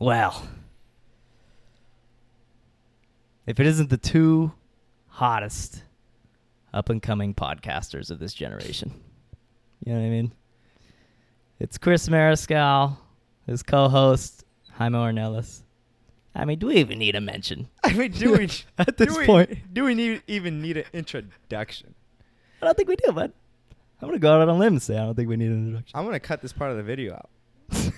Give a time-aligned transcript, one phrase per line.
[0.00, 0.48] Well,
[3.46, 4.52] if it isn't the two
[5.08, 5.82] hottest
[6.72, 8.92] up and coming podcasters of this generation,
[9.84, 10.32] you know what I mean?
[11.58, 12.96] It's Chris Mariscal,
[13.46, 15.60] his co host, Jaime Ornelas.
[16.34, 17.68] I mean, do we even need a mention?
[17.84, 18.48] I mean, do we
[18.78, 19.58] At this do we- point.
[19.74, 21.94] Do we need even need an introduction?
[22.62, 23.32] I don't think we do, bud.
[24.00, 25.48] I'm going to go out on a limb and say I don't think we need
[25.50, 25.98] an introduction.
[25.98, 27.28] I'm gonna cut this part of the video out,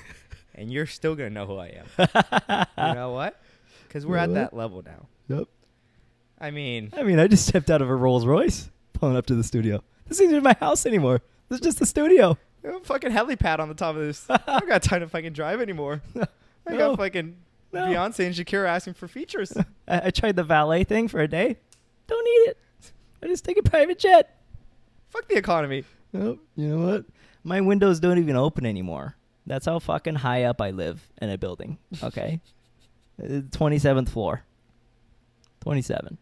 [0.55, 2.67] and you're still gonna know who I am.
[2.89, 3.41] You know what?
[3.87, 5.07] Because we're You at know that level now.
[5.29, 5.49] Yep.
[6.41, 9.35] I mean, I mean, I just stepped out of a Rolls Royce pulling up to
[9.35, 9.83] the studio.
[10.09, 11.21] This isn't even my house anymore.
[11.49, 12.37] This is just the studio.
[12.65, 14.27] I have a fucking helipad on the top of this.
[14.31, 16.03] I don't got time to fucking drive anymore.
[16.67, 17.37] I got fucking
[17.73, 17.81] No.
[17.87, 19.53] Beyonce and Shakira asking for features.
[19.89, 21.57] I, I tried the valet thing for a day.
[22.07, 22.59] Don't need it.
[23.23, 24.37] I just take a private jet.
[25.11, 25.85] Fuck the economy.
[26.13, 26.41] Nope.
[26.57, 27.05] You know what?
[27.45, 29.17] My windows don't even open anymore.
[29.47, 31.79] That's how fucking high up I live in a building.
[32.03, 32.41] Okay.
[33.51, 34.45] Twenty seventh floor.
[35.61, 36.19] Twenty seven.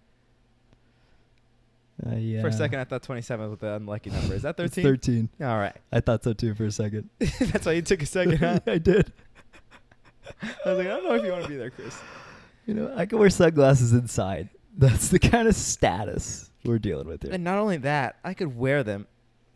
[2.06, 2.40] Uh, yeah.
[2.40, 4.34] For a second, I thought 27 was the unlucky number.
[4.34, 4.82] Is that 13?
[4.82, 5.28] Thirteen.
[5.40, 5.76] All right.
[5.92, 7.10] I thought so too for a second.
[7.18, 8.60] That's why you took a second, huh?
[8.66, 9.12] I did.
[10.42, 11.98] I was like, I don't know if you want to be there, Chris.
[12.66, 14.48] You know, I can wear sunglasses inside.
[14.78, 17.32] That's the kind of status we're dealing with here.
[17.32, 19.06] And not only that, I could wear them,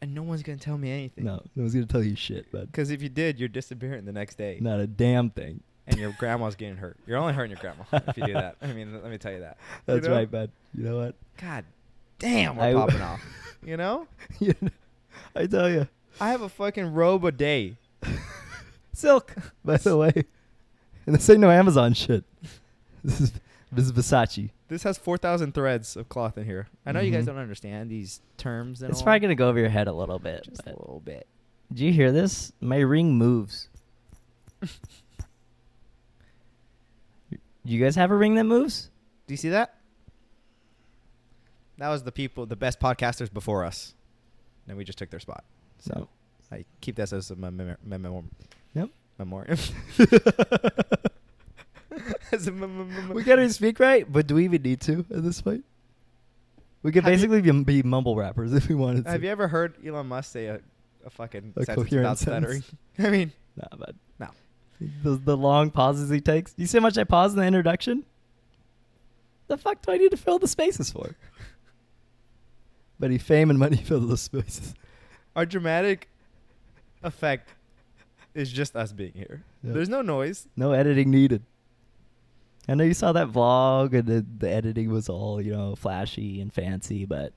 [0.05, 1.25] and no one's gonna tell me anything.
[1.25, 2.67] No, no one's gonna tell you shit, bud.
[2.71, 5.61] Because if you did, you're disappearing the next day, Not a damn thing.
[5.87, 6.97] and your grandma's getting hurt.
[7.07, 8.57] You're only hurting your grandma if you do that.
[8.63, 9.57] I mean, let me tell you that.
[9.89, 10.15] You That's know?
[10.15, 10.51] right, bud.
[10.77, 11.15] You know what?
[11.41, 11.65] God
[12.19, 13.21] damn, we're I- popping off.
[13.65, 14.07] You know,
[14.41, 14.69] You know,
[15.35, 15.89] I tell you,
[16.21, 17.77] I have a fucking robe a day.
[18.93, 19.35] silk.
[19.65, 20.13] By the way,
[21.07, 22.25] and this ain't no Amazon shit.
[23.03, 23.33] This is
[23.75, 24.51] this is Versace.
[24.69, 26.69] This has 4,000 threads of cloth in here.
[26.87, 27.29] I know you guys Mhm.
[27.29, 29.05] don't understand these terms and It's all.
[29.05, 30.45] probably gonna go over your head a little bit.
[30.45, 31.27] just but- a little bit.
[31.73, 32.53] Did you hear this?
[32.61, 33.69] My ring moves.
[34.61, 34.69] Do
[37.65, 38.91] you guys have a ring that moves?
[39.27, 39.79] Do you see that?
[41.79, 43.95] That was the people, the best podcasters before us.
[44.69, 45.45] And we just took their spot.
[45.79, 46.09] So.
[46.53, 48.31] I keep this as a mem- mem- mem-
[48.75, 48.91] Yep.
[49.19, 49.59] memoriam.
[49.99, 50.21] as a mem-
[51.91, 52.15] mem- mem-
[53.13, 55.65] We gotta speak right, but do we even need to at this point?
[56.83, 59.11] We could Have you- basically be, be mumble rappers if we wanted to.
[59.11, 60.61] Have you ever heard Elon Musk say a,
[61.07, 62.63] a fucking A sentence coherent without stuttering?
[62.63, 62.77] sentence?
[62.99, 64.29] I mean, Nah, but No.
[65.03, 66.53] The, the long pauses he takes.
[66.57, 68.05] You see how much I pause in the introduction?
[69.47, 71.15] The fuck do I need to fill the spaces for?
[72.99, 74.75] But he fame and money fill those spaces.
[75.35, 76.09] our dramatic
[77.03, 77.51] effect
[78.35, 79.43] is just us being here.
[79.63, 79.75] Yep.
[79.75, 80.47] There's no noise.
[80.57, 81.43] No editing needed.
[82.69, 86.41] I know you saw that vlog and the, the editing was all, you know, flashy
[86.41, 87.33] and fancy, but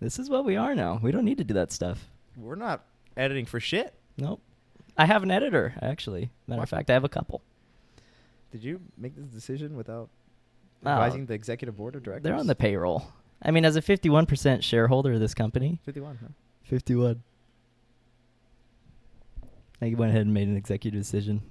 [0.00, 1.00] this is what we are now.
[1.02, 2.08] We don't need to do that stuff.
[2.36, 2.84] We're not
[3.16, 3.92] editing for shit.
[4.16, 4.40] Nope.
[4.96, 6.30] I have an editor, actually.
[6.46, 7.42] Matter of fact, I have a couple.
[8.52, 10.08] Did you make this decision without
[10.84, 10.88] Oh.
[10.90, 12.22] advising the executive board of directors?
[12.24, 13.12] They're on the payroll.
[13.42, 16.28] I mean, as a 51% shareholder of this company, 51, huh?
[16.64, 17.22] 51.
[19.82, 21.42] I went ahead and made an executive decision.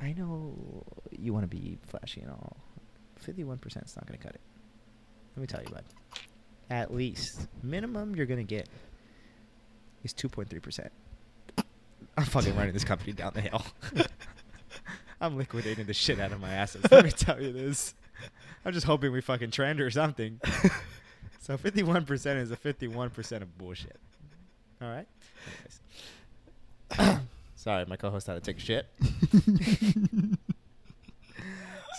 [0.00, 2.56] I know you want to be flashy and all.
[3.26, 4.40] 51% is not going to cut it.
[5.36, 5.84] Let me tell you, bud.
[6.68, 8.68] At least, minimum you're going to get
[10.04, 10.88] is 2.3%.
[12.18, 13.64] I'm fucking running this company down the hill.
[15.20, 16.90] I'm liquidating the shit out of my assets.
[16.90, 17.94] Let me tell you this.
[18.64, 20.40] I'm just hoping we fucking trend or something.
[21.40, 23.96] so 51% is a 51% of bullshit.
[24.82, 25.06] All right?
[27.66, 28.86] Sorry, my co-host had to take a shit.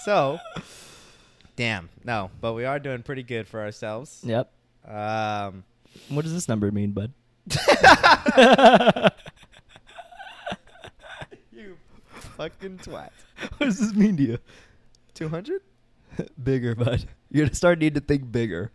[0.06, 0.40] So,
[1.58, 4.22] damn, no, but we are doing pretty good for ourselves.
[4.24, 4.50] Yep.
[4.88, 5.66] Um,
[6.08, 7.12] What does this number mean, bud?
[11.52, 11.76] you
[12.38, 13.10] fucking twat.
[13.58, 14.38] what does this mean to you?
[15.16, 15.62] 200?
[16.42, 17.04] bigger, bud.
[17.30, 18.72] You're gonna start needing to think bigger.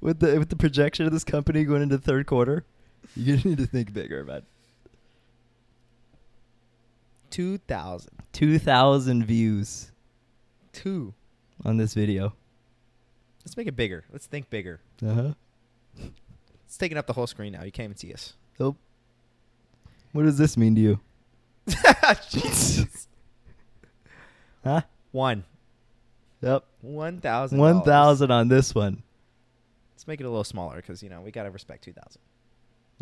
[0.00, 2.64] With the with the projection of this company going into the third quarter,
[3.14, 4.46] you're gonna need to think bigger, bud.
[7.30, 8.10] 2,000.
[8.32, 9.90] Two thousand views
[10.72, 11.14] Two.
[11.64, 12.34] on this video.
[13.44, 14.04] Let's make it bigger.
[14.12, 14.80] Let's think bigger.
[15.04, 15.32] Uh huh.
[16.66, 17.64] It's taking up the whole screen now.
[17.64, 18.34] You can't even see us.
[18.56, 18.76] So,
[20.12, 21.00] what does this mean to you?
[22.30, 23.08] Jesus.
[24.62, 24.82] Huh?
[25.12, 25.44] One.
[26.42, 26.64] Yep.
[26.82, 27.58] One thousand.
[27.58, 29.02] One thousand on this one.
[29.94, 32.20] Let's make it a little smaller because you know we gotta respect two thousand.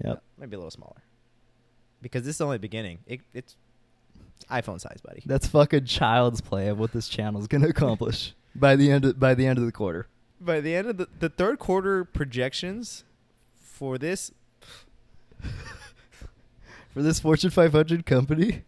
[0.05, 0.23] Yep.
[0.39, 1.03] Maybe a little smaller.
[2.01, 3.01] Because this is only the beginning.
[3.09, 3.57] It, it's
[4.47, 5.23] iPhone size, buddy.
[5.27, 9.21] That's fucking child's play of what this channel is gonna accomplish by the end of,
[9.21, 10.07] by the end of the quarter.
[10.41, 13.05] By the end of the, the third quarter projections
[13.55, 14.33] for this,
[16.99, 18.65] For this Fortune 500 company,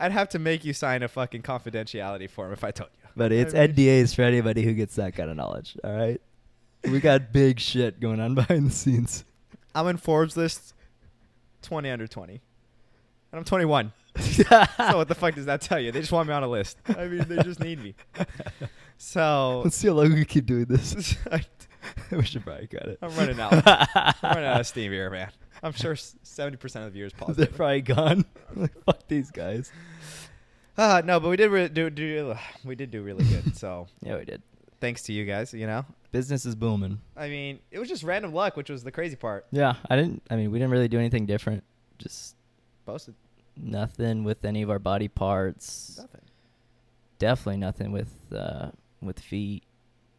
[0.00, 3.10] I'd have to make you sign a fucking confidentiality form if I told you.
[3.16, 5.76] But it's I mean- NDAs for anybody who gets that kind of knowledge.
[5.84, 6.20] All right.
[6.84, 9.24] We got big shit going on behind the scenes.
[9.74, 10.72] I'm in Forbes list
[11.62, 12.32] 20 under 20.
[13.32, 13.92] And I'm 21.
[14.20, 15.92] so what the fuck does that tell you?
[15.92, 16.78] They just want me on a list.
[16.88, 17.94] I mean, they just need me.
[19.00, 21.16] So Let's see how long we keep doing this.
[22.10, 22.98] we should probably cut it.
[23.00, 23.52] I'm running out.
[23.64, 25.30] I'm running out of steam here, man.
[25.62, 27.38] I'm sure 70% of the viewers paused.
[27.38, 28.24] They're probably gone.
[28.56, 29.70] like, fuck these guys.
[30.76, 33.56] Uh, no, but we did re- do, do we did do really good.
[33.56, 34.42] So Yeah, we did.
[34.80, 35.54] thanks to you guys.
[35.54, 37.00] You know, Business is booming.
[37.16, 39.46] I mean, it was just random luck, which was the crazy part.
[39.52, 40.22] Yeah, I didn't.
[40.28, 41.62] I mean, we didn't really do anything different.
[41.98, 42.34] Just
[42.84, 43.14] Posted
[43.62, 45.96] nothing with any of our body parts.
[45.98, 46.20] nothing.
[47.18, 48.70] Definitely nothing with uh
[49.02, 49.64] with feet.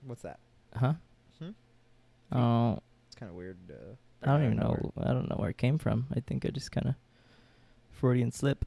[0.05, 0.39] What's that?
[0.75, 0.93] Huh?
[1.39, 1.49] Hmm?
[2.31, 3.57] Oh, It's kind of weird.
[3.69, 4.91] Uh, I don't even know.
[5.01, 6.07] I don't know where it came from.
[6.15, 6.95] I think I just kind of
[7.91, 8.65] Freudian slip.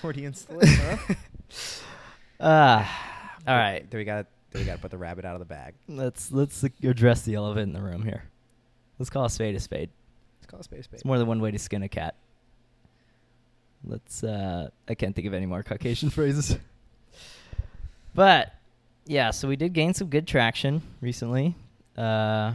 [0.00, 1.14] Freudian slip, huh?
[2.44, 3.88] Ah, all right.
[3.88, 5.74] Do we got do we got to put the rabbit out of the bag?
[5.88, 8.24] Let's let's address the elephant in the room here.
[8.98, 9.90] Let's call a spade a spade.
[10.40, 10.98] Let's call a space space.
[11.00, 12.16] It's more than one way to skin a cat.
[13.84, 14.22] Let's.
[14.24, 16.56] uh I can't think of any more Caucasian phrases.
[18.14, 18.52] But
[19.06, 21.56] yeah, so we did gain some good traction recently.
[21.96, 22.52] Uh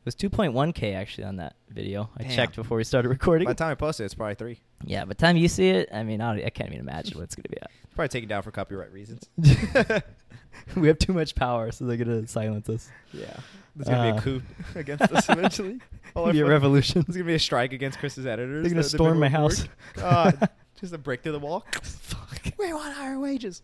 [0.00, 2.08] It was 2.1k actually on that video.
[2.16, 2.32] I Damn.
[2.32, 3.46] checked before we started recording.
[3.46, 4.60] By the time I post it, it's probably three.
[4.84, 7.24] yeah, by the time you see it, I mean, I, I can't even imagine what
[7.24, 7.70] it's gonna be at.
[7.98, 9.28] Probably taken down for copyright reasons.
[10.76, 12.88] we have too much power, so they're gonna silence us.
[13.12, 13.36] Yeah,
[13.74, 14.42] there's gonna be Uh, a coup
[14.76, 15.80] against us eventually.
[16.14, 17.02] All Be a revolution.
[17.04, 18.62] There's gonna be a strike against Chris's editors.
[18.62, 19.66] They're gonna storm my house.
[19.94, 20.48] God,
[20.80, 21.66] just a brick to the wall.
[21.82, 22.40] Fuck.
[22.56, 23.62] We want higher wages.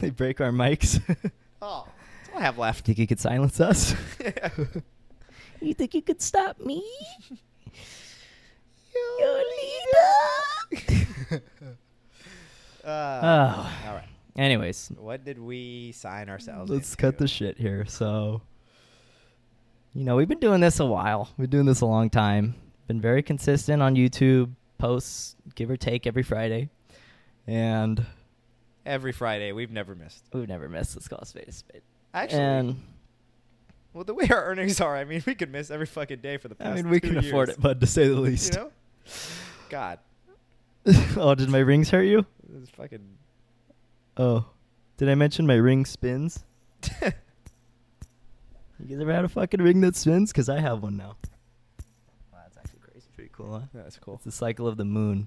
[0.00, 1.02] they break our mics.
[1.60, 1.86] Oh,
[2.22, 2.86] that's all I have left.
[2.86, 3.94] think you could silence us?
[4.18, 4.48] Yeah.
[5.60, 6.82] You think you could stop me?
[8.94, 9.44] You
[11.30, 11.42] leader.
[12.88, 13.88] Uh, Oh.
[13.88, 14.04] All right.
[14.36, 16.70] Anyways, What did we sign ourselves?
[16.70, 16.96] let's into?
[17.02, 17.84] cut the shit here.
[17.86, 18.42] So,
[19.94, 21.28] you know, we've been doing this a while.
[21.36, 22.54] We've been doing this a long time.
[22.86, 26.68] Been very consistent on YouTube, posts, give or take, every Friday.
[27.46, 28.04] And
[28.86, 30.24] Every Friday, we've never missed.
[30.32, 30.96] we've never missed.
[30.96, 31.82] Let's call a spade a spade.
[32.14, 32.82] Actually, and
[33.92, 36.48] well, the way our earnings are, I mean, we could miss every fucking day for
[36.48, 36.70] the past.
[36.70, 38.54] I mean, we can afford it, bud, to say the You least.
[38.54, 38.70] know,
[39.68, 39.98] God,
[41.16, 42.24] oh, did my rings hurt you?
[42.58, 43.16] This is fucking.
[44.16, 44.46] Oh,
[44.96, 46.44] did I mention my ring spins?
[48.80, 50.30] You guys ever had a fucking ring that spins?
[50.30, 51.16] Because I have one now.
[52.32, 53.08] Wow, that's actually crazy.
[53.12, 53.66] Pretty cool, huh?
[53.74, 54.14] Yeah, That's cool.
[54.14, 55.26] It's the cycle of the moon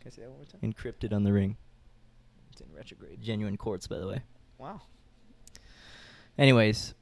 [0.00, 0.72] Can I say that one more time?
[0.72, 1.58] encrypted on the ring.
[2.52, 3.20] It's in retrograde.
[3.20, 4.22] Genuine quartz, by the way.
[4.56, 4.80] Wow.
[6.38, 6.94] Anyways,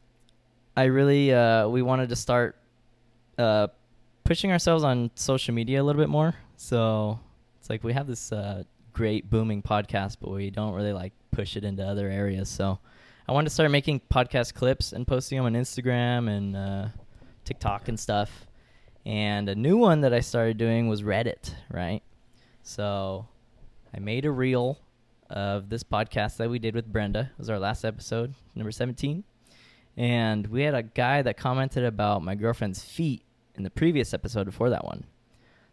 [0.77, 2.57] I really uh, we wanted to start
[3.39, 3.69] uh,
[4.25, 6.35] pushing ourselves on social media a little bit more.
[6.57, 7.21] So
[7.61, 11.57] it's like we have this uh, great booming podcast, but we don't really like push
[11.57, 12.49] it into other areas.
[12.49, 12.79] So
[13.29, 16.89] I wanted to start making podcast clips and posting them on Instagram and uh,
[17.45, 18.47] TikTok and stuff.
[19.05, 22.03] And a new one that I started doing was Reddit, right?
[22.63, 23.27] So
[23.95, 24.79] I made a reel
[25.29, 27.31] of this podcast that we did with Brenda.
[27.33, 29.25] It was our last episode, number 17.
[29.97, 33.23] And we had a guy that commented about my girlfriend's feet
[33.55, 35.05] in the previous episode before that one.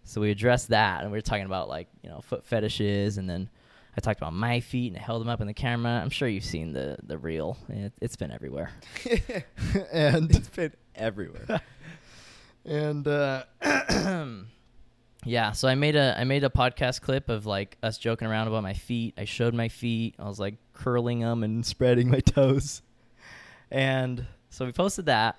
[0.10, 3.30] So we addressed that and we were talking about like, you know, foot fetishes and
[3.30, 3.48] then
[3.96, 6.02] I talked about my feet and I held them up in the camera.
[6.02, 7.58] I'm sure you've seen the the reel.
[7.70, 8.72] It, it's been everywhere.
[9.94, 11.62] and it's been everywhere.
[12.66, 13.44] and uh
[15.26, 18.48] yeah so i made a i made a podcast clip of like us joking around
[18.48, 22.20] about my feet i showed my feet i was like curling them and spreading my
[22.20, 22.82] toes
[23.72, 25.38] and so we posted that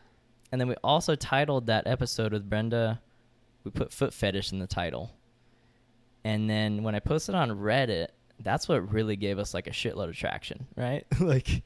[0.50, 3.00] and then we also titled that episode with brenda
[3.64, 5.11] we put foot fetish in the title
[6.25, 8.09] and then when i posted on reddit
[8.40, 11.62] that's what really gave us like a shitload of traction right like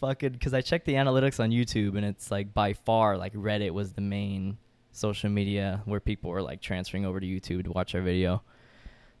[0.00, 3.70] fucking because I checked the analytics on YouTube and it's like by far like Reddit
[3.70, 4.58] was the main
[4.92, 8.42] social media where people were like transferring over to YouTube to watch our video.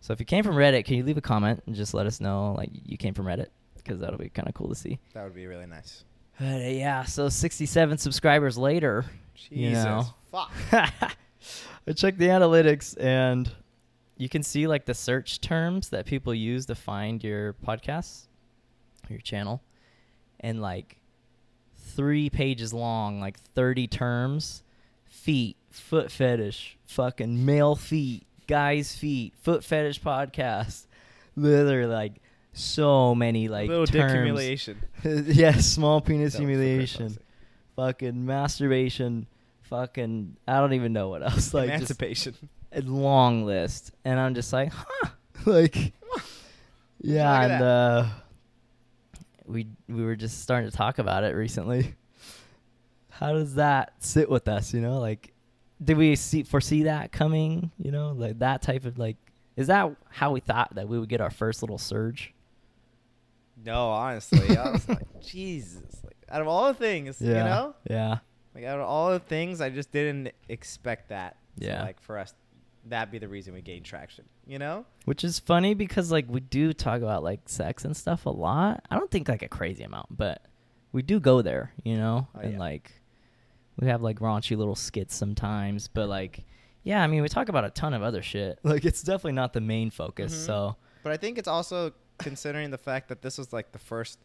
[0.00, 2.20] So if you came from Reddit, can you leave a comment and just let us
[2.20, 4.98] know like you came from Reddit because that'll be kind of cool to see.
[5.14, 6.04] that would be really nice.
[6.38, 9.56] But uh, yeah, so 67 subscribers later, Jesus.
[9.56, 10.04] You know.
[10.30, 10.52] Fuck.
[11.86, 13.50] I checked the analytics and
[14.16, 18.26] you can see like the search terms that people use to find your podcasts,
[19.08, 19.60] your channel,
[20.40, 20.98] and like
[21.76, 24.62] three pages long, like 30 terms.
[25.06, 30.86] Feet, foot fetish, fucking male feet, guys' feet, foot fetish podcast.
[31.36, 32.14] Literally like
[32.52, 34.82] so many like Little dick humiliation.
[35.04, 37.18] yes, small penis That was for Chris, humiliation.
[37.76, 39.26] fucking masturbation,
[39.64, 41.52] fucking I don't even know what else.
[41.54, 42.34] Like Emancipation.
[42.72, 45.10] a long list, and I'm just like, huh,
[45.46, 45.92] like,
[47.00, 48.06] yeah, and uh,
[49.46, 51.94] we we were just starting to talk about it recently.
[53.10, 54.74] How does that sit with us?
[54.74, 55.32] You know, like,
[55.82, 57.70] did we see foresee that coming?
[57.78, 59.16] You know, like that type of like,
[59.56, 62.32] is that how we thought that we would get our first little surge?
[63.64, 66.00] No, honestly, I was like, Jesus.
[66.02, 68.18] Like, out of all the things, you know, yeah,
[68.54, 71.36] like out of all the things, I just didn't expect that.
[71.56, 71.82] Yeah.
[71.82, 72.34] like for us,
[72.86, 74.24] that be the reason we gained traction.
[74.46, 74.84] You know?
[75.06, 78.84] which is funny because like we do talk about like sex and stuff a lot.
[78.90, 80.42] I don't think like a crazy amount, but
[80.92, 82.58] we do go there, you know, Oh, and yeah.
[82.58, 82.92] like
[83.80, 86.44] we have like raunchy little skits sometimes, but like
[86.82, 88.58] yeah, I mean we talk about a ton of other shit.
[88.64, 90.34] Like it's definitely not the main focus.
[90.34, 90.46] Mhm.
[90.46, 94.18] So But I think it's also considering the fact that this was like the first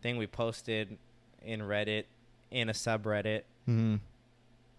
[0.00, 0.96] thing we posted
[1.42, 2.04] in Reddit
[2.52, 3.42] in a subreddit.
[3.68, 3.96] mm-hmm.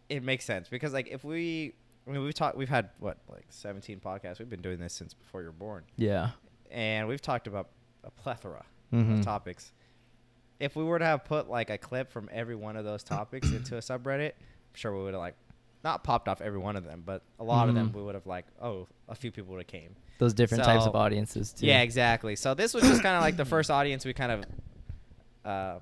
[0.10, 1.74] It makes sense because like if we,
[2.08, 4.38] I mean, we've talked, we've had what like 17 podcasts.
[4.39, 6.32] We've been doing this since before you were born, yeah,
[6.70, 7.70] and we've talked about
[8.03, 8.63] a plethora
[8.94, 9.20] Mhm.
[9.20, 9.72] of topics.
[10.60, 13.50] If we were to have put like a clip from every one of those topics
[13.51, 15.36] into a subreddit, I'm sure we would have like
[15.84, 17.94] not popped off every one of them, but a lot of them Mhm.
[17.96, 19.96] we would have like, oh, a few people would have came.
[20.20, 21.65] those different types of audiences too.
[21.65, 22.36] Yeah, exactly.
[22.36, 24.46] So this was just kind of like the first audience we kind of
[25.44, 25.80] uh,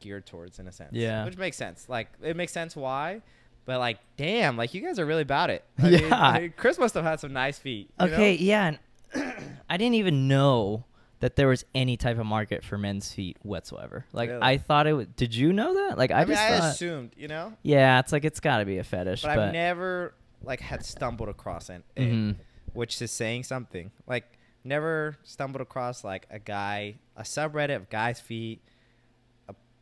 [0.00, 0.90] geared towards in a sense.
[0.92, 1.24] Yeah.
[1.24, 1.88] which makes sense.
[1.88, 3.22] Like it makes sense why,
[3.64, 5.64] but like damn, like you guys are really about it.
[5.78, 6.20] I mean, Yeah.
[6.20, 7.90] I mean, Chris must have had some nice feet.
[8.00, 8.42] you Okay, know?
[8.42, 8.66] yeah,
[9.14, 9.34] and
[9.70, 10.84] I didn't even know
[11.20, 14.04] that there was any type of market for men's feet whatsoever.
[14.12, 14.42] Like Really?
[14.42, 15.16] I thought it would.
[15.16, 15.96] Did you know that?
[15.96, 16.72] Like I, I, mean, just I thought.
[16.74, 19.52] assumed, you know, Yeah, it's like it's got to be a fetish, but, but, I've
[19.54, 20.12] never
[20.42, 22.36] like had stumbled across it, Mhm.
[22.74, 23.90] which is saying something.
[24.06, 24.24] Like
[24.62, 28.60] never stumbled across like a guy, a subreddit of guys' feet.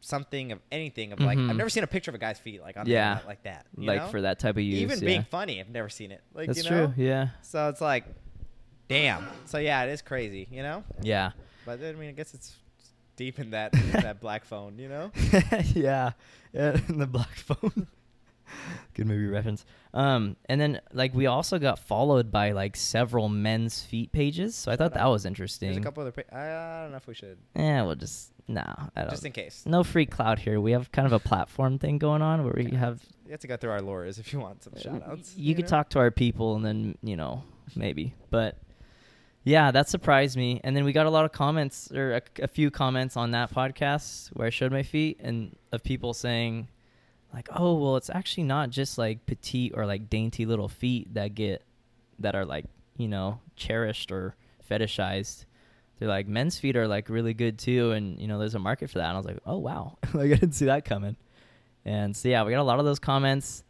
[0.07, 1.57] Something of anything of like I've Mhm.
[1.57, 3.21] never seen a picture of a guy's feet like on Yeah.
[3.27, 3.65] like that.
[3.79, 4.09] you like know?
[4.09, 4.81] for that type of use.
[4.81, 5.07] even yeah.
[5.07, 6.21] being funny, I've never seen it.
[6.35, 6.87] Like That's you know?
[6.93, 7.05] true.
[7.05, 7.29] Yeah.
[7.41, 8.05] So it's like,
[8.87, 9.27] damn.
[9.47, 10.85] So yeah, it is crazy, you know.
[11.01, 11.31] Yeah.
[11.65, 12.55] But then, I mean, I guess it's
[13.17, 15.11] deep in that that black phone, you know.
[15.75, 16.13] yeah.
[16.53, 17.87] Yeah, in the black phone.
[18.95, 19.65] Good movie reference.
[19.93, 24.71] Um, and then like we also got followed by like several men's feet pages, so
[24.73, 25.69] I thought that was interesting.
[25.71, 26.13] There's a couple other.
[26.13, 28.63] Pa- I, don't know if we should, Yeah, we'll just no.
[28.95, 29.11] I don't.
[29.11, 29.65] just in case.
[29.67, 30.61] no free cloud here.
[30.61, 32.79] We have kind of a platform thing going on where we Yeah.
[32.79, 33.03] have.
[33.25, 35.35] You have to go through our lawyers if you want some shout outs.
[35.37, 37.43] You, could talk to our people and then you know
[37.75, 38.59] maybe, but
[39.45, 40.61] yeah, that surprised me.
[40.65, 43.53] And then we got a lot of comments or a, a few comments on that
[43.53, 46.69] podcast where I showed my feet and of people saying
[47.35, 51.35] like, oh well, it's actually not just like petite or like dainty little feet that
[51.35, 51.63] get
[52.21, 54.37] that are like you know cherished or
[54.71, 55.45] fetishized.
[55.99, 58.91] They're like men's feet are like really good too, and you know there's a market
[58.91, 59.09] for that.
[59.09, 61.17] And I was like, oh wow, like I didn't see that coming.
[61.85, 63.65] And so yeah, we got a lot of those comments.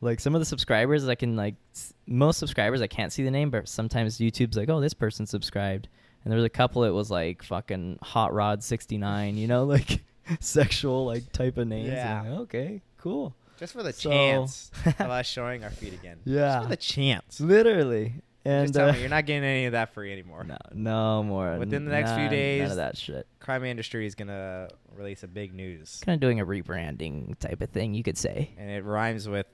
[0.00, 3.30] Like some of the subscribers, I can like s- most subscribers I can't see the
[3.30, 5.88] name, but sometimes YouTube's like, oh, this person subscribed,
[6.24, 6.84] and there was a couple.
[6.84, 10.02] It was like fucking Hot Rod sixty nine, you know, like
[10.40, 11.88] sexual like type of names.
[11.88, 12.22] Yeah.
[12.22, 13.34] Like, okay, cool.
[13.58, 16.18] Just for the So- chance of us showing our feet again.
[16.24, 16.38] Yeah.
[16.54, 17.40] Just for the chance.
[17.40, 18.14] Literally,
[18.44, 20.44] and Just tell uh, me you're not getting any of that free anymore.
[20.44, 21.58] no, no more.
[21.58, 23.26] Within the next few days- none of that shit.
[23.38, 27.68] Crime Industry is gonna release a big news, Kind of doing a rebranding type of
[27.70, 28.50] thing, you could say.
[28.56, 29.46] and it rhymes with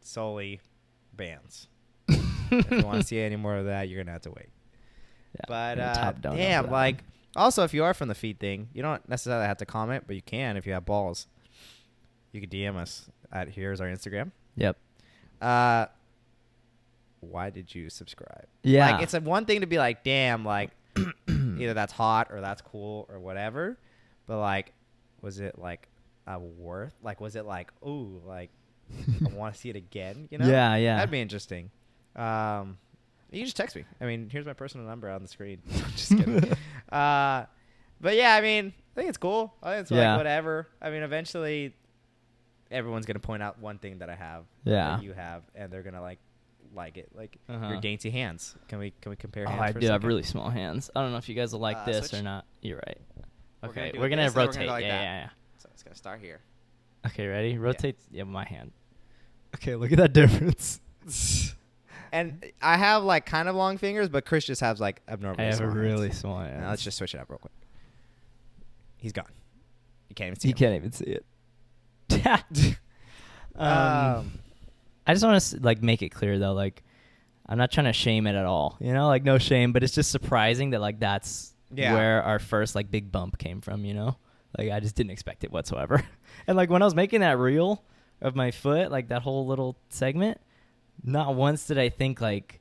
[0.00, 0.60] solely
[1.14, 1.68] bands.
[2.08, 4.48] if you want to see any more of that, you're gonna have to wait.
[5.36, 6.98] Yeah, But uh, damn, like
[7.34, 10.16] also if you are from the feed thing, you don't necessarily have to comment, but
[10.16, 11.26] you can if you have balls.
[12.34, 14.32] You could DM us at here's our Instagram.
[14.56, 14.76] Yep.
[15.40, 15.86] Uh,
[17.20, 18.46] why did you subscribe?
[18.64, 18.90] Yeah.
[18.90, 20.70] like it's a one thing to be like, damn, like
[21.28, 23.78] either that's hot or that's cool or whatever,
[24.26, 24.72] but like,
[25.22, 25.88] was it like
[26.26, 26.94] a worth?
[27.04, 28.50] Like, was it like, ooh, like
[29.24, 30.28] I want to see it again?
[30.30, 30.46] You know?
[30.50, 30.96] Yeah, yeah.
[30.96, 31.70] That'd be interesting.
[32.16, 32.78] Um,
[33.30, 33.84] you can just text me.
[34.00, 35.62] I mean, here's my personal number on the screen.
[35.96, 36.52] just kidding.
[36.92, 37.44] uh,
[38.00, 39.54] but yeah, I mean, I think it's cool.
[39.62, 40.10] I think it's Yeah.
[40.12, 40.68] like whatever.
[40.82, 41.74] I mean, eventually,
[42.74, 44.96] everyone's gonna point out one thing that I have, Yeah.
[44.96, 46.18] that you have, and they're gonna like
[46.74, 47.68] like it, like Uh-huh.
[47.68, 48.56] your dainty hands.
[48.68, 49.62] Can we can we compare Oh, hands?
[49.62, 50.90] I for a do have really small hands.
[50.96, 52.20] I don't know if you guys will like Uh, this switch.
[52.20, 52.44] or not.
[52.62, 52.98] You're right.
[53.62, 54.54] We're Okay, gonna we're gonna and we're rotate.
[54.54, 55.02] gonna go like yeah, that.
[55.02, 55.28] yeah,
[55.58, 56.40] So it's gonna start here.
[57.06, 57.56] Okay, ready?
[57.58, 57.96] Rotate.
[58.10, 58.72] Yeah, my hand.
[59.54, 60.80] Okay, look at that difference.
[62.12, 65.46] And I have like kind of long fingers, but Chris just has like abnormally I
[65.46, 65.76] have small hands.
[65.80, 66.60] really small hand.
[66.60, 67.52] Now let's just switch it up real quick.
[68.98, 69.26] He's gone.
[70.08, 70.58] You can't even see You him.
[70.58, 71.24] can't even see it.
[73.56, 74.38] um, Um,
[75.06, 76.82] I just want to like make it clear though, like
[77.46, 78.76] I'm not trying to shame it at all.
[78.80, 81.92] You know, like no shame, but it's just surprising that like that's Yeah.
[81.94, 83.84] where our first like big bump came from.
[83.84, 84.16] You know,
[84.58, 86.02] like I just didn't expect it whatsoever.
[86.46, 87.82] and like when I was making that reel
[88.22, 90.40] of my foot, like that whole little segment,
[91.02, 92.60] not once did I think like,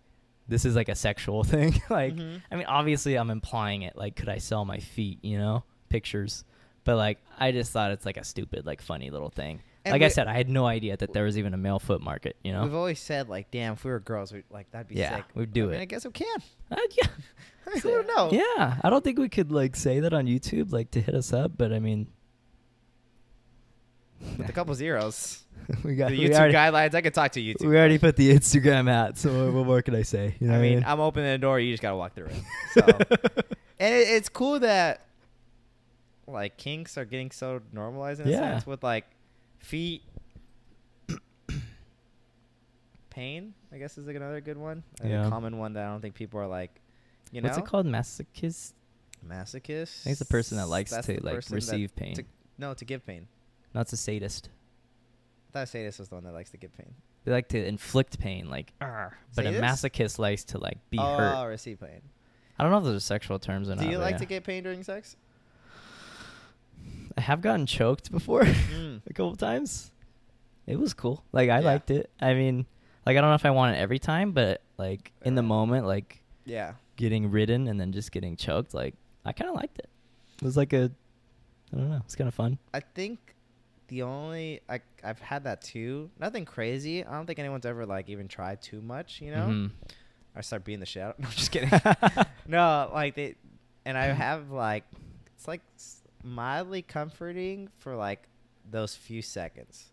[0.50, 1.82] this is like a sexual thing.
[1.90, 2.42] like, Mhm.
[2.52, 3.96] I mean, obviously, I'm implying it.
[3.96, 5.20] Like, could I sell my feet?
[5.24, 6.44] You know, pictures.
[6.84, 9.62] But like, I just thought it's like a stupid, like, funny little thing.
[9.86, 12.02] And like I said, I had no idea that there was even a male foot
[12.02, 12.38] market.
[12.44, 12.64] You know?
[12.64, 15.26] We've always said like, damn, if we were girls, we'd like that'd be Yeah, sick.
[15.36, 15.82] we'd do I mean, it.
[15.82, 16.38] I guess we can.
[16.72, 17.08] Uh, yeah.
[17.76, 18.30] I don't know.
[18.32, 21.34] Yeah, I don't think we could like say that on YouTube, like to hit us
[21.34, 21.52] up.
[21.58, 22.08] But I mean,
[24.38, 25.44] With a couple zeros.
[25.84, 26.94] we got the YouTube already, guidelines.
[26.96, 27.68] I could talk to YouTube.
[27.68, 29.18] we already put the Instagram at.
[29.18, 30.36] So what more can I say?
[30.40, 31.60] You know I mean, I'm opening the door.
[31.60, 32.36] You just gotta walk through it.
[32.74, 32.82] So,
[33.80, 35.06] and it, it's cool that
[36.28, 38.40] like kinks are getting so normalized in a Yeah.
[38.54, 39.06] sense with like
[39.60, 40.04] feet
[43.10, 43.54] pain.
[43.72, 44.84] I guess is like another good one.
[45.02, 45.30] A Yeah.
[45.30, 46.80] common one that I don't think people are like.
[47.32, 47.86] You know, What's it called?
[47.88, 48.74] Masochist.
[49.28, 50.02] Masochist.
[50.02, 52.16] I think it's the person that likes That's to like receive pain.
[52.16, 52.26] to-
[52.58, 53.28] no, to give pain.
[53.74, 54.50] No, it's a sadist.
[55.50, 56.94] I thought sadist was the one that likes to give pain.
[57.26, 61.16] They like to inflict pain, like, "Arr," but a masochist likes to like be oh,
[61.18, 61.48] hurt.
[61.48, 62.02] receive pain.
[62.60, 63.92] I don't know if those are sexual terms or Do not.
[63.92, 64.18] you like yeah.
[64.20, 65.16] to get pain during sex?
[67.24, 68.42] I have gotten choked before
[68.76, 69.00] Mm.
[69.08, 69.92] a couple times.
[70.68, 71.24] It was cool.
[71.32, 71.66] Like I Yeah.
[71.66, 72.10] liked it.
[72.20, 72.66] I mean,
[73.06, 75.86] like I don't know if I want it every time, but like in the moment,
[75.88, 76.74] like Yeah.
[76.98, 79.88] getting ridden and then just getting choked, like I kind of liked it.
[80.42, 80.92] It was like a,
[81.72, 82.58] I don't know, it's kind of fun.
[82.74, 83.20] I think
[83.88, 86.10] the only I I've had that too.
[86.20, 87.06] Nothing crazy.
[87.06, 89.22] I don't think anyone's ever like even tried too much.
[89.22, 89.72] You know, Mhm.
[90.36, 91.18] I start beating the shit out.
[91.22, 91.70] No, I'm just kidding.
[92.48, 93.36] no, like they,
[93.86, 94.84] and I have like
[95.38, 95.62] it's like
[96.24, 98.28] mildly comforting for like
[98.70, 99.92] those few seconds.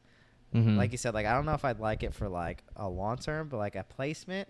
[0.54, 0.76] Mhm.
[0.76, 3.16] Like you said, like I don't know if I'd like it for like a long
[3.18, 4.48] term, but like a placement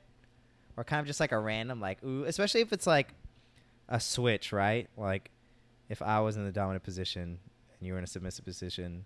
[0.77, 3.15] or kind of just like a random like ooh, especially if it's like
[3.89, 4.89] a switch, right?
[4.97, 5.31] Like
[5.89, 7.39] if I was in the dominant position
[7.79, 9.05] and you were in a submissive position,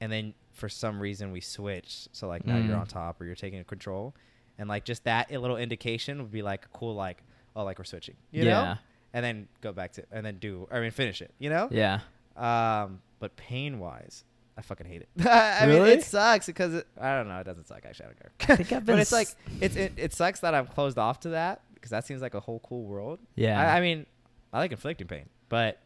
[0.00, 2.80] and then for some reason we switched, so like now you're Mm.
[2.82, 4.14] on top or you're taking control,
[4.58, 7.22] and like just that little indication would be like a cool like
[7.56, 8.76] oh like we're switching, you know, yeah,
[9.12, 12.00] and then go back to and then do I mean finish it, you know, yeah.
[12.36, 14.24] um, but pain wise,
[14.56, 15.08] I fucking hate it.
[15.26, 17.38] I mean, it sucks because it, I don't know.
[17.40, 17.84] It doesn't suck.
[17.84, 18.54] Actually, I don't care.
[18.54, 19.28] I think I've been but it's like
[19.60, 22.40] it's it, it sucks that I'm closed off to that because that seems like a
[22.40, 23.18] whole cool world.
[23.34, 23.60] Yeah.
[23.60, 24.06] I, I mean,
[24.52, 25.80] I like inflicting pain, but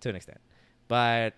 [0.00, 0.38] to an extent.
[0.88, 1.34] But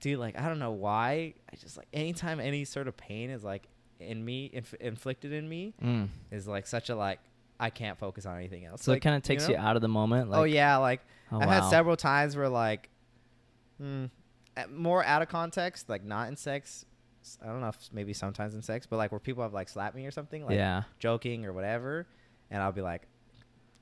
[0.00, 1.34] dude, like I don't know why.
[1.52, 3.68] I just like anytime any sort of pain is like
[4.00, 6.08] in me, inf- inflicted in me, Mm.
[6.30, 7.20] is like such a like
[7.62, 8.82] I can't focus on anything else.
[8.82, 9.60] So like, it kind of takes you, know?
[9.60, 10.28] out of the moment.
[10.28, 11.60] Like, oh yeah, like oh, I've wow.
[11.60, 12.90] had several times where like,
[13.80, 14.10] mm,
[14.68, 16.84] more out of context, like not in sex.
[17.40, 19.94] I don't know if maybe sometimes in sex, but like where people have like slapped
[19.94, 20.82] me or something, like yeah.
[20.98, 22.04] joking or whatever,
[22.50, 23.02] and I'll be like,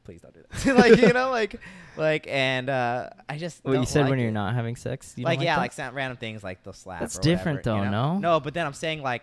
[0.04, 0.76] please don't do that.
[0.76, 1.58] like you know, like
[1.96, 5.14] like and uh I just What you said like when you're not having sex?
[5.16, 7.00] You like yeah, like some random things like they'll slap.
[7.00, 7.90] That's or whatever, different you though, know?
[7.90, 8.18] no?
[8.18, 9.22] No, but then I'm saying like.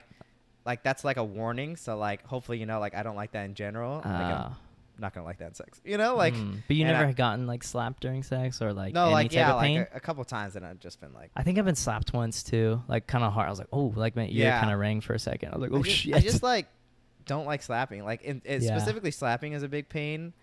[0.67, 3.45] Like that's like a warning, so like hopefully you know like I don't like that
[3.45, 3.95] in general.
[3.95, 4.57] like I'm Ah.
[4.99, 6.15] not gonna like that in sex, you know.
[6.15, 6.61] Like Mm.
[6.67, 9.37] but you never I- gotten like slapped during sex or like no, any like type
[9.37, 9.79] yeah, of pain.
[9.79, 12.13] like a, a couple times, and I've just been like, I think I've been slapped
[12.13, 13.47] once too, like kind of hard.
[13.47, 14.59] I was like, oh, like my ear Yeah.
[14.59, 15.53] kind of rang for a second.
[15.53, 16.13] I was like, oh I just, shit.
[16.15, 16.67] I just like
[17.25, 18.03] don't like slapping.
[18.03, 18.75] Like in, it, Yeah.
[18.77, 20.33] specifically slapping is a big pain.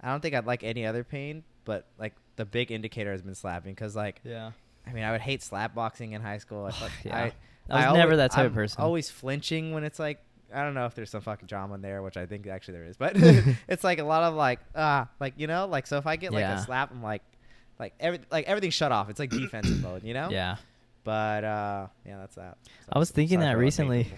[0.00, 3.34] I don't think I'd like any other pain, but like the big indicator has been
[3.36, 4.50] slapping because like yeah.
[4.86, 6.64] I mean I would hate slap boxing in high school.
[6.66, 7.16] I, thought- Yeah.
[7.16, 7.32] I,
[7.70, 8.82] I was never that type of I'm person.
[8.82, 10.20] Always flinching when it's like
[10.54, 12.86] I don't know if there's some fucking drama in there, which I think actually there
[12.86, 13.12] is, but
[13.68, 16.32] it's like a lot of like ah like you know like so if I get
[16.32, 16.60] like Yeah.
[16.60, 17.22] a slap I'm like
[17.78, 19.10] like every like everything's shut off.
[19.10, 20.28] It's like defensive mode, you know.
[20.30, 20.56] Yeah.
[21.04, 22.58] But uh yeah, that's that.
[22.92, 24.12] I was thinking that for all the pain recently.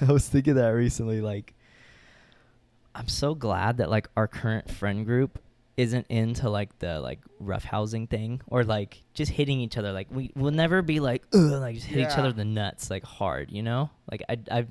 [0.08, 1.20] I was thinking that recently.
[1.20, 1.54] Like,
[2.94, 5.38] I'm so glad that like our current friend group
[5.80, 9.92] isn't into like the like rough housing thing or like just hitting each other.
[9.92, 12.90] Like we will never be like Ugh, like just hit each other in the nuts
[12.90, 13.50] like hard.
[13.50, 13.90] You know?
[14.10, 14.66] Like I I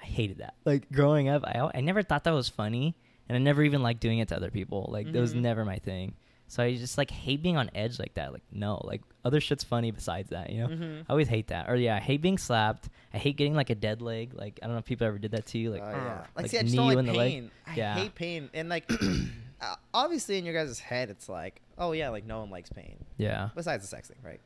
[0.00, 0.54] I hated that.
[0.64, 2.94] Like growing up, I I never thought that was funny,
[3.28, 4.88] and I never even liked doing it to other people.
[4.92, 5.40] Like that was Mhm.
[5.42, 6.14] never my thing.
[6.48, 8.32] So I just like hate being on edge like that.
[8.34, 10.50] Like no, like other shit's funny besides that.
[10.50, 10.68] You know?
[10.68, 11.00] Mhm.
[11.08, 11.70] I always hate that.
[11.70, 12.90] Or yeah, I hate being slapped.
[13.14, 14.34] I hate getting like a dead leg.
[14.34, 15.70] Like I don't know if people ever did that to you.
[15.70, 16.18] Like, Oh, yeah.
[16.20, 17.50] "Ugh," Like, see, I knee just don't you like in the leg.
[17.66, 17.94] I Yeah.
[17.94, 18.96] hate pain, and like, uh,
[19.94, 23.50] obviously in your guys' head, it's like, oh yeah, like no one likes pain Yeah.
[23.54, 24.40] besides the sex thing, right?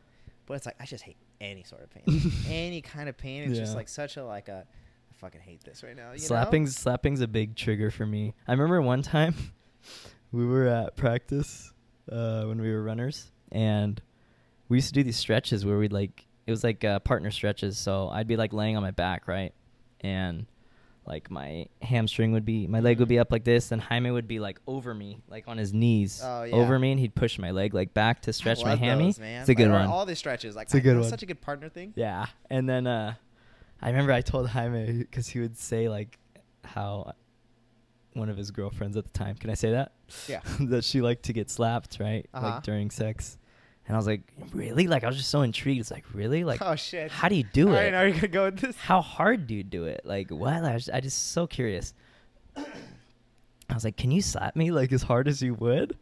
[0.47, 3.43] But it's like I just hate any sort of pain, any kind of pain.
[3.51, 6.13] It's just like such a like a, I fucking hate this right now.
[6.13, 8.35] You Slapping's slapping's a big trigger for me.
[8.47, 9.35] I remember one time
[10.33, 11.73] we were at practice
[12.11, 14.01] uh, when we were runners, and
[14.69, 17.77] we used to do these stretches where we'd like it was like uh, partner stretches.
[17.77, 19.53] So I'd be like laying on my back, right,
[20.01, 20.47] and
[21.07, 24.27] like my hamstring would be my leg would be up like this, and Jaime would
[24.29, 26.55] be like over me, like on his knees Oh, yeah.
[26.55, 29.07] over me, and he'd push my leg like back to stretch my hammy.
[29.07, 29.41] those, man.
[29.41, 29.89] It's a good Like, one.
[29.89, 31.09] All these stretches, like It's a good one.
[31.09, 31.93] Such a good partner thing.
[31.97, 33.15] Yeah, and then uh,
[33.81, 36.19] I remember I told Jaime because he would say like
[36.65, 37.13] how
[38.15, 39.37] one of his girlfriends at the time.
[39.37, 39.93] Can I say that?
[40.27, 40.41] Yeah.
[40.61, 42.27] that she liked to get slapped, right?
[42.33, 42.47] Uh-huh.
[42.47, 43.39] Like during sex.
[43.87, 44.23] And I was like,
[44.53, 44.89] really?
[44.89, 45.81] Like I was just so intrigued.
[45.81, 46.43] It's like, really?
[46.45, 47.11] Like, oh shit.
[47.11, 47.77] how do you do All it?
[47.77, 48.77] right, now you're gonna go with this.
[48.77, 50.03] how hard do you do it?
[50.05, 50.65] Like what?
[50.65, 51.95] I was, I just so curious.
[52.57, 55.97] I was like, can you slap me like as hard as you would?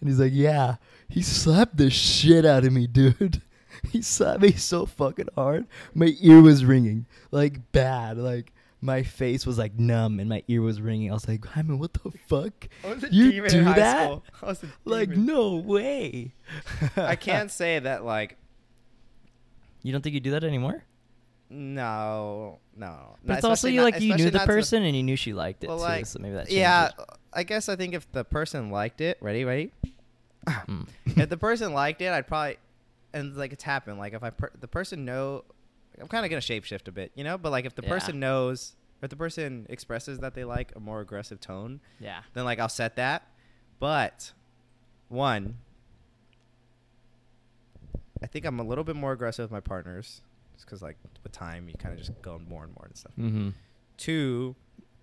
[0.00, 0.76] And he's like, yeah.
[1.08, 3.42] He slapped the shit out of me, dude.
[3.92, 5.66] He slapped me so fucking hard.
[5.94, 8.18] My ear was ringing like bad.
[8.18, 11.10] Like my face was like numb and my ear was ringing.
[11.10, 12.68] I was like, Jaime, what the fuck?
[12.84, 14.04] I was a You demon do in high that?
[14.04, 14.24] school.
[14.42, 16.32] I was a Like no way.
[16.96, 18.36] I can't say that like
[19.82, 20.84] You don't think you do that anymore?
[21.50, 23.16] no, no.
[23.24, 25.02] But Not- it's also you not- like you knew the not to person and you
[25.02, 25.82] knew she liked it Well, too.
[25.84, 26.90] like, so maybe that yeah.
[27.32, 29.72] I guess I think if the person liked it, ready, ready.
[30.46, 30.86] Mm.
[31.06, 32.56] if the person liked it, I'd probably,
[33.12, 33.98] and like it's happened.
[33.98, 35.44] Like if I per- the person know,
[36.00, 37.38] I'm kind of gonna shapeshift a bit, you know.
[37.38, 37.88] But like if the Yeah.
[37.88, 42.22] person knows, or if the person expresses that they like a more aggressive tone, yeah.
[42.34, 43.26] then like I'll set that.
[43.78, 44.32] But
[45.08, 45.58] one,
[48.22, 50.20] I think I'm a little bit more aggressive with my partners,
[50.54, 53.12] just because like with time you kind of just go more and more and stuff.
[53.18, 53.48] Mm-hmm.
[53.96, 54.56] Two,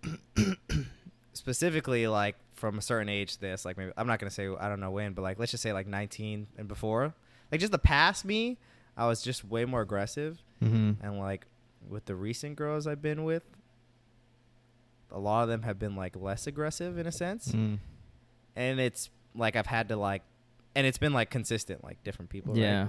[1.34, 4.79] specifically like from a certain age, this like maybe I'm not gonna say I don't
[4.79, 7.13] know when, but like let's just say like 19 and before,
[7.51, 8.58] like just the past me,
[8.97, 11.05] I was just way more aggressive, Mm-hmm.
[11.05, 11.45] and like
[11.89, 13.43] with the recent girls I've been with,
[15.12, 17.79] a lot of them have been like less aggressive in a sense, Mm.
[18.55, 20.23] and it's like I've had to like,
[20.75, 22.53] and it's been like consistent, like different people.
[22.53, 22.62] right?
[22.62, 22.88] Yeah.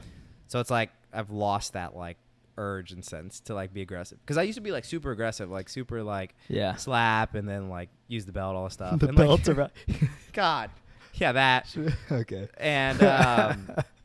[0.48, 2.16] So it's like I've lost that like
[2.58, 5.50] urge and sense to like be aggressive because I used to be like super aggressive,
[5.50, 6.76] like super like Yeah.
[6.76, 8.98] slap and then like use the belt, all the stuff.
[9.00, 9.70] the and, like, around.
[10.32, 10.70] God,
[11.14, 11.76] yeah, that
[12.10, 12.48] okay.
[12.58, 13.70] and um,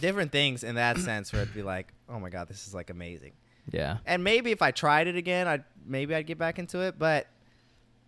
[0.00, 2.90] different things in that sense where it'd be like, oh my god, this is like
[2.90, 3.32] amazing.
[3.70, 3.98] yeah.
[4.06, 7.26] And maybe if I tried it again, I'd maybe I'd get back into it, but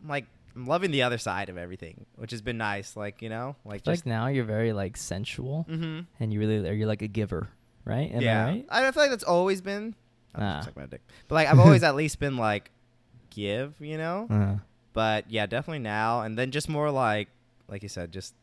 [0.02, 2.96] I'm like I'm loving the other side of everything, which has been nice.
[2.96, 6.00] Like you know, like Like just now you're very like sensual mm-hmm.
[6.20, 7.48] and you really are you're like a giver,
[7.84, 8.10] right?
[8.12, 8.66] Am yeah, I right?
[8.70, 9.94] I feel like that's always been.
[10.34, 10.66] I'm Ah.
[10.76, 11.02] my dick.
[11.28, 12.70] But like I've always at least been like
[13.30, 14.26] give, you know.
[14.30, 14.56] Uh,
[14.94, 17.28] But yeah, definitely now and then just more like
[17.68, 18.34] like you said, just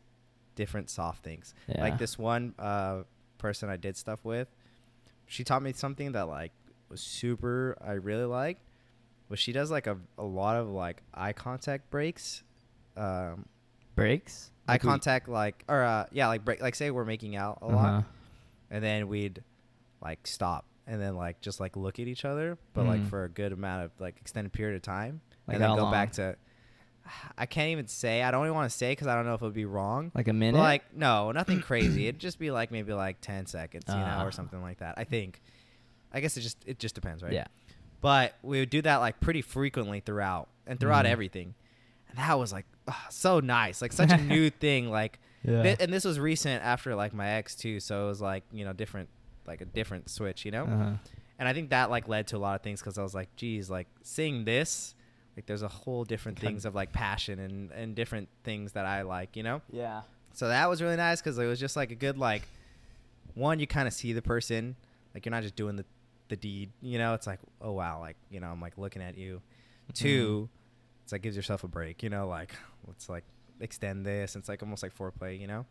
[0.56, 1.54] different soft things.
[1.68, 1.80] yeah.
[1.80, 3.02] Like this one uh,
[3.40, 4.46] person I did stuff with,
[5.26, 6.52] she taught me something that like
[6.88, 8.62] was super I really liked.
[9.28, 12.42] Was she does like a, a lot of like eye contact breaks.
[12.96, 13.46] Um,
[13.94, 14.50] breaks.
[14.68, 17.58] eye Like we- contact like or uh, yeah like break like say we're making out
[17.62, 17.76] a Uh-huh.
[17.76, 18.04] lot
[18.70, 19.42] and then we'd
[20.02, 23.08] like stop and then like just like look at each other but like Mm.
[23.10, 25.92] for a good amount of like extended period of time Like and then go long?
[25.92, 26.36] back to
[27.38, 29.42] i can't even say i don't even want to say because i don't know if
[29.42, 30.58] it would be wrong Like a But, minute.
[30.58, 34.24] like no nothing crazy it'd just be like maybe like 10 seconds you know Ah.
[34.24, 35.40] or something like that i think
[36.12, 37.46] i guess it just it just depends right Yeah.
[38.00, 41.10] but we would do that like pretty frequently throughout and throughout Mhm.
[41.10, 41.54] everything
[42.08, 45.62] and that was like ah, so nice like such a new thing like Yeah.
[45.62, 48.62] Thi- and this was recent after like my ex too, so it was like you
[48.64, 49.08] know different,
[49.46, 50.64] like a different switch, you know.
[50.64, 50.92] Uh-huh.
[51.38, 53.34] And I think that like led to a lot of things because I was like,
[53.36, 54.94] geez, like seeing this,
[55.36, 59.02] like there's a whole different things of like passion and and different things that I
[59.02, 59.62] like, you know.
[59.70, 60.02] Yeah.
[60.32, 62.42] So that was really nice because it was just like a good like,
[63.34, 64.76] one you kind of see the person,
[65.14, 65.84] like you're not just doing the
[66.28, 67.14] the deed, you know.
[67.14, 69.36] It's like oh wow, like you know I'm like looking at you.
[69.36, 69.92] Mm-hmm.
[69.94, 70.48] Two,
[71.04, 72.54] it's like gives yourself a break, you know, like
[72.86, 73.24] let's like
[73.60, 74.36] extend this.
[74.36, 75.66] It's like almost like foreplay, you know.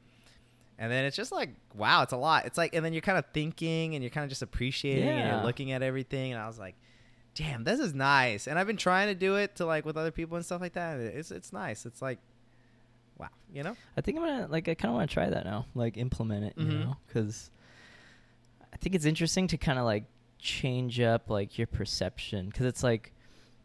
[0.78, 2.46] And then it's just like wow, it's a lot.
[2.46, 5.30] It's like and then you're kind of thinking and you're kind of just appreciating and
[5.30, 6.32] you're looking at everything.
[6.32, 6.76] And I was like,
[7.40, 8.48] damn, this is nice.
[8.48, 10.74] And I've been trying to do it to like with other people and stuff like
[10.74, 11.00] that.
[11.00, 11.86] It's it's nice.
[11.86, 12.20] It's like
[13.18, 13.76] wow, you know.
[13.98, 14.68] I think I'm gonna like.
[14.68, 15.66] I kind of want to try that now.
[15.74, 16.80] Like implement it, you Mhm.
[16.86, 17.50] know, because
[18.74, 20.04] I think it's interesting to kind of like
[20.38, 23.14] change up like your perception because it's like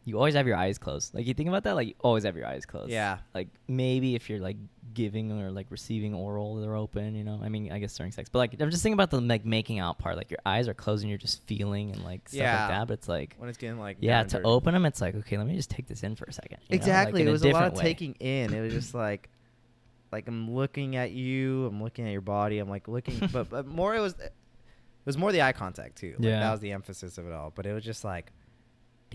[0.07, 1.15] you always have your eyes closed.
[1.15, 2.91] Like you think about that, like you always have your eyes closed.
[2.91, 3.17] Yeah.
[3.33, 4.57] Like maybe if you're like
[4.93, 7.15] giving or like receiving oral, they're open.
[7.15, 9.19] You know, I mean, I guess during sex, but like I'm just thinking about the
[9.19, 10.15] like making out part.
[10.15, 12.59] Like your eyes are closed and you're just feeling and like stuff Yeah.
[12.59, 12.87] like that.
[12.87, 13.35] But it's like.
[13.39, 14.45] When it's getting like Yeah, to dirty.
[14.45, 15.37] open them, it's like okay.
[15.37, 16.59] Let me just take this in for a second.
[16.69, 17.23] you know, like, Exactly.
[17.23, 17.81] it was a lot of way.
[17.81, 18.53] taking in.
[18.53, 19.29] It was just like,
[20.11, 21.65] like I'm looking at you.
[21.65, 22.59] I'm looking at your body.
[22.59, 24.31] I'm like looking, but but more it was, it
[25.03, 26.13] was more the eye contact too.
[26.19, 26.41] Like, Yeah.
[26.41, 27.51] that was the emphasis of it all.
[27.55, 28.31] But it was just like,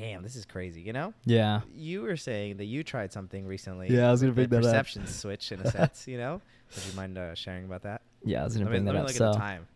[0.01, 0.81] damn, this is crazy.
[0.81, 1.15] You know.
[1.25, 1.61] Yeah.
[1.75, 3.89] You were saying that you tried something recently.
[3.91, 4.85] Yeah, I was gonna with bring the that up.
[4.87, 6.09] perception switch in a sense.
[6.09, 6.41] You know.
[6.75, 8.03] Would you mind uh, sharing about that?
[8.25, 9.07] Yeah, I was gonna let me, bring let that me up.
[9.09, 9.67] look so at the time.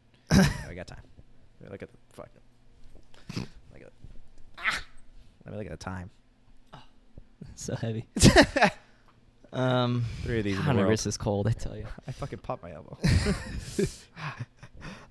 [0.69, 1.03] we got time.
[1.61, 2.29] Let me look at the fuck.
[3.37, 3.93] Look at.
[4.59, 4.81] Ah!
[5.45, 6.11] Let me look at the time.
[7.55, 8.07] so heavy.
[9.53, 10.89] Um, Three of these God, my world.
[10.89, 11.47] wrist is cold.
[11.47, 11.87] I tell you.
[12.09, 12.99] I fucking popped my elbow.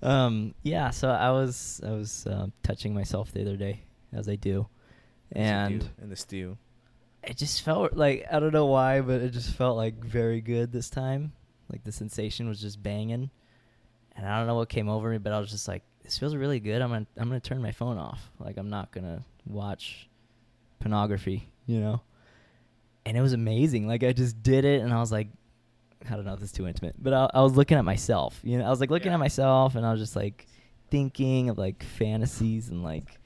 [0.01, 0.89] um, yeah.
[0.89, 4.67] So I was I was um touching myself the other day, as I do,
[5.33, 6.57] And in the stew.
[7.23, 10.71] it just felt like I don't know why, but it just felt like very good
[10.71, 11.33] this time.
[11.71, 13.29] Like the sensation was just banging,
[14.15, 16.35] and I don't know what came over me, but I was just like, this feels
[16.35, 16.81] really good.
[16.81, 18.29] I'm gonna I'm gonna turn my phone off.
[18.39, 20.07] Like I'm not gonna watch
[20.79, 22.01] pornography, you know.
[23.05, 23.87] And it was amazing.
[23.87, 25.27] Like I just did it, and I was like,
[26.09, 28.39] I don't know if this is too intimate, but I, I was looking at myself.
[28.43, 29.13] You know, I was like looking Yeah.
[29.15, 30.45] at myself, and I was just like
[30.91, 33.19] thinking of like fantasies and like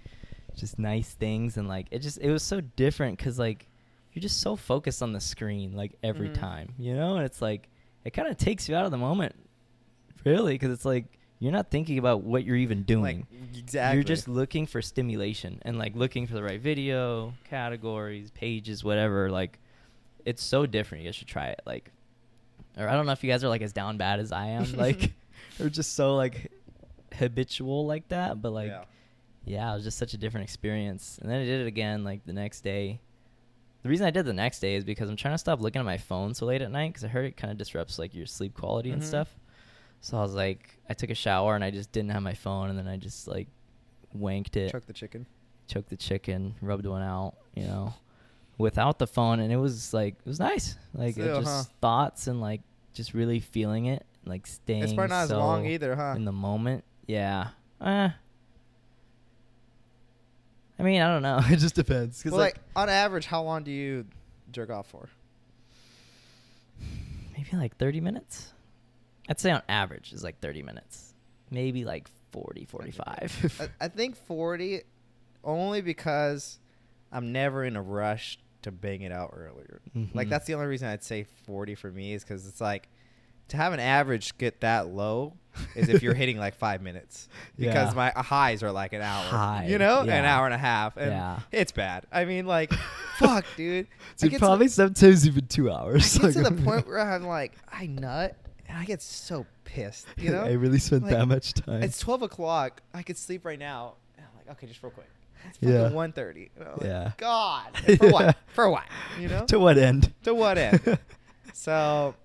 [0.58, 3.68] just nice things, and like it just it was so different because like
[4.14, 6.34] you're just so focused on the screen like every Mhm.
[6.34, 7.70] time, you know, and it's like
[8.04, 9.36] it kind of takes you out of the moment,
[10.26, 11.06] really, because it's like
[11.40, 13.28] you're not thinking about what you're even doing.
[13.32, 13.96] Like exactly.
[13.98, 19.30] You're just looking for stimulation and like looking for the right video, categories, pages, whatever.
[19.30, 19.60] Like,
[20.26, 21.04] it's so different.
[21.04, 21.62] You guys should try it.
[21.68, 21.92] Like,
[22.76, 24.74] or I don't know if you guys are like as down bad as I am,
[24.74, 25.14] like,
[25.60, 26.52] or just so like
[27.14, 28.42] habitual like that.
[28.42, 28.86] But like, Yeah.
[29.48, 29.72] Yeah.
[29.72, 31.18] it was just such a different experience.
[31.22, 33.00] And then I did it again like the next day.
[33.84, 35.86] The reason I did the next day is because I'm trying to stop looking at
[35.86, 38.26] my phone so late at night because I heard it kind of disrupts like your
[38.26, 39.06] sleep quality and Mhm.
[39.06, 39.30] stuff.
[40.02, 42.70] So I was like, I took a shower and I just didn't have my phone,
[42.70, 43.48] and then I just like
[44.16, 45.26] wanked it, Chuck the chicken.
[45.68, 47.94] choked the chicken, rubbed one out, you know,
[48.58, 51.74] without the phone, and it was like it was nice, like it Still, just huh?
[51.82, 52.62] thoughts and like
[52.94, 54.84] just really feeling it, like staying.
[54.84, 56.14] It's probably not as long either, huh?
[56.16, 57.50] In the moment, yeah.
[57.82, 58.10] Eh.
[60.80, 61.40] I mean, I don't know.
[61.50, 62.22] it just depends.
[62.22, 64.06] Cause Well, like, like, on average, how long do you
[64.52, 65.10] jerk off for?
[67.36, 68.54] maybe like 30 minutes.
[69.30, 71.14] I'd say on average is like 30 minutes.
[71.52, 73.70] Maybe like 40, 45.
[73.82, 74.82] I, I think 40
[75.44, 76.60] only because
[77.12, 79.82] I'm never in a rush to bang it out earlier.
[80.14, 80.30] Like Mhm.
[80.30, 82.90] that's the only reason I'd say 40 for me is cuz it's like
[83.50, 85.34] to have an average get that low
[85.76, 87.96] is if you're hitting like 5 minutes because Yeah.
[87.96, 89.24] my uh, highs are like an hour.
[89.26, 90.02] High, You know?
[90.02, 91.40] An hour and a half and Yeah.
[91.52, 92.06] it's bad.
[92.12, 92.72] I mean like
[93.18, 93.88] fuck, dude.
[93.88, 96.18] I Dude, get probably to, sometimes even two hours.
[96.20, 98.36] I get to the point where I'm like I nut
[98.70, 100.42] and I get so pissed, you know?
[100.42, 101.84] I really spent Like, that much time.
[101.84, 102.82] It's twelve o'clock.
[102.94, 103.94] I could sleep right now.
[104.18, 105.08] And I'm like, okay, just real quick.
[105.50, 105.84] It's Yeah.
[105.84, 106.50] fucking one thirty.
[106.82, 107.12] Yeah.
[107.18, 107.78] God.
[107.98, 108.36] For what?
[108.48, 108.84] For what?
[109.20, 109.46] You know?
[109.46, 110.12] to what end?
[110.24, 110.98] To what end?
[111.54, 112.16] so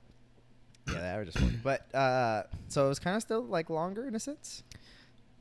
[0.89, 1.59] yeah, that was just funny.
[1.63, 4.63] But uh so it was kind of still like longer in a sense.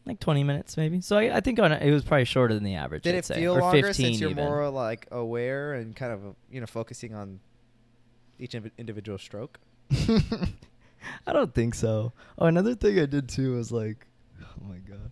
[0.05, 1.01] like 20 minutes maybe.
[1.01, 3.03] So I, I think on a, it was probably shorter than the average.
[3.03, 4.43] Did I'd it say, feel or longer since you're even.
[4.43, 7.39] more like aware and kind of you know focusing on
[8.39, 9.59] each individual stroke?
[11.27, 12.13] I don't think so.
[12.37, 14.05] Oh, another thing I did too was like,
[14.41, 15.11] oh my god,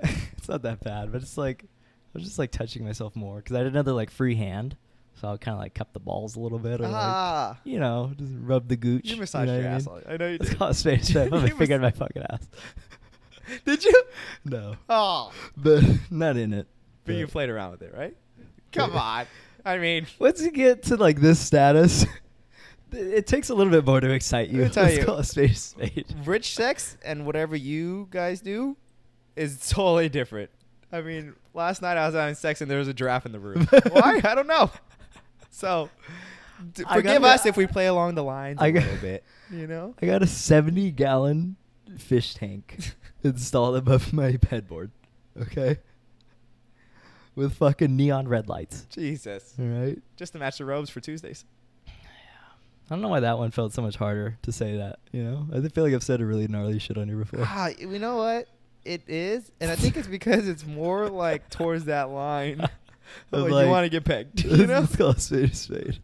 [0.36, 3.54] it's not that bad, but it's like I was just like touching myself more because
[3.54, 4.76] I had another like free hand,
[5.20, 7.48] so I kind of like cup the balls a little bit, or Ah.
[7.50, 9.06] like you know just rub the gooch.
[9.06, 9.76] You know massaged what your I mean?
[9.76, 10.00] asshole.
[10.08, 10.58] I know you It's did.
[10.58, 11.16] called Spanish.
[11.16, 12.48] I put my You finger in my fucking ass.
[13.64, 14.02] Did you?
[14.44, 15.32] No, Oh.
[15.56, 16.66] but not in it.
[17.06, 18.14] But you But- played around with it, right?
[18.72, 19.26] Come on.
[19.64, 22.04] I mean, Once you get to like this status,
[22.92, 24.58] it takes a little bit more to excite you.
[24.62, 25.04] Let me tell Let's you.
[25.04, 26.14] call a spade a spade.
[26.26, 28.76] rich sex and whatever you guys do
[29.36, 30.50] is totally different.
[30.92, 33.40] I mean, last night I was having sex and there was a giraffe in the
[33.40, 33.66] room.
[33.90, 34.20] Why?
[34.24, 34.70] I don't know.
[35.58, 35.90] So,
[36.74, 39.24] d- I forgive us if we play along the lines a I got- little bit.
[39.50, 39.94] You know?
[40.00, 41.56] I got a 70 gallon
[41.98, 42.94] fish tank
[43.24, 44.92] installed above my headboard.
[45.40, 45.78] Okay?
[47.34, 48.86] With fucking neon red lights.
[48.90, 49.54] Jesus.
[49.58, 49.98] All right?
[50.16, 51.44] Just to match the robes for Tuesdays.
[51.88, 55.46] I don't know why that one felt so much harder to say that, you know?
[55.52, 57.40] I feel like I've said a really gnarly shit on here before.
[57.42, 58.46] Ah, you know what?
[58.84, 62.66] It is, and I think it's because it's more like towards that line.
[63.30, 64.80] Like, like- you want to get pegged, you know?
[64.80, 65.98] Let's call a spade a spade.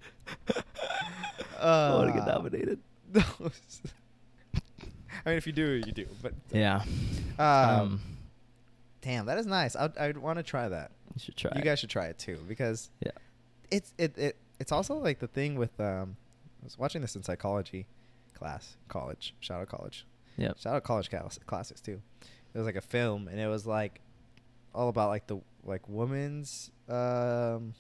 [1.61, 2.79] I want to get Uh, nominated.
[3.13, 3.23] no.
[5.25, 6.07] I mean, if you do, you do.
[6.23, 6.83] But Yeah.
[7.39, 7.47] um,
[7.81, 8.01] Um,
[9.01, 9.75] damn, that is nice.
[9.77, 10.91] I'd, I'd want to try that.
[11.15, 11.65] you should try you it.
[11.65, 13.13] guys should try it too because Yeah.
[13.71, 16.17] it's it, it it's also like the thing with um
[16.63, 17.87] I was watching this in psychology
[18.35, 20.05] class college shout out college
[20.37, 20.59] Yep.
[20.59, 22.03] shout out college class, classes too
[22.53, 24.01] it was like a film and it was like
[24.75, 27.75] all about like the like women's um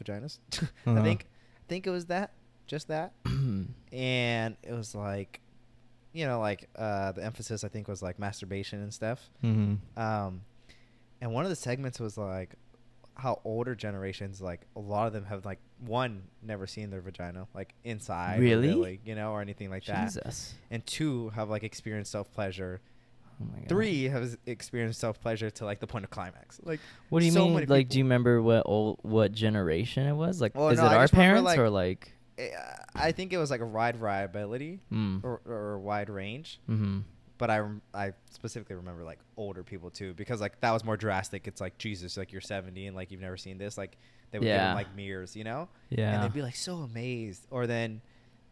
[0.00, 0.38] vaginas
[0.86, 1.02] I Uh-huh.
[1.02, 2.32] think I think it was that
[2.66, 3.12] just that
[3.92, 5.40] and it was like
[6.12, 10.42] you know like uh the emphasis I think was like masturbation and stuff hmm um,
[11.22, 12.54] and one of the segments was like
[13.14, 17.46] how older generations, like a lot of them have like one never seen their vagina
[17.54, 19.00] like inside, or Really?
[19.06, 20.52] you know, or anything like that, Jesus.
[20.70, 22.82] and two have like experienced self pleasure.
[23.42, 23.44] Oh.
[23.68, 26.58] Three have experienced self pleasure to like the point of climax.
[26.62, 27.66] Like, What do you so mean?
[27.68, 30.40] Like, do you remember what old, what generation it was?
[30.40, 32.12] Like, Well, is no, it I our just remember, parents like- or like?
[32.38, 32.50] eh,
[32.94, 35.22] I think it was like a wide variability Mm.
[35.24, 36.60] or, or a wide range.
[36.66, 37.00] hmm
[37.38, 40.96] but I rem- I specifically remember like older people too because like that was more
[40.96, 41.46] drastic.
[41.46, 43.76] It's like Jesus, like you're 70 and like you've never seen this.
[43.76, 43.98] Like
[44.30, 46.14] they would give them like mirrors, you know, Yeah.
[46.14, 47.46] and they'd be like so amazed.
[47.50, 48.00] Or then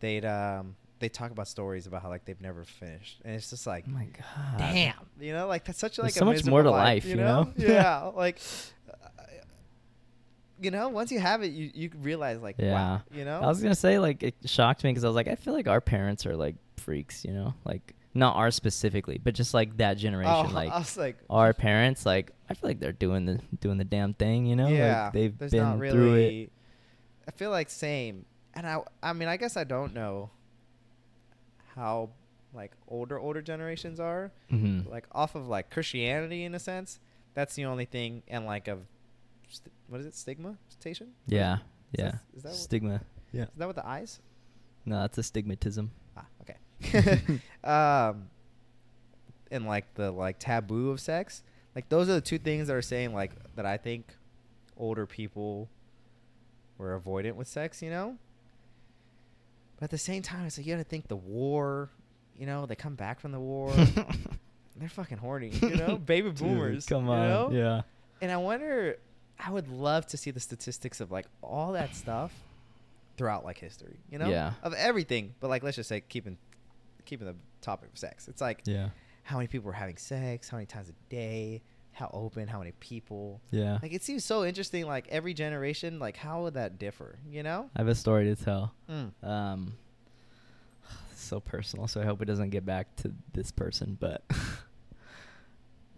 [0.00, 3.66] they'd um they talk about stories about how like they've never finished, and it's just
[3.66, 4.58] like oh my god.
[4.58, 7.16] damn, you know, like that's such like There's so much more to life, you you
[7.16, 7.44] know?
[7.44, 7.52] know?
[7.58, 8.38] Yeah, like.
[8.88, 9.08] uh,
[10.60, 12.72] You know, once you have it, you you realize like, Yeah.
[12.72, 13.40] wow, you know.
[13.40, 15.68] I was gonna say like it shocked me because I was like, I feel like
[15.68, 19.94] our parents are like freaks, you know, like not ours specifically, but just like that
[19.98, 23.40] generation, oh, like I was like, our parents, like I feel like they're doing the
[23.60, 26.52] doing the damn thing, you know, yeah, like they've there's been not really, through it.
[27.26, 30.30] I feel like same, and I I mean I guess I don't know
[31.74, 32.10] how
[32.52, 37.00] like older older generations are hmm like off of like Christianity in a sense.
[37.34, 38.80] That's the only thing, and like of
[39.48, 41.08] st- what is it stigma station?
[41.26, 41.60] Yeah, Is
[41.98, 42.04] yeah.
[42.04, 43.00] that- is that what- Stigma.
[43.32, 43.42] Yeah.
[43.44, 44.20] Is that with the eyes?
[44.86, 45.88] No, that's a stigmatism.
[46.16, 47.40] Ah, okay.
[47.64, 48.28] um,
[49.50, 51.42] and like the like taboo of sex,
[51.74, 54.14] like those are the two things that are saying like that I think
[54.76, 55.68] older people
[56.78, 58.16] were avoidant with sex, you know.
[59.76, 61.90] But at the same time, it's like you got to think the war.
[62.38, 63.72] You know, they come back from the war.
[64.76, 66.86] They're fucking horny, you know, baby Dude, boomers.
[66.86, 67.28] come you on.
[67.28, 67.50] know?
[67.52, 67.82] Yeah.
[68.20, 68.96] And I wonder,
[69.38, 72.32] I would love to see the statistics of like all that stuff
[73.16, 74.54] throughout like history, you know, Yeah.
[74.64, 75.34] of everything.
[75.38, 76.38] But like, let's just say keeping
[77.04, 78.26] keeping the topic of sex.
[78.26, 78.88] It's like Yeah.
[79.22, 81.62] how many people were having sex, how many times a day,
[81.94, 83.40] how open, how many people.
[83.50, 83.78] Yeah.
[83.80, 84.86] Like it seems so interesting.
[84.86, 87.18] Like every generation, like how would that differ?
[87.30, 87.70] You know?
[87.74, 88.74] I have a story to tell.
[88.90, 89.12] Mm.
[89.26, 89.74] Um,
[91.14, 93.96] so personal, so I hope it doesn't get back to this person.
[93.98, 94.22] But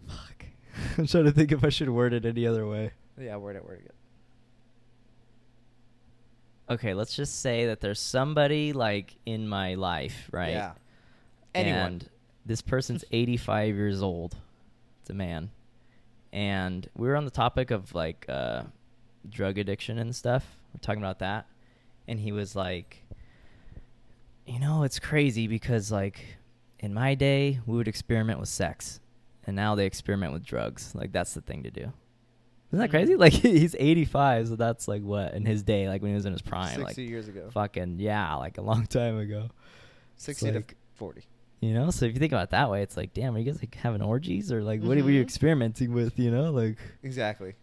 [0.07, 0.45] fuck,
[0.97, 2.91] I'm trying to think if I should word it any other way.
[3.19, 3.95] Yeah, word it, word it.
[6.69, 10.51] Okay, let's just say that there's somebody like in my life, right?
[10.51, 10.73] Yeah.
[11.55, 11.79] Anyone.
[11.79, 12.09] And
[12.45, 14.35] this person's 85 years old.
[15.01, 15.49] It's a man.
[16.33, 18.63] And we were on the topic of like uh,
[19.29, 20.45] drug addiction and stuff.
[20.73, 21.47] We're talking about that.
[22.07, 23.03] And he was like,
[24.45, 26.19] you know, it's crazy because like
[26.79, 28.99] in my day, we would experiment with sex.
[29.45, 30.93] And now they experiment with drugs.
[30.93, 31.91] Like that's the thing to do.
[32.71, 33.13] Isn't that crazy?
[33.13, 33.19] Mhm.
[33.19, 36.33] Like he's 85, so that's like what in his day, like when he was in
[36.33, 37.49] his prime, Sixty like years ago.
[37.53, 39.47] fucking yeah, like a long time ago.
[40.17, 41.23] Sixty like- to forty.
[41.59, 43.45] You know, so if you think about it that way, it's like, damn, are you
[43.51, 45.23] guys like having orgies or like what are you Mhm.
[45.23, 46.19] experimenting with?
[46.19, 47.55] You know, like Exactly.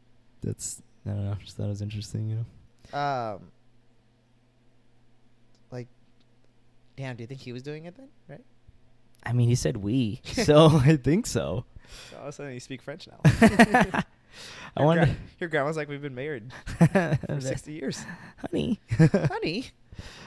[0.43, 1.35] that's I don't know.
[1.45, 2.29] Just thought it was interesting.
[2.29, 2.45] You
[2.93, 3.41] know, Um.
[5.71, 5.89] Like,
[6.97, 7.17] damn.
[7.17, 8.09] Do you think he was doing it then?
[8.29, 8.45] Right.
[9.23, 11.65] I mean, he said we, so I think so.
[12.11, 13.21] So all of a sudden you speak French now.
[13.25, 14.03] I
[14.81, 18.05] Your wonder, gra- your grandma's like we've been married for sixty years.
[18.39, 19.67] honey, Honey,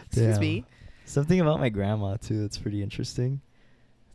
[0.06, 0.64] excuse me.
[1.06, 3.42] Something about my grandma too that's pretty interesting.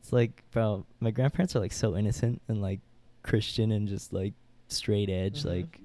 [0.02, 2.80] It's like, bro, my grandparents are like so innocent and like
[3.22, 4.34] Christian and just like
[4.68, 5.50] straight edge, Mhm.
[5.50, 5.80] like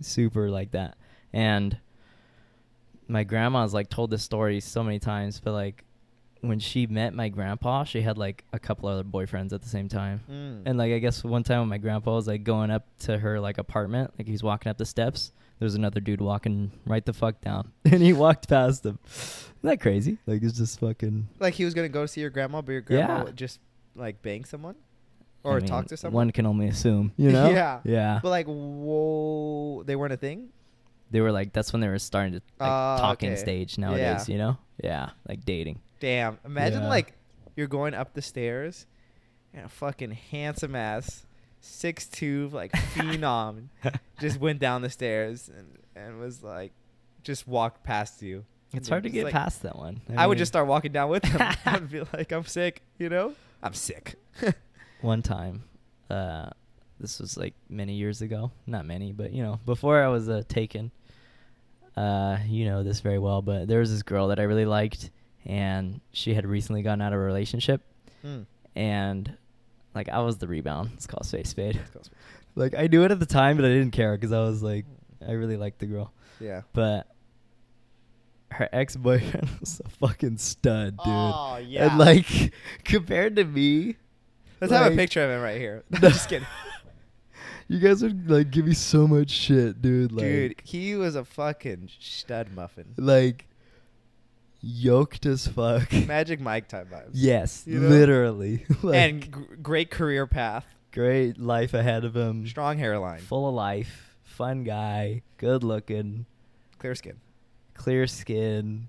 [0.00, 0.96] super like that.
[1.32, 1.76] And
[3.08, 5.84] my grandma's like told this story so many times, but like
[6.40, 9.88] when she met my grandpa, she had like a couple other boyfriends at the same
[9.88, 10.20] time.
[10.30, 10.62] Mm.
[10.66, 13.40] And like I guess one time when my grandpa was like going up to her
[13.40, 17.12] like apartment, like he's walking up the steps, there was another dude walking right the
[17.12, 18.98] fuck down, and he walked past him.
[19.06, 20.18] Isn't that crazy?
[20.26, 21.28] Like it's just fucking.
[21.38, 23.32] like he was gonna go see your grandma, but your grandma Yeah.
[23.32, 23.60] just
[23.94, 24.74] like bang someone
[25.44, 26.26] I or mean, talk to someone.
[26.26, 27.50] One can only assume, you know.
[27.52, 27.80] Yeah.
[27.84, 28.18] Yeah.
[28.22, 30.48] But like, whoa, they weren't a thing.
[31.10, 33.40] They were like that's when they were starting to like Ah, talking okay.
[33.40, 34.32] stage nowadays, Yeah.
[34.32, 34.58] you know.
[34.82, 35.80] Yeah, like dating.
[35.98, 36.38] Damn.
[36.44, 36.88] Imagine Yeah.
[36.88, 37.12] like
[37.56, 38.86] you're going up the stairs
[39.52, 41.26] and a fucking handsome ass
[41.60, 43.68] six two like phenom
[44.20, 46.72] just went down the stairs and, and was like
[47.22, 48.44] just walked past you.
[48.72, 50.00] It's hard to get like- past that one.
[50.16, 51.54] I, would mean, just start walking down with them.
[51.66, 53.34] I'd be like, I'm sick, you know?
[53.62, 54.14] I'm sick.
[55.00, 55.62] one time
[56.10, 56.48] uh
[56.98, 60.42] this was like many years ago not many but you know before i was uh,
[60.48, 60.90] taken
[61.96, 65.10] uh you know this very well but there was this girl that i really liked
[65.46, 67.82] and she had recently gotten out of a relationship
[68.24, 68.44] Mm.
[68.76, 69.36] and
[69.94, 72.10] like i was the rebound It's called call a spade a spade Let's
[72.54, 74.86] like i knew it at the time but i didn't care because i was like
[75.26, 76.62] i really liked the girl Yeah.
[76.72, 77.06] but
[78.52, 81.88] her ex-boyfriend was a fucking stud dude Oh, yeah.
[81.90, 82.26] and like
[82.84, 83.96] compared to me
[84.60, 85.84] Let's have a picture of him right here.
[85.90, 86.46] I'm just kidding.
[87.66, 90.12] You guys would like give me so much shit, dude.
[90.12, 92.92] Like, Dude, he was a fucking stud muffin.
[92.98, 93.46] like
[94.60, 95.92] yoked as fuck.
[96.06, 97.10] Magic Mike type vibes.
[97.12, 97.88] yes, You know?
[97.88, 98.64] literally.
[98.82, 99.30] like, and g-
[99.62, 100.66] great career path.
[100.92, 102.46] great life ahead of him.
[102.46, 103.20] Strong hairline.
[103.20, 106.26] Full of life, fun guy, good looking,
[106.78, 107.20] Clear skin.
[107.74, 108.88] clear skin,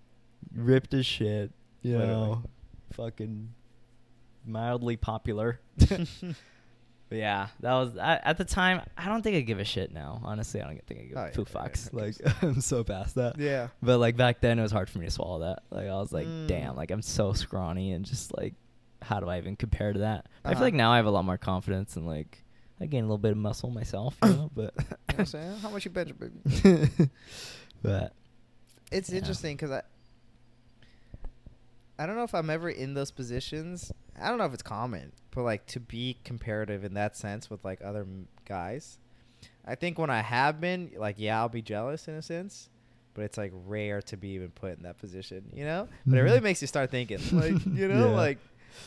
[0.56, 1.52] ripped as shit.
[1.82, 2.14] You Literally.
[2.14, 2.44] know,
[2.94, 3.54] fucking
[4.46, 5.60] mildly popular.
[7.12, 8.82] But yeah, that was I, at the time.
[8.98, 10.22] I don't think I give a shit now.
[10.24, 11.92] Honestly, I don't think I give Oh, a yeah, two yeah, fucks.
[11.92, 12.16] who like?
[12.42, 13.38] I'm so past that.
[13.38, 13.68] yeah.
[13.84, 15.64] But like back then, it was hard for me to swallow that.
[15.72, 16.48] Like I was like, Mm.
[16.48, 18.54] damn, like I'm so scrawny and just like,
[19.02, 20.28] how do I even compare to that?
[20.46, 20.56] I Uh-huh.
[20.60, 22.42] feel like now I have a lot more confidence and like
[22.80, 24.52] I gain a little bit of muscle myself, you know.
[24.56, 25.58] But You know what I'm saying?
[25.58, 27.10] How much you bench, baby?
[27.82, 28.14] but
[28.90, 29.18] It's Yeah.
[29.18, 29.82] interesting because
[32.02, 33.92] I, don't know if I'm ever in those positions.
[34.22, 37.64] I don't know if it's common, but like to be comparative in that sense with
[37.66, 38.98] like other m- guys.
[39.66, 42.70] I think when I have been, like, yeah, I'll be jealous in a sense,
[43.14, 45.88] but it's like rare to be even put in that position, you know.
[46.06, 46.44] But it really Mhm.
[46.44, 48.16] makes you start thinking, like, you know, Yeah.
[48.16, 48.38] like,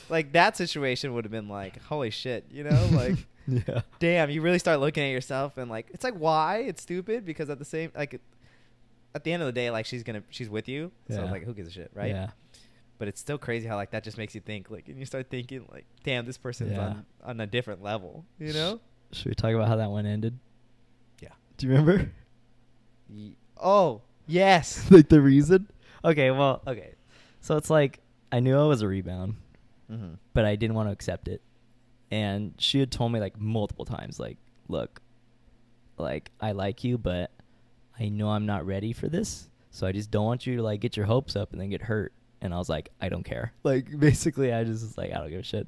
[0.09, 3.17] like that situation would have been like, holy shit, you know, like.
[3.47, 7.27] yeah, damn, you really start looking at yourself and like it's like why it's stupid
[7.27, 8.19] because at the same like
[9.15, 11.31] at the end of the day like she's gonna she's with you so Yeah.
[11.31, 12.31] like who gives a shit right Yeah,
[13.05, 15.29] but it's still crazy how like that just makes you think like and you start
[15.29, 16.87] thinking like damn this person's Yeah.
[16.87, 18.81] on on a different level you know
[19.13, 20.39] Should we talk about how that one ended?
[21.21, 21.29] yeah
[21.59, 22.11] Do you remember?
[23.11, 25.69] Ye- oh yes like the reason?
[26.03, 26.95] Okay, well, okay.
[27.41, 28.01] So it's like
[28.33, 29.35] I knew I was a rebound,
[29.91, 30.15] mm-hmm.
[30.33, 31.43] but I didn't want to accept it.
[32.11, 34.39] And she had told me like multiple times, like,
[34.69, 35.01] look,
[35.99, 37.31] like I like you, but
[38.01, 39.49] I know I'm not ready for this.
[39.71, 41.83] So I just don't want you to like get your hopes up and then get
[41.83, 42.13] hurt.
[42.45, 43.53] And I was like, I don't care.
[43.65, 45.67] Like basically, I just was like, I don't give a shit.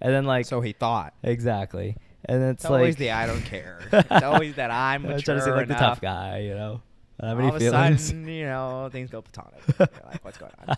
[0.00, 1.96] And then like, so he thought exactly.
[2.24, 5.12] And then it's, it's like always the I don't care it's always that I'm I'm
[5.12, 6.82] mature trying to seem like the tough guy, you know.
[7.20, 8.02] All of feelings.
[8.02, 10.76] a sudden you know things go platonic You're like what's going on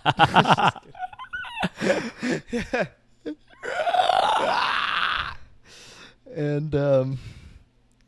[6.35, 7.19] and um,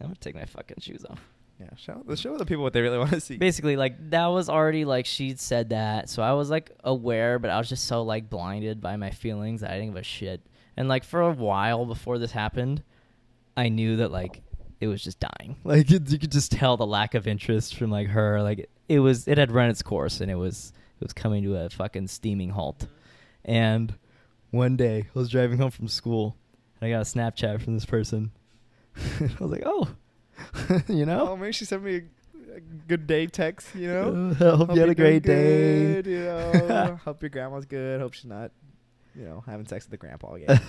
[0.01, 1.21] I'm gonna take my fucking shoes off.
[1.61, 3.37] Yeah, show the show the people what they really want to see.
[3.37, 7.51] Basically, like that was already like she'd said that, so I was like aware, but
[7.51, 10.41] I was just so like blinded by my feelings that I didn't give a shit.
[10.77, 12.83] And like for a while before this happened,
[13.57, 14.43] I knew that like
[14.81, 15.57] it was just dying.
[15.65, 18.43] Like it, you could just tell the lack of interest from like her.
[18.43, 21.57] Like it was, it had run its course, and it was it was coming to
[21.57, 22.87] a fucking steaming halt.
[23.45, 23.95] And
[24.51, 26.37] one day I was driving home from school,
[26.81, 28.33] and I got a Snapchat from this person.
[28.97, 29.89] I was like, oh,
[30.89, 31.29] you know.
[31.31, 33.75] Oh, maybe she sent me a, a good day text.
[33.75, 35.95] You know, Uh, hope, you had a great day.
[36.03, 38.01] good, you know, hope your grandma's good.
[38.01, 38.51] Hope she's not,
[39.15, 40.61] you know, having sex with the grandpa again.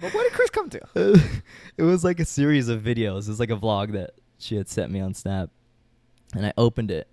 [0.00, 0.80] but what did Chris come to?
[1.76, 3.22] it was like a series of videos.
[3.26, 5.50] It was like a vlog that she had sent me on Snap.
[6.34, 7.08] And I opened it.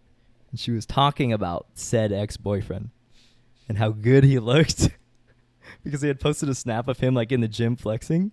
[0.51, 2.89] And she was talking about said ex boyfriend
[3.67, 4.89] and how good he looked.
[5.83, 8.31] because they had posted a snap of him like in the gym flexing.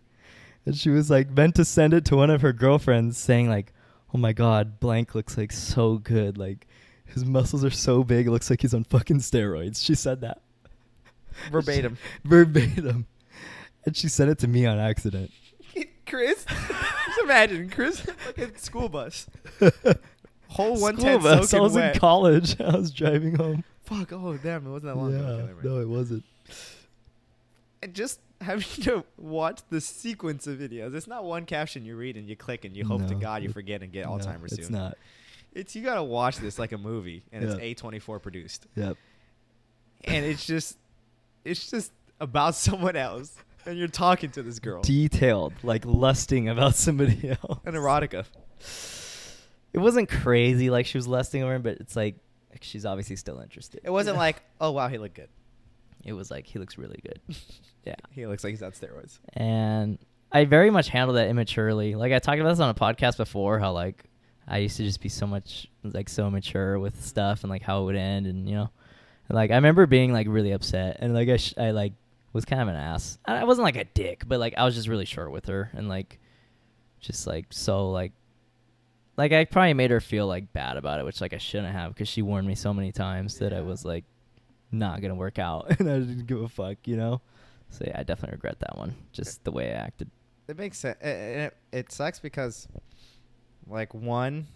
[0.64, 3.72] And she was like meant to send it to one of her girlfriends saying like,
[4.14, 6.38] Oh my god, blank looks like so good.
[6.38, 6.66] Like
[7.06, 9.84] his muscles are so big, it looks like he's on fucking steroids.
[9.84, 10.42] She said that.
[11.50, 11.96] Verbatim.
[12.24, 13.06] Verbatim.
[13.84, 15.30] And she sent it to me on accident.
[16.06, 19.26] Chris, just imagine Chris fucking school bus,
[20.48, 21.54] whole one School bus.
[21.54, 21.94] I was wet.
[21.94, 22.60] in college.
[22.60, 23.64] I was driving home.
[23.84, 24.12] Fuck!
[24.12, 24.66] Oh damn!
[24.66, 25.22] It wasn't that long ago.
[25.38, 26.22] yeah, Okay, no, it wasn't.
[27.82, 30.94] And just having to watch the sequence of videos.
[30.94, 33.48] It's not one caption you read and you click and you hope to God you
[33.50, 34.76] forget and get No, Alzheimer's It's soon.
[34.76, 34.98] not.
[35.54, 38.96] It's you gotta watch this like a movie, and it's A twenty four produced, Yep.
[40.04, 40.78] and it's just,
[41.44, 43.34] it's just about someone else,
[43.66, 44.80] and you're talking to this girl.
[44.82, 47.60] Detailed, like lusting about somebody else.
[47.66, 48.24] An erotica.
[49.74, 52.16] It wasn't crazy like she was lusting over him, but it's like
[52.50, 53.80] like, she's obviously still interested.
[53.84, 54.20] It wasn't Yeah.
[54.20, 55.28] like, oh wow, he looked good.
[56.04, 57.20] It was like he looks really good.
[57.84, 57.96] Yeah.
[58.12, 59.18] He looks like he's on steroids.
[59.32, 59.98] and
[60.30, 61.96] I very much handled that immaturely.
[61.96, 64.04] Like I talked about this on a podcast before, how like
[64.46, 67.82] I used to just be so much like so immature with stuff and like how
[67.82, 68.70] it would end, and you know,
[69.28, 71.94] and, like I remember being like really upset and like I sh- I like
[72.32, 73.18] was kind of an ass.
[73.24, 75.70] I I wasn't like a dick, but like I was just really short with her
[75.74, 76.20] and like
[77.00, 78.12] just like so like
[79.16, 81.94] like I probably made her feel like bad about it, which like I shouldn't have
[81.94, 84.04] because she warned me so many times that I was like
[84.72, 87.20] not gonna work out and I didn't give a fuck, you know.
[87.70, 88.94] So yeah, I definitely regret that one.
[89.12, 90.10] Just the way I acted.
[90.48, 90.98] It makes sense.
[91.00, 92.68] It, it, it sucks because,
[93.66, 94.48] like, one,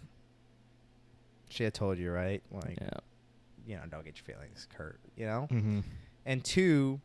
[1.49, 2.89] she had told you right, like, yeah.
[3.65, 5.47] you know, don't get your feelings hurt, you know.
[5.49, 5.79] Mm-hmm.
[6.25, 6.99] And two,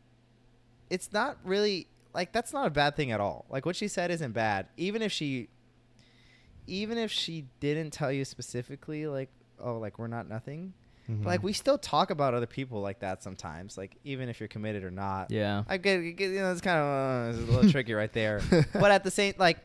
[0.91, 3.47] it's not really like that's not a bad thing at all.
[3.49, 4.67] Like what she said isn't bad.
[4.77, 5.49] Even if she
[6.67, 10.75] even if she didn't tell you specifically like oh like we're not nothing.
[11.11, 11.27] Mm-hmm.
[11.27, 13.77] Like we still talk about other people like that sometimes.
[13.77, 15.31] Like even if you're committed or not.
[15.31, 15.65] Yeah.
[15.69, 18.41] I get, get you know it's kind of uh, it's a little tricky right there.
[18.73, 19.59] But at the same like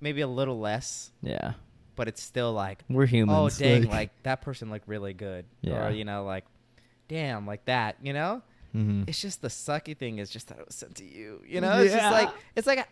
[0.00, 1.52] maybe a little less, Yeah.
[1.94, 3.60] but it's still like We're humans.
[3.60, 5.86] oh dang like that person looked really good Yeah.
[5.86, 6.44] or you know like
[7.08, 8.42] damn like that, you know?
[8.74, 9.04] Mm-hmm.
[9.06, 11.42] It's just the sucky thing is just that it was sent to you.
[11.46, 12.88] You know, it's just like it's like,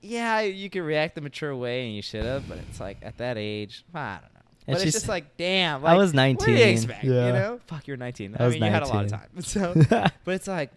[0.00, 3.18] yeah, you can react the mature way and you should have, but it's like at
[3.18, 4.40] that age, I don't know.
[4.66, 5.84] And But it's she's- just like, damn.
[5.84, 7.04] I Like, was What do you 19, expect?
[7.04, 7.26] yeah.
[7.26, 8.36] You know, fuck, you're 19.
[8.38, 9.28] I I, was mean, you had a lot of time.
[9.40, 9.74] So,
[10.24, 10.70] but it's like,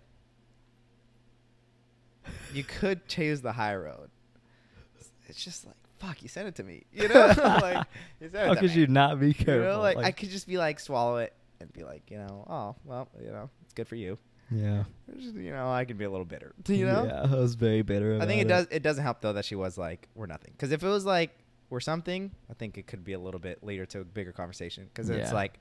[2.54, 4.10] you could choose the high road.
[5.28, 6.84] It's just like, fuck, you sent it to me.
[6.94, 7.86] You know, like,
[8.20, 8.82] you sent How could me.
[8.82, 9.78] you not be You careful?
[9.78, 12.76] know, like, I could just be like, swallow it and be like, you know, oh,
[12.86, 14.18] well, you know, it's good for you.
[14.52, 14.84] yeah.
[15.18, 16.54] Just, You know, I could be a little bitter.
[16.68, 18.20] You know, Yeah, I was very bitter.
[18.22, 18.78] I think it about does.
[18.78, 20.52] It doesn't help though that she was like, we're nothing.
[20.52, 21.32] Because if it was like
[21.70, 24.86] we're something, I think it could be a little bit later to a bigger conversation.
[24.86, 25.60] Because it's like,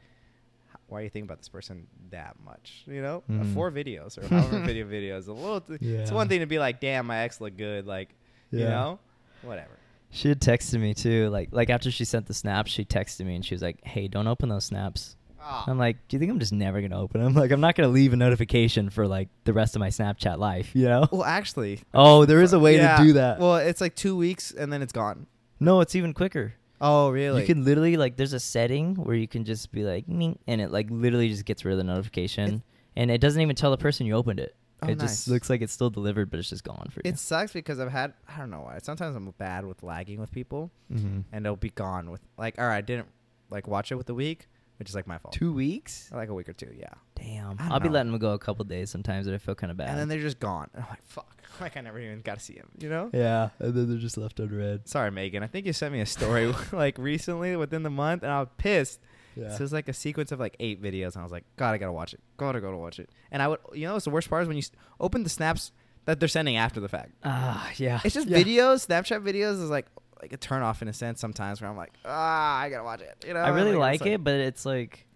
[0.89, 2.83] why are you thinking about this person that much?
[2.87, 3.55] You know, Uh, Mhm.
[3.55, 5.29] four videos or however many video videos.
[5.29, 5.61] A little.
[5.61, 7.87] T- It's one thing to be like, damn, my ex looked good.
[7.87, 8.11] Like,
[8.51, 8.99] you know,
[9.43, 9.71] whatever.
[10.11, 13.35] She had texted me too, like like after she sent the snaps, she texted me
[13.35, 15.65] and she was like, "Hey, don't open those snaps." Oh.
[15.67, 17.35] I'm like, "Do you think I'm just never gonna open them?
[17.43, 20.71] Like, I'm not gonna leave a notification for like the rest of my Snapchat life,
[20.77, 21.81] you know?" well, actually.
[21.93, 23.41] Oh, there is a way yeah, to do that.
[23.41, 25.27] Well, it's like two weeks and then it's gone.
[25.65, 26.55] No, it's even quicker.
[26.81, 27.41] Oh, really?
[27.41, 30.61] You can literally like, there's a setting where you can just be like, "Ming," and
[30.61, 32.63] it like literally just gets rid of the notification,
[32.97, 34.55] and it doesn't even tell the person you opened it.
[34.83, 35.11] Oh, it nice.
[35.11, 37.11] just looks like it's still delivered, but it's just gone for you.
[37.11, 38.79] It sucks because I've had I don't know why.
[38.83, 41.21] Sometimes I'm bad with lagging with people, mm-hmm.
[41.33, 43.09] and it'll be gone with like, all right, I didn't
[43.51, 44.49] like watch it with a week,
[44.79, 45.35] which is like my fault.
[45.35, 46.11] two weeks.
[46.13, 46.89] Like a week or two, yeah.
[47.15, 49.55] Damn, I don't I'll be letting them go a couple days sometimes, and I feel
[49.55, 49.91] kind of bad.
[49.91, 50.69] And then they're just gone.
[50.75, 51.31] And I'm like, fuck.
[51.61, 52.69] Like I never even got to see him.
[52.81, 53.11] You know?
[53.13, 54.89] yeah, and then they're just left unread.
[54.89, 55.45] Sorry, Megan.
[55.45, 58.49] I think you sent me a story like recently within the month, and I was
[58.59, 58.99] pissed.
[59.37, 59.51] Yeah.
[59.51, 61.71] So it was like a sequence of like eight videos, and I was like, God,
[61.71, 62.19] I gotta watch it.
[62.39, 63.09] Gotta go to watch it.
[63.31, 65.29] And I would, you know, what's the worst part is when you s- open the
[65.29, 65.71] snaps
[66.07, 67.13] that they're sending after the fact.
[67.23, 68.01] Ah, yeah.
[68.05, 68.39] It's just yeah.
[68.39, 68.87] videos.
[68.89, 69.87] Snapchat videos is like
[70.21, 73.01] like a turn off in a sense sometimes where I'm like, ah, I gotta watch
[73.01, 73.25] it.
[73.27, 73.41] You know?
[73.41, 75.07] I really Like, like it, but it's like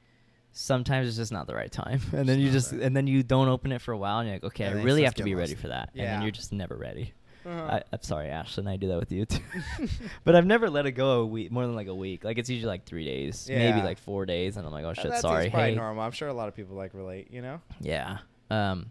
[0.52, 3.48] sometimes it's just not the right time, and then you just and then you don't
[3.48, 5.34] open it for a while, and you're like, okay, And I really have to be
[5.34, 7.14] ready for that, and then you're just never ready.
[7.46, 7.76] Uh-huh.
[7.76, 9.40] I, I'm sorry, Ashlyn, I do that with you too.
[10.24, 12.24] but I've never let it go a week, more than like a week.
[12.24, 15.10] Like it's usually like three days, maybe like four days, and I'm like, oh shit,
[15.10, 15.48] that sorry.
[15.48, 16.02] Hey, normal.
[16.02, 17.28] I'm sure a lot of people like relate.
[17.30, 18.18] You know, yeah.
[18.50, 18.90] Um,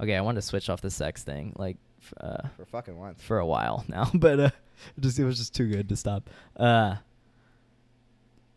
[0.00, 1.78] okay, I wanted to switch off the sex thing, like,
[2.20, 3.22] uh, for fucking once.
[3.22, 4.50] for a while now, but uh,
[4.96, 6.28] it just it was just too good to stop.
[6.56, 6.96] Uh,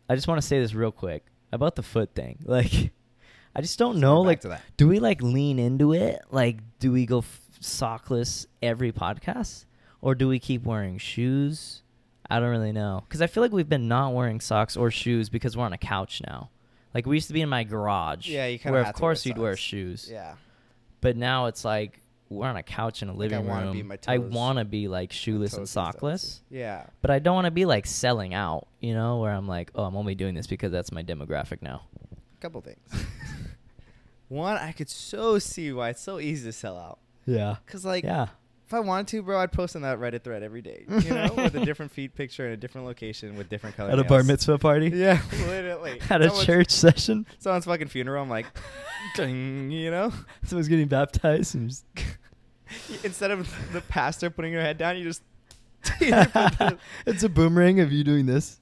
[0.08, 2.38] I just want to say this real quick about the foot thing.
[2.46, 2.92] Like,
[3.54, 4.20] I just don't Let's know.
[4.20, 6.20] Like, do we like lean into it?
[6.30, 9.64] Like, do we go f- sockless every podcast,
[10.00, 11.82] or do we keep wearing shoes?
[12.32, 15.28] I don't really know because I feel like we've been not wearing socks or shoes
[15.28, 16.50] because we're on a couch now.
[16.94, 19.26] Like we used to be in my garage, Yeah, you where of to wear course
[19.26, 20.08] you'd wear shoes.
[20.10, 20.34] Yeah.
[21.00, 21.98] But now it's like
[22.30, 23.72] we're on a couch in a Like, I living room.
[23.72, 26.86] be my I want to be like shoeless toes and and sockless, Yeah.
[27.02, 28.68] but I don't want to be like selling out.
[28.80, 31.82] You know, where I'm like, oh, I'm only doing this because that's my demographic now.
[32.12, 32.78] A couple things.
[34.28, 37.00] One, I could so see why it's so easy to sell out.
[37.26, 37.56] Yeah.
[37.66, 38.28] Cause like, yeah.
[38.66, 40.84] if I wanted to, bro, I'd post on that Reddit thread every day.
[40.88, 43.92] You know, with a different feed picture in a different location with different colors.
[43.92, 44.88] At a bar mitzvah party.
[44.94, 46.00] Yeah, literally.
[46.08, 47.26] At a church session.
[47.40, 48.22] Someone's fucking funeral.
[48.22, 48.46] I'm like,
[49.16, 50.12] ding, you know.
[50.44, 51.84] Someone's getting baptized and just
[53.04, 55.22] Instead of the pastor putting her head down, you just.
[56.00, 58.60] you put the- it's a boomerang of you doing this.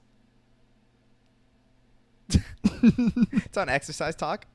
[2.29, 4.45] it's on exercise talk.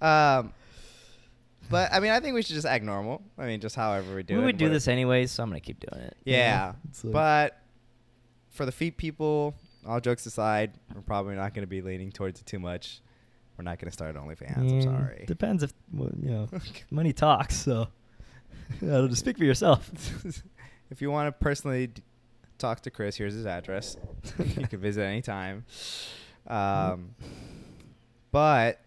[0.00, 0.52] Um,
[1.70, 3.22] but I mean, I think we should just act normal.
[3.38, 4.44] I mean, just however we do we it.
[4.46, 6.16] would do this anyways, so I'm gonna keep doing it.
[6.24, 6.38] you know?
[6.38, 6.72] Yeah,
[7.02, 7.60] like- but
[8.50, 9.54] for the feet people,
[9.86, 13.00] all jokes aside, we're probably not going to be leaning towards it too much.
[13.58, 14.56] We're not going to start OnlyFans.
[14.58, 15.24] I'm sorry.
[15.26, 16.48] Depends if well, you know
[16.90, 17.54] money talks.
[17.56, 17.88] So
[18.82, 19.90] I'll speak for yourself.
[20.90, 22.02] if you want to personally d-
[22.58, 23.96] talk to Chris, here's his address.
[24.38, 25.64] you can visit anytime.
[26.46, 27.14] Um,
[28.30, 28.80] but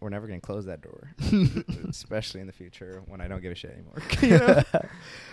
[0.00, 1.14] we're never going to close that door,
[1.88, 4.02] especially in the future when I don't give a shit anymore.
[4.22, 4.62] You know?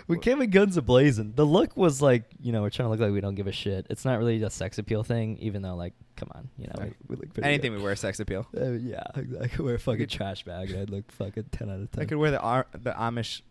[0.07, 1.37] we came with guns ablazing.
[1.37, 3.53] The look was like, you know, we're trying to look like we don't give a
[3.53, 3.87] shit.
[3.89, 6.93] It's not really a sex appeal thing, even though, like, come on, you know, we,
[7.07, 7.77] we look pretty Anything good.
[7.79, 8.45] we wear sex appeal.
[8.59, 11.69] Uh, yeah, I could wear a fucking could- trash bag and I'd look fucking ten
[11.69, 12.03] out of ten.
[12.03, 13.41] I could wear the Ar- the Amish,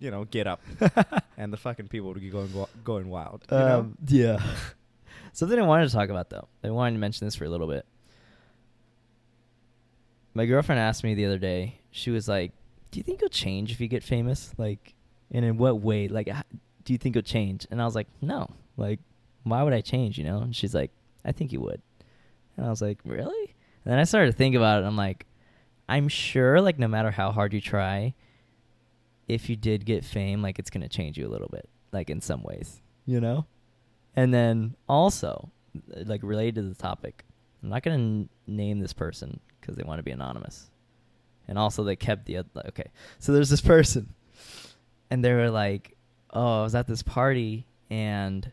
[0.00, 0.60] you know, get up,
[1.36, 2.50] and the fucking people would be going
[2.82, 3.44] going wild.
[3.50, 3.78] You know?
[3.80, 4.42] Um, yeah.
[5.32, 6.48] Something I wanted to talk about though.
[6.64, 7.86] I wanted to mention this for a little bit.
[10.34, 11.80] My girlfriend asked me the other day.
[11.90, 12.52] She was like,
[12.90, 14.52] "Do you think you'll change if you get famous?
[14.58, 14.94] Like,
[15.30, 16.08] and in what way?
[16.08, 16.26] Like,
[16.84, 18.50] do you think you'll change?" And I was like, "No.
[18.76, 19.00] Like,
[19.44, 20.18] why would I change?
[20.18, 20.90] You know?" And she's like,
[21.24, 21.82] "I think you would."
[22.56, 24.78] And I was like, "Really?" And then I started to think about it.
[24.78, 25.26] And I'm like,
[25.88, 28.14] I'm sure, like, no matter how hard you try,
[29.30, 32.20] if you did get fame, like, it's gonna change you a little bit, like in
[32.20, 33.46] some ways, you know.
[34.16, 35.50] And then also,
[35.96, 37.24] uh, like related to the topic,
[37.62, 40.70] I'm not gonna n- name this person because they want to be anonymous.
[41.48, 42.90] and also they kept the oth- okay.
[43.18, 44.14] So there's this person,
[45.10, 45.96] and they were like,
[46.32, 48.50] "Oh, I was at this party, and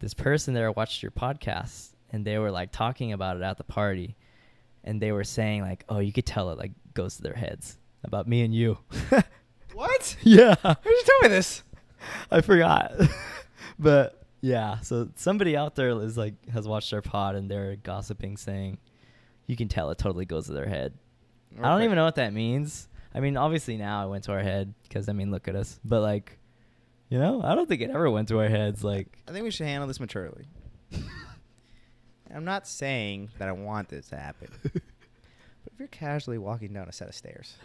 [0.00, 3.64] this person there watched your podcast, and they were like talking about it at the
[3.64, 4.14] party,
[4.84, 7.78] and they were saying like, oh, you could tell it like goes to their heads
[8.04, 8.78] about me and you."
[9.76, 10.16] What?
[10.22, 10.54] yeah.
[10.62, 11.62] Why did you tell me this?
[12.30, 12.94] I forgot.
[13.78, 18.38] but yeah, so somebody out there is like has watched our pod and they're gossiping
[18.38, 18.78] saying
[19.46, 20.94] you can tell it totally goes to their head.
[21.60, 22.88] I don't even know what that means.
[23.14, 25.78] I mean, obviously now it went to our head because I mean, look at us.
[25.84, 26.38] But like,
[27.10, 28.82] you know, I don't think it ever went to our heads.
[28.82, 30.46] Like, I think we should handle this maturely.
[32.34, 34.48] I'm not saying that I want this to happen.
[34.62, 37.56] but if you're casually walking down a set of stairs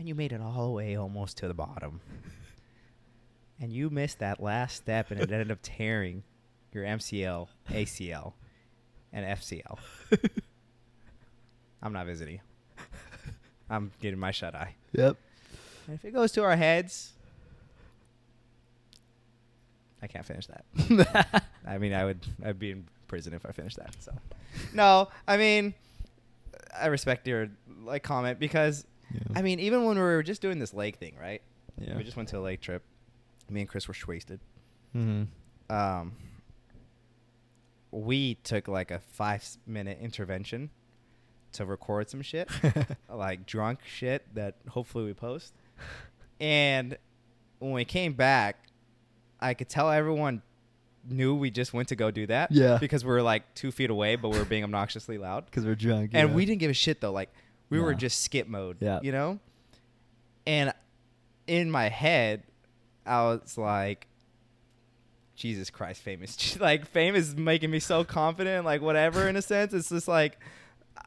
[0.00, 2.00] and you made it all the way almost to the bottom
[3.60, 6.22] and you missed that last step and it ended up tearing
[6.72, 8.32] your MCL, ACL,
[9.12, 9.78] and FCL,
[11.82, 12.40] I'm not visiting.
[13.68, 14.74] I'm getting my shut eye.
[14.92, 15.18] yep.
[15.86, 17.12] And if it goes to our heads,
[20.02, 21.44] I can't finish that.
[21.66, 23.94] I mean, I would I'd be in prison if I finished that.
[24.00, 24.12] So,
[24.72, 25.74] no, I mean,
[26.74, 27.50] I respect your
[27.84, 28.86] like comment because
[29.34, 31.42] I mean, even when we were just doing this lake thing, right?
[31.78, 31.96] yeah.
[31.96, 32.82] We just went to a lake trip.
[33.48, 34.40] Me and Chris were wasted.
[34.92, 35.24] hmm
[35.68, 36.12] Um,
[37.90, 40.70] we took like a five minute intervention
[41.52, 42.48] to record some shit,
[43.08, 45.54] like drunk shit that hopefully we post.
[46.40, 46.96] And
[47.58, 48.56] when we came back,
[49.40, 50.42] I could tell everyone
[51.08, 52.52] knew we just went to go do that.
[52.52, 52.78] Yeah.
[52.78, 55.44] Because we were like two feet away, but we were being obnoxiously loud.
[55.50, 56.10] Because we're drunk.
[56.14, 56.34] And yeah.
[56.34, 57.12] we didn't give a shit though.
[57.12, 57.30] Like
[57.70, 58.76] we were just skip mode.
[58.80, 59.00] Yeah.
[59.02, 59.38] You know?
[60.46, 60.72] And
[61.46, 62.42] in my head,
[63.06, 64.06] I was like,
[65.36, 66.56] Jesus Christ, famous.
[66.60, 69.72] like fame is making me so confident, like whatever in a sense.
[69.72, 70.38] It's just like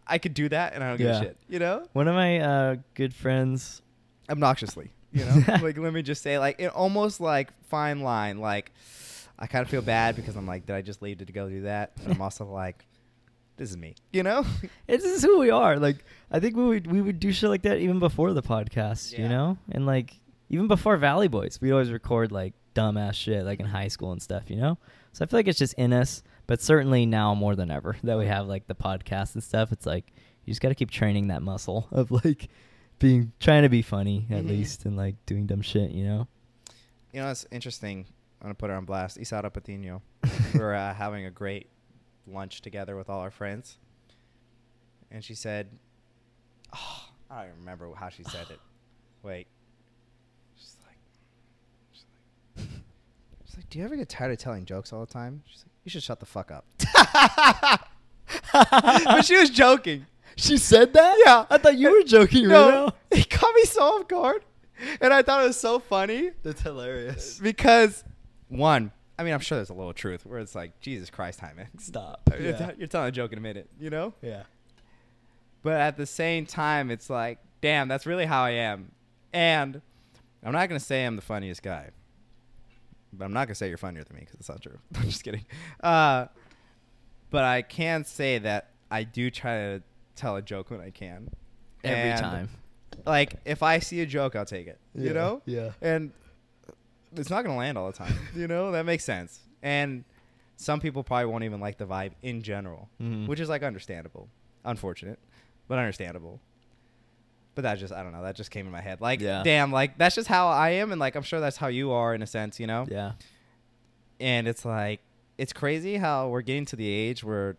[0.07, 1.19] I could do that and I don't give Yeah.
[1.19, 1.37] a shit.
[1.49, 1.85] You know?
[1.93, 3.81] One of my uh, good friends.
[4.29, 4.89] Obnoxiously.
[5.11, 5.43] You know?
[5.61, 8.39] like let me just say like it almost like fine line.
[8.39, 8.71] Like
[9.37, 11.61] I kind of feel bad because I'm like, did I just leave to go do
[11.63, 11.91] that?
[12.01, 12.85] But I'm also like,
[13.57, 13.95] this is me.
[14.11, 14.45] You know?
[14.87, 15.77] this is who we are.
[15.77, 19.11] Like, I think we would we would do shit like that even before the podcast,
[19.13, 19.21] Yeah.
[19.23, 23.59] you know, and like even before Valley Boys, we'd always record like dumbass shit, like
[23.59, 24.77] in high school and stuff, you know.
[25.13, 28.17] So I feel like it's just in us, but certainly now more than ever that
[28.17, 29.71] we have like the podcast and stuff.
[29.71, 30.11] It's like
[30.45, 32.49] you just got to keep training that muscle of like
[32.99, 34.49] being trying to be funny at Mhm.
[34.49, 36.27] least and like doing dumb shit, you know.
[37.11, 38.05] You know, it's interesting.
[38.41, 39.19] I'm gonna put her on blast.
[39.19, 40.01] Isara Patino.
[40.53, 41.67] we were uh, having a great
[42.27, 43.77] lunch together with all our friends,
[45.11, 45.67] and she said,
[46.75, 48.59] oh, "I don't even remember how she said it.
[49.23, 49.47] Wait,
[50.57, 50.97] she's like,
[51.91, 52.05] she's
[52.57, 52.67] like,
[53.45, 55.43] she's like, do you ever get tired of telling jokes all the time?
[55.47, 56.65] She's like, you should shut the fuck up.
[58.53, 60.05] but she was joking.
[60.35, 61.21] She said that?
[61.25, 61.45] Yeah.
[61.49, 62.91] I thought you were joking, No, Reno.
[63.11, 64.43] it caught me so off guard,
[64.99, 66.31] and I thought it was so funny.
[66.41, 67.39] That's hilarious.
[67.41, 68.03] because
[68.47, 68.91] one,
[69.23, 72.29] I mean, I'm sure there's a little truth where it's like, Jesus Christ, Jaime, Stop.
[72.31, 72.71] You're, Yeah.
[72.77, 74.13] you're telling a joke in a minute, you know.
[74.21, 74.43] Yeah.
[75.61, 78.91] But at the same time, it's like, damn, that's really how I am.
[79.31, 79.81] And
[80.43, 81.91] I'm not gonna say I'm the funniest guy,
[83.13, 84.77] but I'm not gonna say you're funnier than me because it's not true.
[84.95, 85.45] I'm just kidding.
[85.81, 86.25] Uh,
[87.29, 89.83] but I can say that I do try to
[90.15, 91.29] tell a joke when I can.
[91.83, 92.49] Every And, time.
[93.05, 94.79] Like if I see a joke, I'll take it.
[94.93, 95.41] You know.
[95.45, 95.71] yeah.
[95.81, 96.11] And
[97.15, 98.13] it's not gonna land all the time.
[98.35, 99.39] you know that makes sense.
[99.61, 100.03] And
[100.55, 103.27] some people probably won't even like the vibe in general, Mhm.
[103.27, 104.29] which is like understandable.
[104.65, 105.19] Unfortunate,
[105.67, 106.39] but understandable.
[107.55, 108.23] But that just I don't know.
[108.23, 109.01] That just came in my head.
[109.01, 109.43] Like, Yeah.
[109.43, 112.13] damn, like that's just how I am, and like I'm sure that's how you are
[112.15, 112.85] in a sense, you know.
[112.89, 113.13] Yeah.
[114.19, 115.01] And it's like
[115.37, 117.57] it's crazy how we're getting to the age where.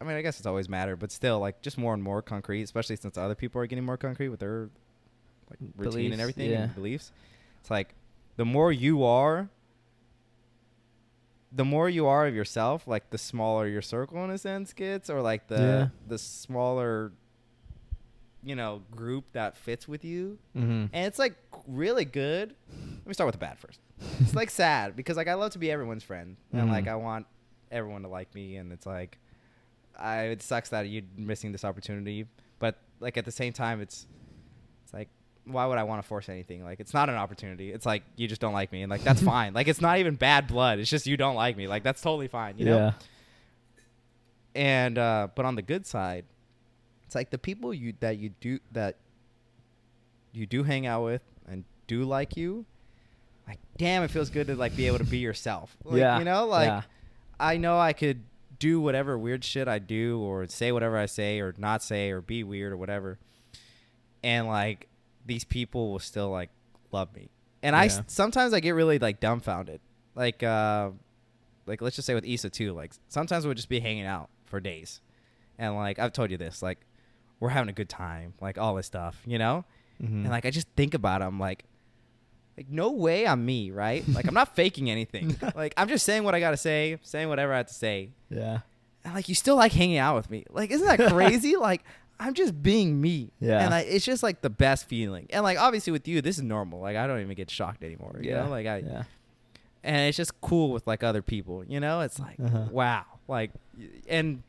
[0.00, 2.62] I mean, I guess it's always mattered, but still, like, just more and more concrete,
[2.62, 4.68] especially since other people are getting more concrete with their
[5.48, 6.64] like routine and everything yeah.
[6.64, 7.12] and beliefs.
[7.60, 7.94] It's like
[8.36, 9.48] the more you are,
[11.52, 15.08] the more you are of yourself, like the smaller your circle in a sense gets,
[15.08, 15.88] or like the Yeah.
[16.08, 17.12] the smaller,
[18.42, 20.38] you know, group that fits with you.
[20.56, 20.86] Mm-hmm.
[20.92, 21.34] And it's like
[21.68, 22.54] really good.
[22.70, 23.78] Let me start with the bad first.
[24.20, 26.72] It's like sad because like I love to be everyone's friend, and Mhm.
[26.72, 27.26] like I want
[27.70, 29.18] everyone to like me, and it's like,
[29.96, 32.26] I it sucks that you're missing this opportunity,
[32.58, 34.06] but like at the same time, it's
[35.46, 36.64] why would I want to force anything?
[36.64, 37.72] Like it's not an opportunity.
[37.72, 39.54] It's like you just don't like me, and like that's fine.
[39.54, 40.78] Like it's not even bad blood.
[40.78, 41.66] It's just you don't like me.
[41.66, 42.58] Like that's totally fine.
[42.58, 42.76] You know.
[42.76, 42.92] yeah.
[44.54, 46.24] And uh, but on the good side,
[47.04, 48.96] it's like the people you that you do that
[50.32, 52.64] you do hang out with and do like you.
[53.46, 55.76] Like damn, it feels good to like be able to be yourself.
[55.84, 56.18] Like, yeah.
[56.18, 56.82] You know, like yeah.
[57.38, 58.22] I know I could
[58.58, 62.20] do whatever weird shit I do or say whatever I say or not say or
[62.20, 63.18] be weird or whatever.
[64.22, 64.86] and like
[65.24, 66.50] these people will still like
[66.92, 67.30] love me.
[67.62, 68.02] And I Yeah.
[68.06, 69.80] sometimes I get really like dumbfounded.
[70.14, 70.90] Like uh
[71.66, 74.60] like let's just say with Issa too, like sometimes we'll just be hanging out for
[74.60, 75.00] days.
[75.58, 76.78] And like I've told you this, like
[77.40, 79.64] we're having a good time, like all this stuff, you know?
[80.02, 80.06] Mhm.
[80.24, 81.64] And like I just think about it, I'm like
[82.56, 84.06] like no way I'm me, right?
[84.08, 85.36] Like I'm not faking anything.
[85.56, 88.10] like I'm just saying what I got to say, saying whatever I have to say.
[88.30, 88.60] yeah.
[89.04, 90.44] And like you still like hanging out with me.
[90.50, 91.56] Like isn't that crazy?
[91.56, 91.82] like
[92.24, 93.30] I'm just being me.
[93.38, 93.60] Yeah.
[93.60, 95.26] And like it's just like the best feeling.
[95.28, 96.80] And like obviously with you this is normal.
[96.80, 98.44] Like I don't even get shocked anymore, you yeah.
[98.44, 98.50] know?
[98.50, 99.02] Like I yeah.
[99.82, 102.00] and it's just cool with like other people, you know?
[102.00, 102.68] It's like Uh-huh.
[102.70, 103.04] wow.
[103.28, 103.50] Like
[104.08, 104.42] and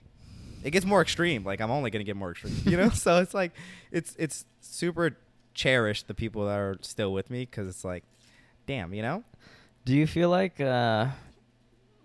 [0.63, 1.43] it gets more extreme.
[1.43, 2.89] Like I'm only going to get more extreme, you know?
[3.05, 3.51] so it's like
[3.91, 5.17] it's it's super
[5.53, 8.05] cherished the people that are still with me cuz it's like
[8.67, 9.21] damn, you know?
[9.83, 11.07] Do you feel like uh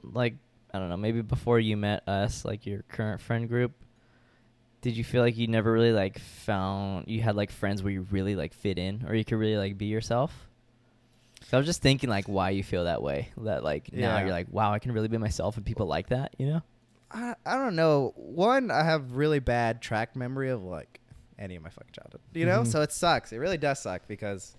[0.02, 0.34] like
[0.74, 3.72] I don't know, maybe before you met us, like your current friend group,
[4.82, 8.06] did you feel like you never really like found you had like friends where you
[8.10, 10.48] really like fit in or you could really like be yourself?
[11.48, 13.30] So I was just thinking like why you feel that way.
[13.38, 14.20] That like now Yeah.
[14.22, 16.62] you're like, wow, I can really be myself and people like that, you know?
[17.10, 18.12] I I don't know.
[18.16, 21.00] One, I have really bad track memory of like
[21.38, 22.20] any of my fucking childhood.
[22.34, 22.66] You know, Mhm.
[22.68, 23.32] so it sucks.
[23.32, 24.54] It really does suck because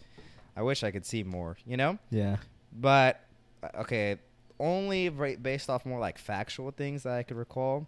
[0.56, 1.56] I wish I could see more.
[1.66, 2.38] You know, Yeah.
[2.74, 3.22] but
[3.64, 4.18] uh, okay,
[4.60, 7.88] only based off more like factual things that I could recall.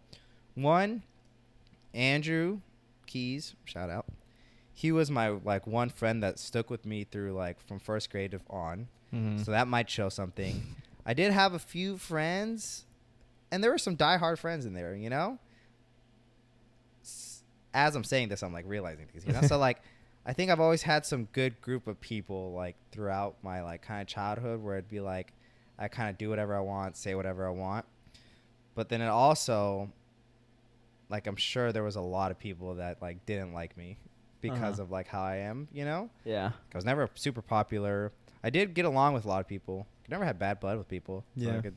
[0.55, 1.03] One,
[1.93, 2.59] Andrew
[3.05, 4.05] Keys, shout out.
[4.73, 8.33] He was my like one friend that stuck with me through like from first grade
[8.33, 8.87] of on.
[9.13, 9.43] Mhm.
[9.45, 10.63] So that might show something.
[11.05, 12.85] I did have a few friends,
[13.51, 15.37] and there were some diehard friends in there, you know?
[17.73, 19.41] As I'm saying this, I'm like realizing things, you know?
[19.41, 19.81] so, like,
[20.25, 24.01] I think I've always had some good group of people, like, throughout my, like, kind
[24.01, 25.33] of childhood where it'd be like,
[25.77, 27.85] I kind of do whatever I want, say whatever I want.
[28.75, 29.91] But then it also,
[31.13, 33.97] like, I'm sure there was a lot of people that, like, didn't like me
[34.41, 34.83] because Uh-huh.
[34.83, 36.09] of, like, how I am, you know?
[36.25, 36.51] yeah.
[36.73, 38.11] I was never super popular.
[38.43, 39.85] I did get along with a lot of people.
[40.05, 41.23] I never had bad blood with people.
[41.37, 41.55] So, Yeah.
[41.57, 41.73] like, it,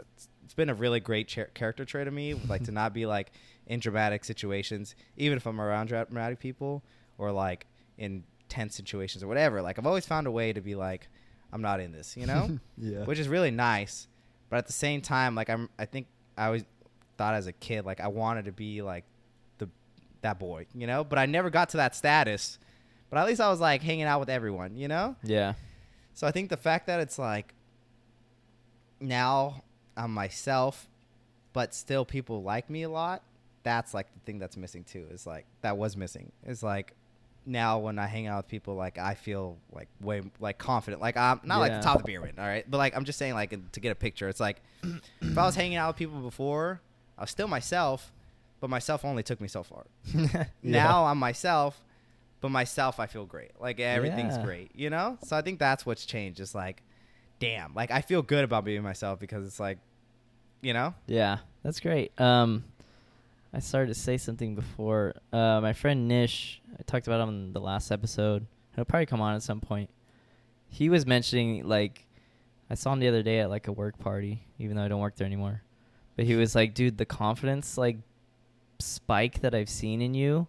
[0.00, 3.04] it's, it's been a really great cha- character trait of me, like to not be
[3.06, 3.32] like
[3.66, 6.82] in dramatic situations, even if I'm around dramatic people
[7.18, 7.66] or like
[7.98, 9.60] in tense situations or whatever.
[9.62, 11.06] Like I've always found a way to be like,
[11.52, 13.04] I'm not in this, you know, yeah.
[13.04, 14.08] which is really nice.
[14.48, 16.06] But at the same time, like I'm, I think
[16.36, 16.64] I always
[17.20, 19.04] thought as a kid, like I wanted to be like
[19.58, 19.68] the
[20.22, 21.04] that boy, you know.
[21.04, 22.58] But I never got to that status.
[23.10, 25.16] But at least I was like hanging out with everyone, you know.
[25.22, 25.52] yeah.
[26.14, 27.54] So I think the fact that it's like
[29.00, 29.62] now
[29.98, 30.88] I'm myself,
[31.52, 33.22] but still people like me a lot.
[33.64, 35.06] That's like the thing that's missing too.
[35.10, 36.32] Is like that was missing.
[36.46, 36.94] Is like
[37.44, 41.02] now when I hang out with people, like I feel like way like confident.
[41.02, 42.64] Like I'm not like the top of the pyramid, all right.
[42.66, 44.62] But like I'm just saying, like to get a picture, it's like
[45.20, 46.80] if I was hanging out with people before,
[47.20, 48.12] I was still myself,
[48.60, 49.84] but myself only took me so far.
[50.14, 50.44] Yeah.
[50.62, 51.80] Now I'm myself,
[52.40, 53.52] but myself I feel great.
[53.60, 54.44] Like everything's Yeah.
[54.44, 55.18] great, you know?
[55.24, 56.40] So I think that's what's changed.
[56.40, 56.82] It's like,
[57.38, 59.78] damn, like I feel good about being myself because it's like,
[60.62, 60.94] you know?
[61.06, 62.18] Yeah, that's great.
[62.20, 62.64] Um,
[63.52, 65.14] I started to say something before.
[65.32, 68.46] Uh, my friend Nish, I talked about him in the last episode.
[68.76, 69.90] He'll probably come on at some point.
[70.68, 72.06] He was mentioning like,
[72.70, 75.00] I saw him the other day at like a work party, even though I don't
[75.00, 75.62] work there anymore.
[76.16, 77.98] But he was like, dude, the confidence like
[78.78, 80.46] spike that I've seen in you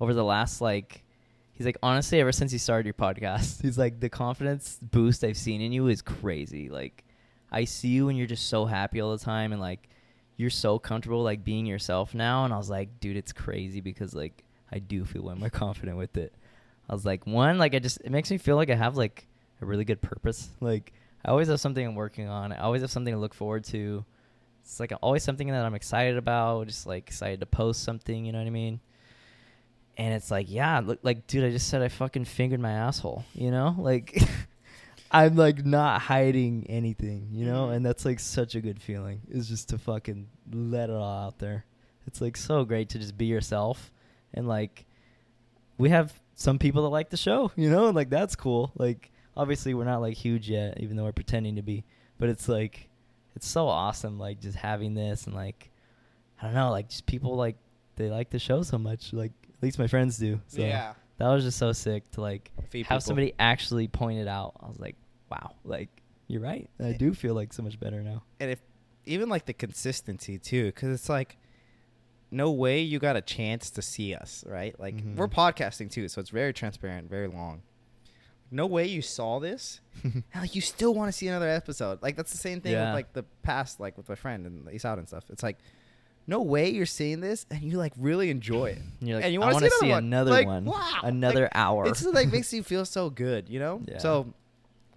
[0.00, 1.04] over the last like.
[1.52, 5.36] He's like, honestly, ever since you started your podcast, he's like, the confidence boost I've
[5.36, 6.68] seen in you is crazy.
[6.68, 7.02] Like,
[7.50, 9.88] I see you and you're just so happy all the time and like
[10.36, 14.14] you're so comfortable like being yourself now and I was like, dude, it's crazy because
[14.14, 16.32] like I do feel way more confident with it.
[16.88, 19.26] I was like, one, like I just it makes me feel like I have like
[19.60, 20.48] a really good purpose.
[20.60, 20.92] Like
[21.24, 22.52] I always have something I'm working on.
[22.52, 24.04] I always have something to look forward to.
[24.68, 28.32] It's like always something that I'm excited about, just like excited to post something, you
[28.32, 28.80] know what I mean?
[29.96, 33.24] And it's like, yeah, look like dude, I just said I fucking fingered my asshole,
[33.32, 33.74] you know?
[33.78, 34.20] Like
[35.10, 37.76] I'm like not hiding anything, you know, Mhm.
[37.76, 39.22] and that's like such a good feeling.
[39.30, 41.64] Is just to fucking let it all out there.
[42.06, 43.90] It's like so great to just be yourself,
[44.34, 44.84] and like
[45.78, 48.70] we have some people that like the show, you know, and like that's cool.
[48.76, 51.84] Like obviously we're not like huge yet, even though we're pretending to be,
[52.18, 52.87] but it's like
[53.38, 55.70] it's so awesome, like just having this and like
[56.40, 57.56] I don't know, like just people like
[57.96, 60.40] they like the show so much, like at least my friends do.
[60.48, 60.94] So yeah.
[61.18, 63.00] that was just so sick to like Feed have people.
[63.00, 64.54] somebody actually point it out.
[64.60, 64.96] I was like,
[65.30, 65.88] wow, like
[66.26, 66.68] you're right.
[66.78, 68.22] I do feel like so much better now.
[68.40, 68.60] And if
[69.06, 71.38] even like the consistency too, because it's like,
[72.30, 74.78] no way you got a chance to see us, right?
[74.78, 75.16] Like Mhm.
[75.16, 77.62] we're podcasting too, so it's very transparent, very long.
[78.50, 82.00] No way you saw this, and like you still want to see another episode.
[82.02, 82.86] Like that's the same thing Yeah.
[82.86, 85.24] with like the past, like with my friend and he's out and stuff.
[85.28, 85.58] It's like,
[86.26, 88.78] no way you're seeing this and you like really enjoy it.
[89.00, 90.64] And you're like, and you want to see see another another one.
[90.64, 91.08] one, Like, wow.
[91.08, 91.86] another Like, hour.
[91.86, 93.82] It just like makes you feel so good, you know?
[93.86, 93.98] Yeah.
[93.98, 94.32] So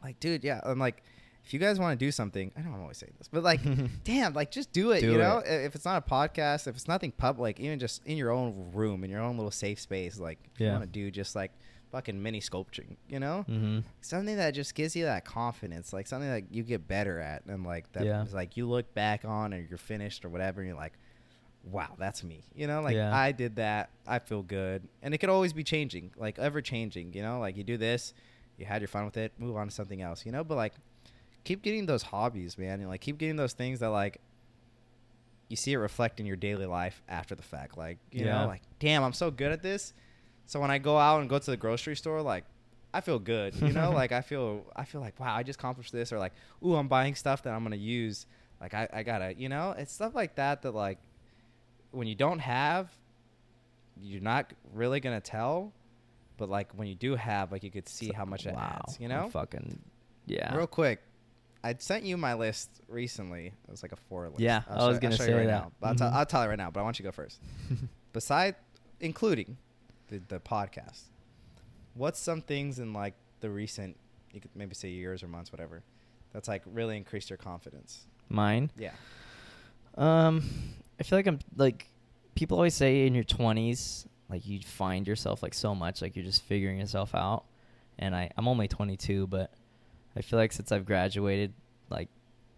[0.04, 1.04] like dude, yeah, I'm like
[1.43, 3.60] if you guys want to do something, I know I'm always saying this, but like
[4.04, 5.39] damn, like just do it, Do you know?
[5.39, 5.66] it.
[5.66, 9.04] If it's not a podcast, if it's nothing public, even just in your own room,
[9.04, 11.52] in your own little safe space, like if you want to do just like
[11.91, 13.45] fucking mini sculpting, you know?
[13.49, 13.79] mm-hmm.
[14.01, 17.63] something that just gives you that confidence, like something that you get better at, and
[17.65, 18.23] like that Yeah.
[18.23, 20.93] is like you look back on and you're finished or whatever, and you're like,
[21.63, 22.43] wow, that's me.
[22.55, 23.15] You know, like Yeah.
[23.15, 23.89] I did that.
[24.07, 27.13] I feel good, and it could always be changing, like ever changing.
[27.13, 28.13] You know, like you do this,
[28.57, 30.25] you had your fun with it, move on to something else.
[30.25, 30.73] You know, but like
[31.43, 34.21] keep getting those hobbies, man, and like keep getting those things that like
[35.49, 37.77] you see it reflect in your daily life after the fact.
[37.77, 38.41] Like you Yeah.
[38.43, 39.93] know, like damn, I'm so good at this.
[40.52, 42.43] So when I go out and go to the grocery store, like
[42.93, 45.93] I feel good, you know, like I feel I feel like wow, I just accomplished
[45.93, 46.34] this, or like
[46.66, 48.26] ooh, I'm buying stuff that I'm gonna use.
[48.60, 50.99] Like I, I gotta, you know, it's stuff like that that like
[51.91, 52.91] when you don't have,
[54.02, 55.72] you're not really gonna tell,
[56.36, 58.99] but like when you do have, like you could see how much it wow, adds,
[58.99, 59.30] you I'm know.
[59.30, 59.80] fucking
[60.26, 60.54] yeah.
[60.54, 60.99] Real quick,
[61.64, 63.47] I sent you my list recently.
[63.47, 64.41] It was like a four list.
[64.41, 65.62] Yeah, I'll I show- was I'll gonna show say you right that.
[65.64, 65.72] Now.
[65.80, 66.14] But I'll, tell, Mhm.
[66.16, 67.39] I'll tell you right now, but I want you to go first.
[68.14, 68.56] Beside,
[68.99, 69.56] including
[70.12, 71.03] the the podcast,
[71.95, 73.97] what's some things in like the recent,
[74.32, 75.84] you could maybe say years or months, whatever,
[76.34, 78.05] that's like really increased your confidence?
[78.30, 78.72] Mine.
[78.78, 78.91] Yeah.
[79.97, 80.43] Um,
[80.99, 81.88] I feel like I'm like
[82.36, 86.26] people always say in your 20s, like you find yourself like so much, like you're
[86.26, 87.45] just figuring yourself out.
[87.97, 89.53] And I I'm only 22, but
[90.16, 91.53] I feel like since I've graduated,
[91.89, 92.09] like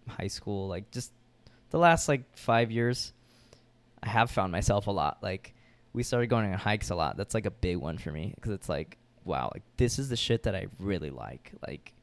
[0.08, 1.12] high school, like just
[1.70, 3.14] the last like five years,
[4.02, 5.20] I have found myself a lot.
[5.22, 5.54] Like
[5.94, 7.18] we started going on hikes a lot.
[7.18, 10.16] That's like a big one for me because it's like wow, like this is the
[10.16, 11.52] shit that I really like.
[11.66, 11.94] Like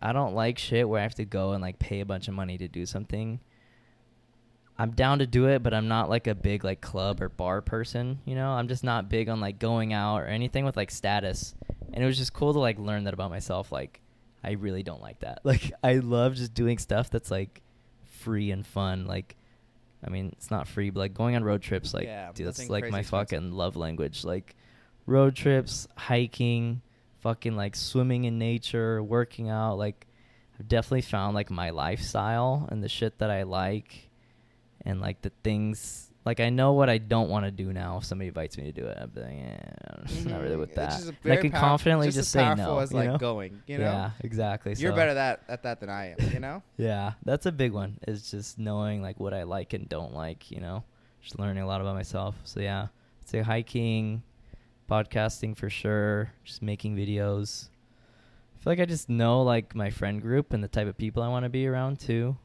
[0.00, 2.34] I don't like shit where I have to go and like pay a bunch of
[2.34, 3.40] money to do something.
[4.78, 7.60] I'm down to do it, but I'm not like a big like club or bar
[7.60, 8.50] person, you know?
[8.50, 11.54] I'm just not big on like going out or anything with like status.
[11.92, 14.00] And it was just cool to like learn that about myself like
[14.42, 15.40] I really don't like that.
[15.44, 17.62] Like I love just doing stuff that's like
[18.06, 19.06] free and fun.
[19.06, 19.36] Like
[20.04, 22.68] I mean, it's not free, but like going on road trips like Yeah, dude, that's
[22.70, 23.10] like my expensive.
[23.10, 24.24] fucking love language.
[24.24, 24.56] Like
[25.06, 26.80] road trips, hiking,
[27.20, 30.06] fucking like swimming in nature, working out, like
[30.58, 34.10] I've definitely found like my lifestyle and the shit that I like
[34.84, 38.04] and like the things like I know what I don't want to do now if
[38.04, 38.98] somebody invites me to do it.
[39.00, 41.14] I'm like, yeah, I'm not really with Mhm.
[41.24, 41.30] that.
[41.32, 42.78] I can pow- confidently just, just, as say powerful no.
[42.80, 43.18] as you like know?
[43.18, 43.84] going, you know.
[43.84, 44.74] Yeah, exactly.
[44.76, 46.62] You're so- better that at that than I am, you know.
[46.76, 47.98] yeah, that's a big one.
[48.06, 50.50] Is just knowing like what I like and don't like.
[50.50, 50.84] You know,
[51.22, 52.36] just learning a lot about myself.
[52.44, 52.88] So yeah,
[53.22, 54.22] I'd say hiking,
[54.90, 56.32] podcasting for sure.
[56.44, 57.68] Just making videos.
[58.58, 61.22] I feel like I just know like my friend group and the type of people
[61.22, 62.36] I want to be around too.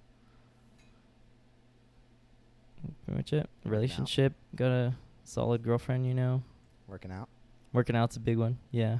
[3.05, 3.49] Pretty much it.
[3.63, 4.33] Relationship.
[4.55, 6.05] Got a solid girlfriend.
[6.05, 6.43] You know,
[6.87, 7.29] Working out.
[7.73, 8.57] working out's a big one.
[8.71, 8.99] Yeah,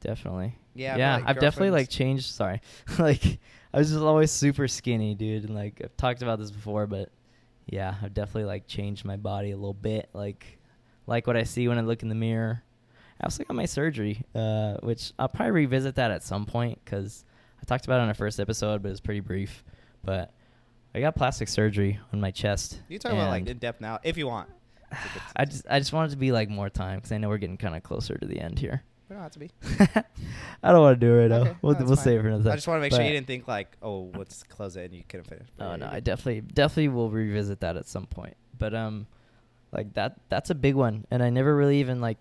[0.00, 0.56] definitely.
[0.74, 1.16] Yeah, yeah.
[1.16, 2.26] like I've definitely like changed.
[2.26, 2.60] Sorry,
[2.98, 3.38] like
[3.72, 7.10] I was just always super skinny, dude, and like I've talked about this before, but
[7.66, 10.08] yeah, I've definitely like changed my body a little bit.
[10.12, 10.58] Like,
[11.06, 12.62] like what I see when I look in the mirror.
[13.20, 17.24] I also got my surgery, uh, which I'll probably revisit that at some point because
[17.60, 19.62] I talked about it on our first episode, but it's pretty brief.
[20.02, 20.32] But
[20.94, 22.80] I got plastic surgery on my chest.
[22.88, 24.48] You talk about like in depth now, if you want.
[25.36, 27.56] I just I just wanted to be like more time because I know we're getting
[27.56, 28.82] kind of closer to the end here.
[29.08, 29.50] We don't have to be.
[30.62, 31.56] I don't want to do it right now.
[31.62, 32.04] We'll no, we'll fine.
[32.04, 32.52] save it for another time.
[32.52, 34.94] I just want to make sure you didn't think like, oh, let's close it and
[34.94, 35.48] you couldn't finish.
[35.56, 38.36] But Oh no, I definitely definitely will revisit that at some point.
[38.58, 39.06] But um
[39.72, 42.18] like that that's a big one and I never really even like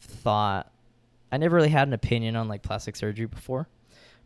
[0.00, 0.70] thought
[1.32, 3.68] I never really had an opinion on like plastic surgery before.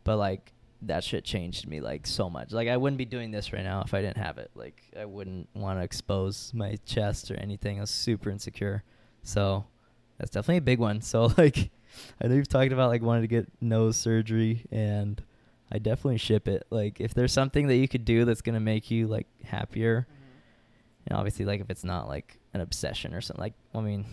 [0.04, 0.52] But like
[0.88, 2.52] that shit changed me like so much.
[2.52, 4.50] Like I wouldn't be doing this right now if I didn't have it.
[4.54, 7.78] Like I wouldn't want to expose my chest or anything.
[7.78, 8.82] I was super insecure.
[9.22, 9.64] So
[10.18, 11.00] that's definitely a big one.
[11.00, 11.70] So like
[12.20, 15.22] I know you've talked about like wanting to get nose surgery and
[15.72, 16.66] I definitely ship it.
[16.70, 21.08] Like if there's something that you could do that's gonna make you like happier, mm-hmm.
[21.08, 23.42] and obviously like if it's not like an obsession or something.
[23.42, 24.06] Like I mean,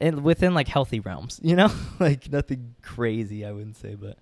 [0.00, 1.70] and within like healthy realms, you know,
[2.00, 3.44] like nothing crazy.
[3.44, 4.18] I wouldn't say, but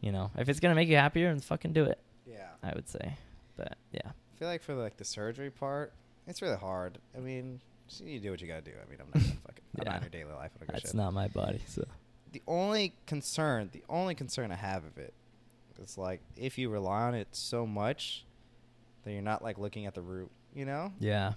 [0.00, 1.98] you know, if it's gonna make you happier, then fucking do it.
[2.26, 2.48] Yeah.
[2.62, 3.14] I would say,
[3.56, 5.92] but yeah, I feel like for like the surgery part,
[6.26, 6.98] it's really hard.
[7.16, 7.60] I mean,
[8.04, 8.72] you do what you gotta do.
[8.72, 9.64] I mean, I'm not gonna fucking.
[9.78, 9.96] I'm not Yeah.
[9.96, 10.50] in your daily life.
[10.66, 10.94] That's shit.
[10.94, 11.60] not my body.
[11.66, 11.84] So
[12.32, 15.14] the only concern, the only concern I have of it,
[15.82, 18.24] is like if you rely on it so much,
[19.04, 20.30] that you're not like looking at the root.
[20.54, 20.92] You know?
[20.98, 21.34] yeah,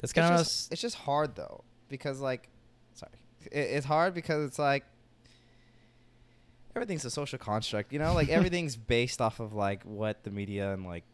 [0.00, 2.48] that's kind of just, it's just hard though because like,
[2.94, 3.12] sorry,
[3.50, 4.84] it, it's hard because it's like
[6.74, 7.92] everything's a social construct.
[7.92, 11.04] You know, like everything's based off of like what the media and like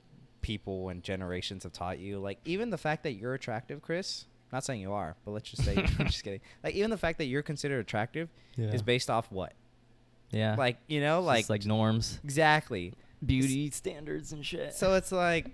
[0.40, 2.18] people and generations have taught you.
[2.18, 4.26] Like even the fact that you're attractive, Chris.
[4.50, 6.40] Not saying you are, but let's just say I'm just kidding.
[6.64, 8.68] Like even the fact that you're considered attractive Yeah.
[8.68, 9.52] is based off what?
[10.30, 10.54] yeah.
[10.56, 12.94] Like you know, like just like norms, exactly.
[13.24, 14.72] beauty standards, and shit.
[14.74, 15.50] So it's like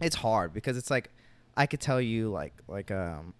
[0.00, 1.10] it's hard because it's like
[1.56, 3.32] I could tell you like like um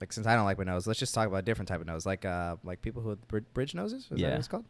[0.00, 1.86] like since I don't like my nose, let's just talk about a different type of
[1.86, 4.04] nose, like uh like people who have bri- bridge noses.
[4.04, 4.30] Is that Yeah.
[4.30, 4.64] what it's called?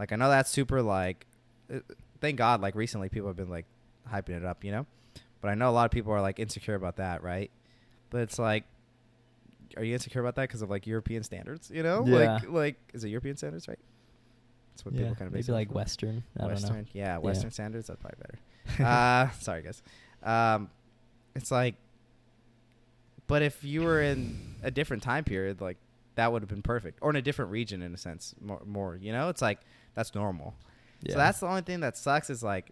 [0.00, 1.26] Like I know that's super like.
[1.72, 1.80] Uh,
[2.22, 3.66] thank God, like recently people have been like
[4.10, 4.86] hyping it up, you know.
[5.42, 7.50] But I know a lot of people are like insecure about that, right?
[8.08, 8.64] But it's like,
[9.76, 11.70] are you insecure about that because of like European standards?
[11.70, 12.32] You know, Yeah.
[12.38, 13.78] like like is it European standards, right?
[14.72, 15.70] That's what yeah, people kind of maybe like.
[15.74, 16.24] Western.
[16.38, 16.84] I Western, don't know.
[16.94, 17.18] yeah, Yeah.
[17.18, 17.88] Western standards.
[17.88, 18.84] That's probably better.
[18.84, 19.82] uh, sorry, guys.
[20.22, 20.70] Um,
[21.34, 21.74] it's like,
[23.26, 25.76] but if you were in a different time period, like
[26.20, 28.98] that would have been perfect, or in a different region, in a sense, more, more.
[29.00, 29.58] You know, it's like
[29.94, 30.54] that's normal.
[31.02, 31.12] Yeah.
[31.12, 32.70] So that's the only thing that sucks is like,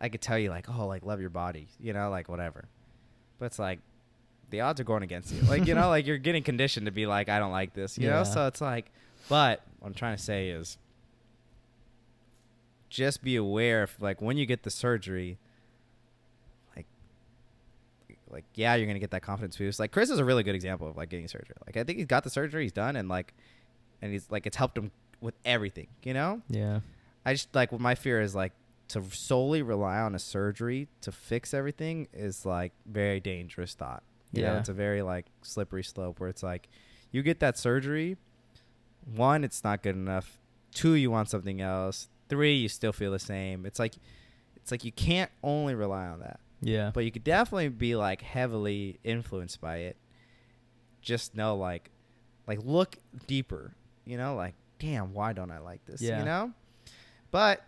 [0.00, 2.64] I could tell you like, oh, like love your body, you know, like whatever,
[3.38, 3.80] but it's like.
[4.50, 5.40] The odds are going against you.
[5.48, 8.10] Like, you know, like you're getting conditioned to be like, I don't like this, you
[8.10, 8.22] know?
[8.22, 8.90] So it's like,
[9.30, 10.76] but what I'm trying to say is
[12.90, 15.38] just be aware if like when you get the surgery
[18.32, 19.78] like yeah you're gonna get that confidence boost.
[19.78, 21.54] Like chris is a really good example of like getting surgery.
[21.66, 23.34] Like i think he's got the surgery he's done and like
[24.00, 26.42] and he's like it's helped him with everything you know?
[26.48, 26.80] Yeah.
[27.24, 28.52] i just like what my fear is like
[28.88, 34.02] to solely rely on a surgery to fix everything is like very dangerous thought.
[34.32, 34.58] You know Yeah.
[34.58, 36.68] it's a very like slippery slope where it's like
[37.10, 38.16] you get that surgery
[39.14, 40.38] one it's not good enough.
[40.74, 42.08] Two you want something else.
[42.28, 43.66] Three you still feel the same.
[43.66, 43.94] It's like
[44.56, 46.90] it's like you can't only rely on that Yeah.
[46.94, 49.96] but you could definitely be like heavily influenced by it
[51.00, 51.90] just know like
[52.46, 52.96] like look
[53.26, 56.20] deeper you know like damn why don't i like this Yeah.
[56.20, 56.52] you know
[57.30, 57.64] but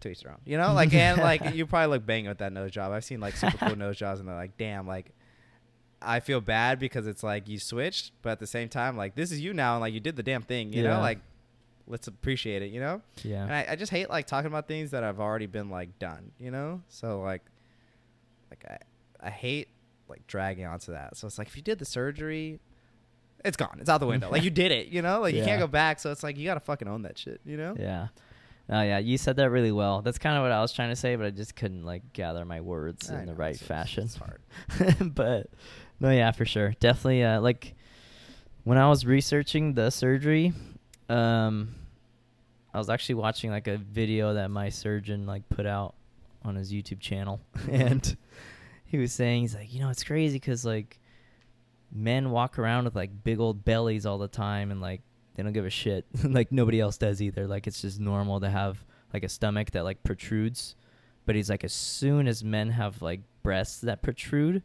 [0.00, 2.52] to each their own you know like and like you probably look banging with that
[2.52, 5.10] nose job i've seen like super cool nose jobs and they're like damn like
[6.00, 9.32] i feel bad because it's like you switched but at the same time like this
[9.32, 10.94] is you now and like you did the damn thing you Yeah.
[10.94, 11.18] know like
[11.88, 13.42] let's appreciate it you know yeah.
[13.44, 16.32] and I, I just hate like talking about things that have already been like done,
[16.40, 16.82] you know?
[16.88, 17.42] So like
[18.64, 18.80] like
[19.22, 19.68] I I hate
[20.08, 21.16] like dragging onto that.
[21.16, 22.60] So it's like if you did the surgery,
[23.44, 23.78] it's gone.
[23.80, 24.30] It's out the window.
[24.30, 25.20] like you did it, you know?
[25.20, 26.00] Like you can't go back.
[26.00, 27.74] So it's like you gotta fucking own that shit, you know?
[27.78, 28.08] Yeah.
[28.68, 30.02] Oh yeah, you said that really well.
[30.02, 32.44] That's kind of what I was trying to say, but I just couldn't like gather
[32.44, 34.04] my words I in the right it's- fashion.
[34.04, 34.42] It's hard.
[35.14, 35.48] but
[36.00, 36.74] no, yeah, for sure.
[36.80, 37.74] Definitely uh like
[38.64, 40.52] when I was researching the surgery,
[41.08, 41.74] um
[42.74, 45.94] I was actually watching like a video that my surgeon like put out
[46.46, 47.40] on his YouTube channel
[47.70, 48.16] and
[48.84, 51.00] he was saying he's like, "You know, it's crazy cuz like
[51.92, 55.02] men walk around with like big old bellies all the time and like
[55.34, 56.06] they don't give a shit.
[56.24, 57.46] like nobody else does either.
[57.46, 60.74] Like it's just normal to have like a stomach that like protrudes.
[61.26, 64.62] But he's like as soon as men have like breasts that protrude,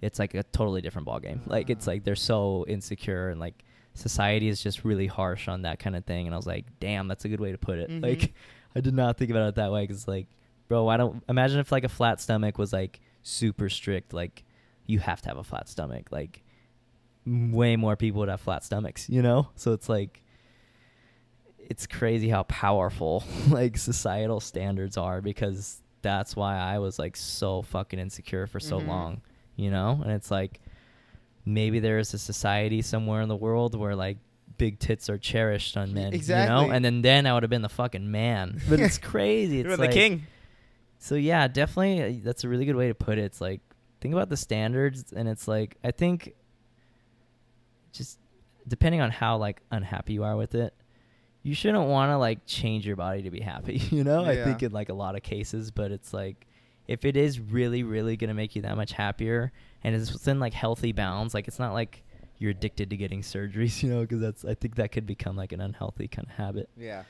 [0.00, 1.40] it's like a totally different ballgame.
[1.46, 1.92] Like it's Ah.
[1.92, 3.64] like they're so insecure and like
[3.94, 6.26] society is just really harsh on that kind of thing.
[6.26, 7.90] And I was like, damn, that's a good way to put it.
[7.90, 8.02] Mhm.
[8.02, 8.34] Like
[8.76, 10.28] I did not think about it that way because like,
[10.68, 14.12] bro, I don't imagine if like a flat stomach was like super strict.
[14.12, 14.44] Like
[14.86, 16.08] you have to have a flat stomach.
[16.10, 16.42] Like
[17.26, 19.48] way more people would have flat stomachs, you know?
[19.56, 20.22] So it's like
[21.58, 27.62] it's crazy how powerful like societal standards are because that's why I was like so
[27.62, 28.86] fucking insecure for so Mhm.
[28.86, 29.20] long,
[29.56, 30.00] you know?
[30.02, 30.60] And it's like
[31.44, 34.18] maybe there is a society somewhere in the world where like
[34.58, 36.46] big tits are cherished on men, you Exactly.
[36.46, 36.70] know?
[36.70, 38.60] And then then I would have been the fucking man.
[38.68, 39.60] But it's crazy.
[39.60, 40.26] It's You're like, the king.
[40.98, 43.24] So yeah, definitely uh, that's a really good way to put it.
[43.24, 43.60] It's like
[44.00, 46.34] think about the standards and it's like I think
[47.92, 48.18] just
[48.68, 50.74] depending on how like unhappy you are with it,
[51.42, 54.24] you shouldn't want to like change your body to be happy, you know?
[54.24, 56.46] I think in like a lot of cases, but it's like
[56.88, 60.40] if it is really really going to make you that much happier and it's within
[60.40, 62.02] like healthy bounds, like it's not like
[62.38, 65.52] you're addicted to getting surgeries, you know, because that's I think that could become like
[65.52, 67.04] an unhealthy kind of habit Yeah.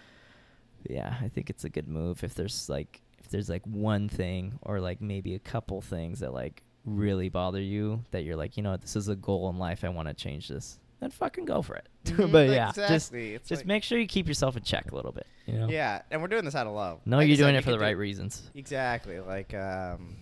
[0.88, 4.58] yeah, I think it's a good move if there's like if there's like one thing
[4.62, 8.62] or like maybe a couple things that like really bother you that you're like, you
[8.62, 10.78] know what, this is a goal in life, I want to change this.
[11.00, 11.88] Then fucking go for it.
[12.06, 12.94] Mhm, but yeah, exactly.
[12.94, 15.54] just It's just like- make sure you keep yourself in check a little bit, you
[15.58, 15.68] know.
[15.68, 17.00] Yeah, and we're doing this out of love.
[17.04, 18.48] No, Like you're doing it for the right reasons.
[18.54, 19.18] Exactly.
[19.20, 20.16] Like um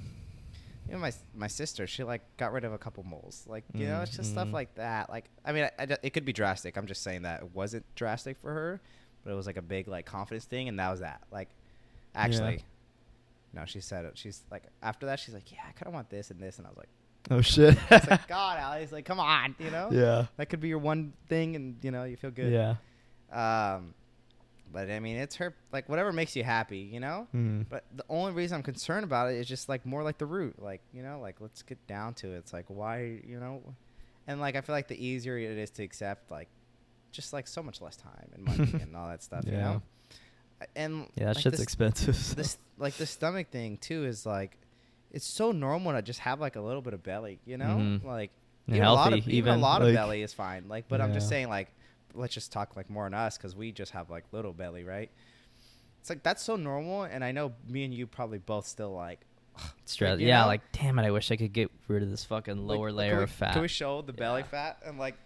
[0.88, 3.44] you know my my sister, she like got rid of a couple moles.
[3.46, 4.52] Like, you know, it's just stuff Mhm.
[4.52, 5.08] like that.
[5.10, 6.76] Like I mean, I, I it could be drastic.
[6.76, 8.80] I'm just saying that it wasn't drastic for her,
[9.22, 11.22] but it was like a big like confidence thing and that was that.
[11.30, 11.50] Like
[12.14, 12.64] actually
[13.54, 14.18] no, she said it.
[14.18, 16.66] She's like after that she's like, "Yeah, I kind of want this and this." And
[16.66, 16.88] I was like,
[17.30, 17.76] Oh shit.
[17.90, 20.26] it's like, "God, Alex, like come on, you know?" Yeah.
[20.36, 22.52] That could be your one thing and, you know, you feel good.
[22.52, 22.76] Yeah.
[23.32, 23.94] Um
[24.72, 27.28] but I mean, it's her like whatever makes you happy, you know.
[27.34, 27.66] Mm.
[27.68, 30.60] But the only reason I'm concerned about it is just like more like the root,
[30.60, 32.38] like you know, like let's get down to it.
[32.38, 33.62] It's like why, you know,
[34.26, 36.48] and like I feel like the easier it is to accept, like
[37.12, 39.82] just like so much less time and money and all that stuff, you know.
[40.76, 42.16] And Yeah, that like, shit's this- expensive.
[42.16, 44.56] so- this like the stomach thing too is like
[45.12, 47.76] it's so normal to just have like a little bit of belly, you know?
[47.76, 48.04] Mhm.
[48.04, 48.30] Like
[48.66, 50.68] even a lot of even, a even, lot of belly is fine.
[50.68, 51.72] Like, but I'm just saying like
[52.14, 55.10] let's just talk like more on us because we just have like little belly, right?
[56.00, 59.20] It's like that's so normal, and I know me and you probably both still like.
[59.84, 60.18] Stress.
[60.20, 60.46] you yeah, know?
[60.48, 63.18] like damn it, I wish I could get rid of this fucking lower like, layer
[63.18, 63.52] we, of fat.
[63.52, 64.46] Can we show the belly Yeah.
[64.48, 65.16] fat and like?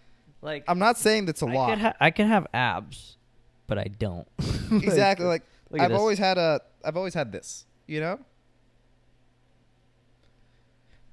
[0.41, 1.69] like I'm not saying that's a I lot.
[1.69, 3.17] could ha- I could have abs,
[3.69, 4.27] but I don't.
[4.71, 5.25] exactly.
[5.25, 5.43] Like
[5.79, 5.97] I've this.
[5.97, 6.59] always had a.
[6.83, 7.65] I've always had this.
[7.87, 8.19] You know.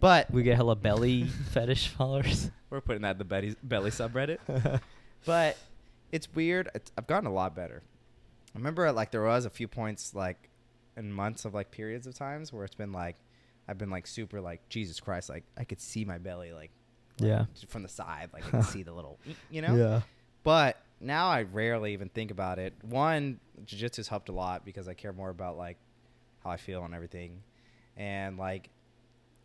[0.00, 2.50] But we get hella belly fetish followers.
[2.70, 4.38] We're putting that in the belly, belly subreddit.
[5.24, 5.56] but
[6.12, 6.68] it's weird.
[6.74, 7.82] It's, I've gotten a lot better.
[8.54, 10.48] I remember like there was a few points like
[10.96, 13.16] in months of like periods of times where it's been like
[13.68, 16.70] I've been like super like Jesus Christ like I could see my belly like
[17.18, 17.44] yeah.
[17.68, 19.18] from the side like I could see the little
[19.50, 20.00] you know Yeah.
[20.42, 22.74] but now I rarely even think about it.
[22.82, 25.76] One, jiu-jitsu's helped a lot because I care more about like
[26.42, 27.42] how I feel and everything.
[27.96, 28.70] And like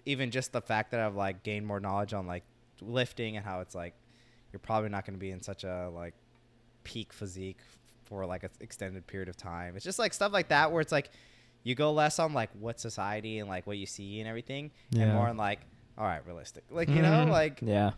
[0.05, 2.43] even just the fact that I've like gained more knowledge on like
[2.81, 3.93] lifting and how it's like
[4.51, 6.13] you're probably not going to be in such a like
[6.83, 7.59] peak physique
[8.05, 9.75] for like an extended period of time.
[9.75, 11.11] It's just like stuff like that where it's like
[11.63, 15.01] you go less on like what society and like what you see and everything and
[15.01, 15.13] Yeah.
[15.13, 15.59] more on like
[15.97, 16.63] all right, realistic.
[16.71, 17.29] Like, you know, Mhm.
[17.29, 17.91] like Yeah.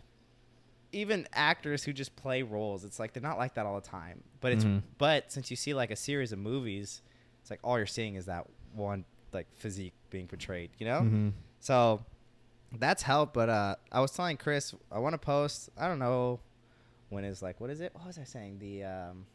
[0.94, 4.22] Even actors who just play roles, it's like they're not like that all the time.
[4.40, 4.82] But it's Mhm.
[4.98, 7.02] but since you see like a series of movies,
[7.40, 11.00] it's like all you're seeing is that one like physique being portrayed, you know?
[11.00, 11.32] Mhm.
[11.60, 12.04] So
[12.72, 16.40] that's helped, but uh I was telling Chris I want to post, I don't know
[17.10, 17.94] when is like what is it?
[17.94, 18.58] What was I saying?
[18.58, 19.26] The um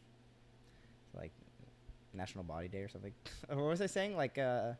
[1.14, 1.32] like
[2.14, 3.12] National Body Day or something.
[3.48, 4.16] or what was I saying?
[4.16, 4.72] Like uh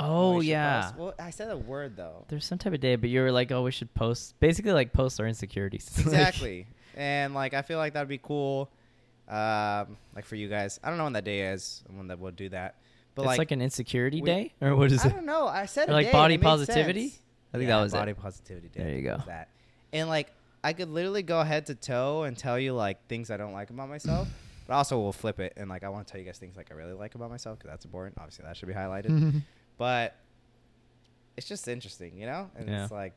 [0.00, 0.92] Oh yeah.
[0.96, 2.24] Well, I said a word though.
[2.28, 4.92] There's some type of day, but you were like, oh, we should post, basically like
[4.92, 5.90] post our insecurities.
[5.98, 8.68] Exactly and like i feel like that'd be cool
[9.28, 12.32] um like for you guys i don't know when that day is when that we'll
[12.32, 12.74] do that
[13.14, 15.12] but it's like, like, an insecurity we- day, or what is i it?
[15.12, 17.08] I don't know i said like day, body it positivity?
[17.10, 17.20] sense.
[17.54, 18.18] I think Yeah, that was body it.
[18.18, 19.18] positivity day There you go.
[19.28, 19.48] that
[19.92, 20.32] and like
[20.64, 23.70] i could literally go head to toe and tell you like things i don't like
[23.70, 24.26] about myself
[24.66, 26.72] but also we'll flip it and like i want to tell you guys things like
[26.72, 29.42] i really like about myself because that's important obviously that should be highlighted
[29.80, 30.14] but
[31.38, 32.50] it's just interesting, you know?
[32.54, 32.82] And Yeah.
[32.82, 33.14] it's like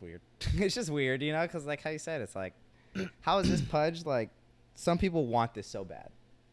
[0.00, 0.20] weird.
[0.54, 1.42] it's just weird, you know?
[1.42, 2.54] Because, like how you said, it's like,
[3.22, 4.06] how is this pudge?
[4.06, 4.30] Like,
[4.76, 6.08] some people want this so bad.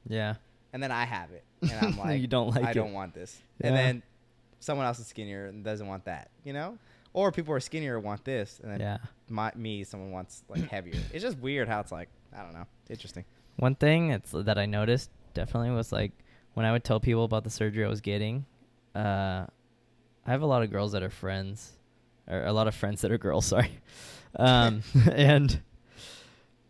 [0.07, 0.35] yeah.
[0.73, 1.43] And then I have it.
[1.61, 2.73] And I'm like, You don't like I it.
[2.73, 3.39] don't want this.
[3.61, 4.03] And then
[4.59, 6.77] someone else is skinnier and doesn't want that, you know?
[7.13, 8.59] Or people are skinnier want this.
[8.61, 8.97] And then Yeah.
[9.29, 10.99] my, me, someone wants like heavier.
[11.13, 12.65] it's just weird how it's like, I don't know.
[12.89, 13.25] Interesting.
[13.57, 16.11] One thing it's, that I noticed definitely was like
[16.55, 18.45] when I would tell people about the surgery I was getting,
[18.97, 19.45] uh,
[20.25, 21.71] I have a lot of girls that are friends,
[22.27, 23.45] or a lot of friends that are girls.
[23.53, 23.71] Sorry,
[24.35, 24.81] um,
[25.11, 25.61] and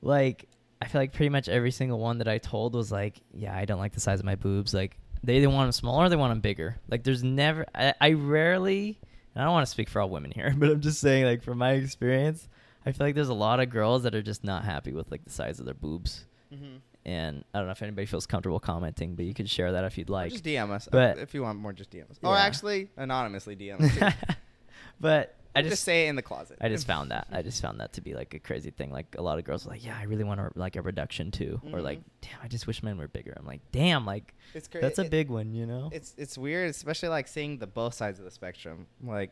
[0.02, 0.48] like
[0.82, 3.66] I feel like pretty much every single one that I told was like, yeah, I
[3.66, 4.74] don't like the size of my boobs.
[4.74, 6.78] Like they either want them smaller or they want them bigger.
[6.90, 9.00] Like there's never, I, I rarely,
[9.34, 11.44] and I don't want to speak for all women here, but I'm just saying like
[11.44, 12.48] from my experience,
[12.86, 15.24] I feel like there's a lot of girls that are just not happy with like
[15.24, 16.78] the size of their boobs Mm-hmm.
[17.08, 19.98] And I don't know if anybody feels comfortable commenting, but you can share that if
[19.98, 20.32] you'd like.
[20.32, 20.88] just DM us.
[20.92, 22.20] but- if you want more, just DM us.
[22.22, 22.42] Or Yeah.
[22.42, 24.14] actually, anonymously DM us.
[25.00, 26.58] but I just, just, say it in the closet.
[26.62, 28.92] I just found that I just found that to be like a crazy thing.
[28.92, 31.32] Like a lot of girls are like, yeah, I really want to like a reduction
[31.32, 32.04] too, or like, Mhm.
[32.22, 33.34] damn, I just wish men were bigger.
[33.36, 35.90] I'm like, damn, like It's cra- that's a it- big one, you know?
[35.92, 38.86] It's it's weird, especially like seeing the both sides of the spectrum.
[39.04, 39.32] Like,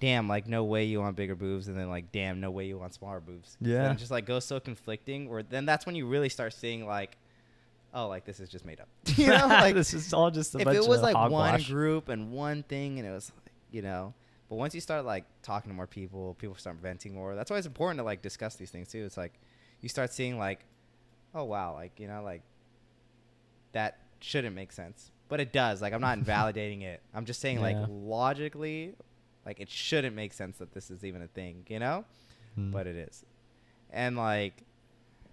[0.00, 2.78] damn, like no way you want bigger boobs, and then like, damn, no way you
[2.78, 3.56] want smaller boobs.
[3.60, 3.92] Yeah.
[3.92, 5.28] it just like goes so conflicting.
[5.28, 7.16] Where then that's when you really start seeing like,
[7.94, 8.88] oh, like this is just made up.
[9.16, 12.32] you know, like this is all just a if it was like one group and
[12.32, 14.14] one thing, and it was like, you know.
[14.48, 17.34] But once you start like talking to more people, people start venting more.
[17.34, 19.04] That's why it's important to like discuss these things too.
[19.04, 19.34] It's like
[19.80, 20.60] you start seeing like,
[21.34, 22.42] oh wow, like you know, like
[23.72, 25.82] that shouldn't make sense, but it does.
[25.82, 27.02] Like I'm not invalidating it.
[27.14, 28.94] I'm just saying like logically,
[29.48, 32.04] like it shouldn't make sense that this is even a thing, you know?
[32.54, 32.70] Hmm.
[32.70, 33.24] But it is.
[33.90, 34.62] And like,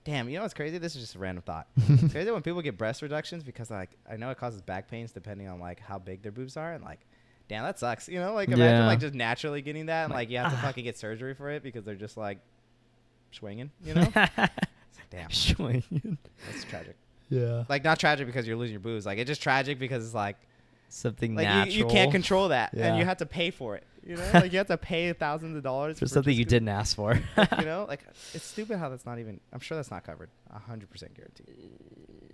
[0.05, 0.77] damn, you know what's crazy?
[0.77, 1.67] This is just a random thought.
[1.75, 5.11] it's crazy when people get breast reductions because like I know it causes back pains
[5.11, 7.01] depending on like how big their boobs are and like.
[7.47, 8.07] Damn, that sucks.
[8.07, 8.87] You know, like imagine Yeah.
[8.87, 10.61] like just naturally getting that, and Like, like you have to ah.
[10.61, 12.39] fucking get surgery for it because they're just like
[13.31, 13.69] swinging.
[13.83, 14.49] You know, It's like
[15.11, 16.17] damn, Swinging.
[16.49, 16.95] that's tragic.
[17.29, 17.65] yeah.
[17.69, 19.05] Like not tragic because you're losing your boobs.
[19.05, 20.37] Like it's just tragic because it's like
[20.89, 21.73] Something like natural.
[21.75, 23.83] you, you can't control that, and you have to pay for it.
[24.05, 26.95] You know, like you have to pay thousands of dollars for something you didn't ask
[26.95, 27.13] for.
[27.59, 28.01] you know, like
[28.33, 29.39] it's stupid how that's not even.
[29.51, 30.29] I'm sure that's not covered.
[30.53, 31.47] A hundred percent guaranteed.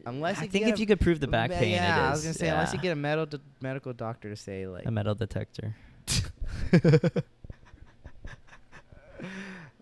[0.06, 2.08] Unless I you think if a- you could prove the back pain, yeah, it is.
[2.08, 4.92] I was gonna say unless you get a medical medical doctor to say like a
[4.92, 5.76] metal detector.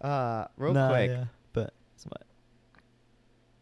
[0.02, 1.74] uh real Nah, quick yeah, but
[2.08, 2.24] what?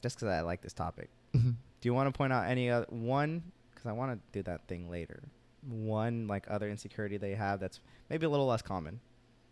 [0.01, 1.09] just because I like this topic.
[1.33, 3.43] Do you want to point out any other one?
[3.71, 5.21] Because I want to do that thing later.
[5.67, 7.79] One like other insecurity they have that's
[8.09, 8.99] maybe a little less common.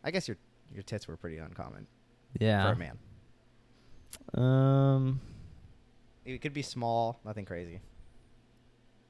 [0.04, 0.38] I guess your
[0.74, 1.88] your tits were pretty uncommon
[2.40, 2.66] Yeah.
[2.68, 2.98] for a man.
[4.34, 5.22] Um.
[6.26, 7.82] It could be small, nothing crazy.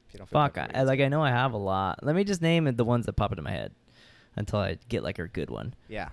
[0.08, 0.58] If you don't Fuck.
[0.58, 2.00] I, comfortable I- with like I know I have a lot.
[2.04, 3.74] Let me just name it the ones that pop into my head
[4.36, 5.74] until I get like a good one.
[5.88, 6.10] yeah.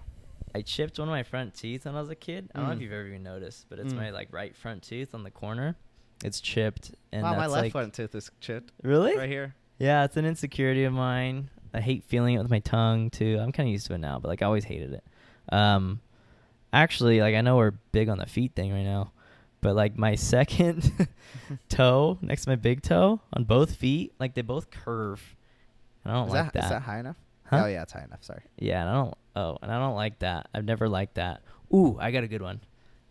[0.54, 2.50] I chipped one of my front teeth when I was a kid.
[2.54, 2.82] I don't know if Mm.
[2.82, 3.96] you've ever even noticed, but it's Mm.
[3.96, 5.76] my like right front tooth on the corner.
[6.22, 9.16] It's chipped, and wow, my left like front tooth is chipped really.
[9.16, 9.54] right here.
[9.78, 11.50] Yeah, it's an insecurity of mine.
[11.74, 13.38] I hate feeling it with my tongue too.
[13.40, 15.04] I'm kind of used to it now, but like I always hated it.
[15.50, 16.00] Um,
[16.72, 19.12] actually, like I know we're big on the feet thing right now,
[19.60, 21.08] but like my second
[21.68, 25.36] toe next to my big toe on both feet, like they both curve.
[26.04, 26.64] And I don't is like that, that.
[26.64, 27.16] is that high enough?
[27.44, 27.62] Huh?
[27.64, 28.22] Oh yeah, it's high enough.
[28.22, 28.42] Sorry.
[28.58, 29.14] Yeah, and I don't.
[29.34, 30.48] Oh, and I don't like that.
[30.54, 31.42] I've never liked that.
[31.72, 32.60] Ooh, I got a good one.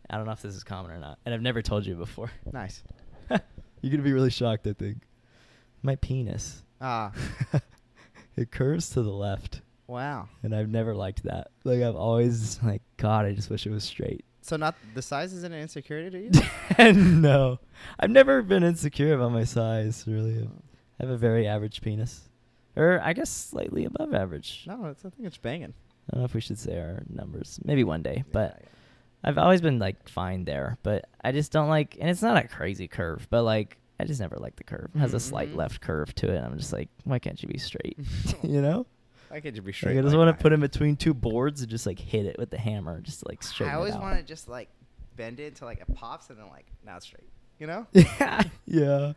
[0.09, 2.31] I don't know if this is common or not, and I've never told you before.
[2.51, 2.83] Nice.
[3.29, 4.97] You're gonna be really shocked, I think.
[5.83, 6.63] My penis.
[6.79, 7.11] Ah,
[8.35, 10.29] it curves to the left, wow.
[10.43, 11.47] and I've never liked that.
[11.63, 14.25] Like I've always like, God, I just wish it was straight.
[14.41, 16.47] So not the size isn't an insecurity to you?
[16.77, 17.59] and no,
[17.99, 20.05] I've never been insecure about my size.
[20.07, 20.47] Really,
[20.99, 22.29] I have a very average penis,
[22.75, 24.63] or I guess slightly above average.
[24.67, 25.73] no, it's, I think it's banging.
[26.09, 27.59] I don't know if we should say our numbers.
[27.63, 28.57] Maybe one day, but.
[28.59, 28.67] Yeah,
[29.23, 32.47] I've always been like fine there, but I just don't like, and it's not a
[32.47, 34.89] crazy curve, but like I just never like the curve.
[34.95, 35.57] It has a slight Mhm.
[35.57, 36.39] left curve to it.
[36.39, 37.97] I'm just like, why can't you be straight?
[38.43, 38.85] you know?
[39.29, 39.97] Why can't you be Like, straight?
[39.97, 42.37] I just like want to put in between two boards and just like hit it
[42.37, 43.69] with the hammer, just like straight.
[43.69, 44.69] I always want to just like
[45.15, 47.29] bend it until like it pops and then like now it's straight.
[47.59, 47.85] You know?
[47.93, 49.13] yeah, yeah.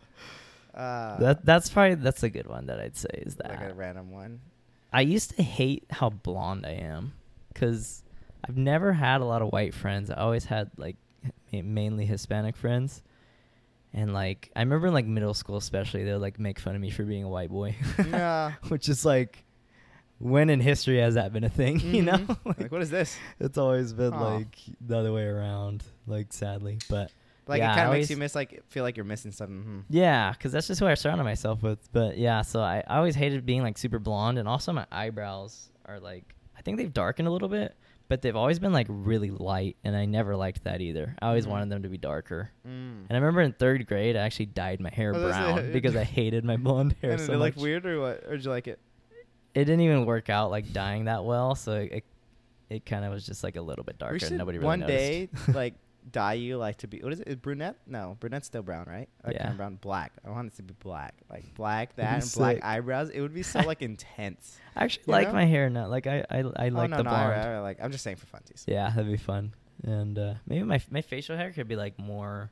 [0.74, 3.48] Uh, That that's probably that's a good one that I'd say is that.
[3.48, 4.40] like a random one.
[4.92, 7.14] I used to hate how blonde I am
[7.52, 8.02] because
[8.46, 10.10] I've never had a lot of white friends.
[10.10, 10.96] I always had like
[11.52, 13.02] mainly Hispanic friends.
[13.96, 16.80] And like I remember in like middle school especially they would like make fun of
[16.80, 17.76] me for being a white boy.
[18.06, 18.52] Yeah.
[18.68, 19.44] Which is like
[20.18, 22.12] when in history has that been a thing, you know?
[22.18, 22.58] Mhm.
[22.60, 23.16] like, what is this?
[23.40, 24.34] It's always been Aw.
[24.36, 26.78] like the other way around, like sadly.
[26.90, 27.12] But
[27.46, 29.62] Like Yeah, it kind of makes you miss like feel like you're missing something.
[29.62, 29.80] Hmm.
[29.90, 31.78] Yeah, because that's just who I surrounded myself with.
[31.92, 35.70] But yeah, so I, I always hated being like super blonde, and also my eyebrows
[35.86, 37.76] are like I think they've darkened a little bit,
[38.08, 41.14] but they've always been like really light, and I never liked that either.
[41.20, 41.50] I always Mhm.
[41.50, 42.50] wanted them to be darker.
[42.66, 43.06] Mm.
[43.08, 46.04] And I remember in third grade, I actually dyed my hair Oh, brown because I
[46.04, 47.56] hated my blonde hair And so did it much.
[47.56, 48.22] look weird or what?
[48.26, 48.78] Or did you like it?
[49.54, 52.04] It didn't even work out like dyeing that well, so it
[52.70, 54.14] it, kind of was just like a little bit darker.
[54.14, 54.98] we should nobody really one noticed.
[54.98, 55.74] day like
[56.10, 57.28] dye you like to be what is it?
[57.28, 57.76] Is brunette?
[57.86, 59.08] No, brunette's still brown, right?
[59.24, 59.52] Like Yeah.
[59.52, 60.12] brown, black.
[60.26, 63.10] I want it to be black, like black that and black eyebrows.
[63.10, 64.58] It would be so like intense.
[64.76, 65.34] I actually like know?
[65.34, 65.86] my hair now.
[65.88, 67.40] Like I I, I like oh, no, the no, I- blonde.
[67.40, 68.64] I, like I'm just saying for funsies.
[68.66, 69.54] Yeah, that'd be fun.
[69.82, 72.50] And uh, maybe my my facial hair could be like more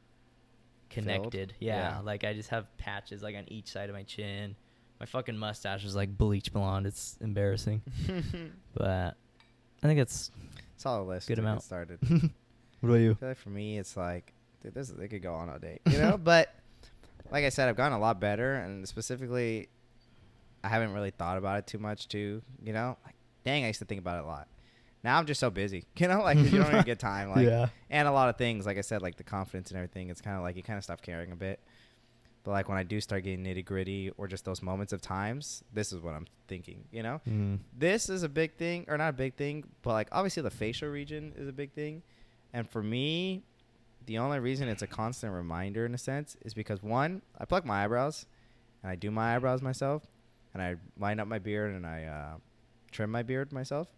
[0.91, 1.55] connected.
[1.61, 2.01] Yeah, Yeah.
[2.01, 4.57] like I just have patches like on each side of my chin.
[5.01, 6.87] My fucking mustache is like bleach blonde.
[6.87, 7.83] It's embarrassing,
[8.75, 9.17] but
[9.83, 10.31] I think it's
[10.77, 11.29] Solid list.
[11.29, 11.63] Good amount.
[11.63, 11.99] started.
[12.83, 13.13] what about you?
[13.13, 14.33] I feel like for me, it's like
[14.63, 16.19] dude, this they could go on all day, you know.
[16.23, 16.55] but
[17.31, 19.69] like I said, I've gotten a lot better, and specifically,
[20.63, 22.09] I haven't really thought about it too much.
[22.09, 23.15] Too, you know, like
[23.45, 24.49] dang, I used to think about it a lot.
[25.05, 27.69] Now I'm just so busy, you know, like you don't even get time, like, yeah,
[27.89, 30.11] and a lot of things, like I said, like the confidence and everything.
[30.11, 31.61] It's kind of like you kind of stop caring a bit.
[32.45, 35.63] But like when I do start getting nitty gritty, or just those moments of times,
[35.73, 37.59] this is what I'm thinking, you know mm.
[37.79, 40.91] this is a big thing or not a big thing but like obviously the facial
[40.91, 42.03] region is a big thing
[42.53, 43.43] and for me
[44.07, 47.65] the only reason it's a constant reminder in a sense is because one i pluck
[47.65, 48.27] my eyebrows
[48.83, 50.07] and i do my eyebrows myself
[50.55, 52.37] and i line up my beard and i uh,
[52.91, 53.93] trim my beard myself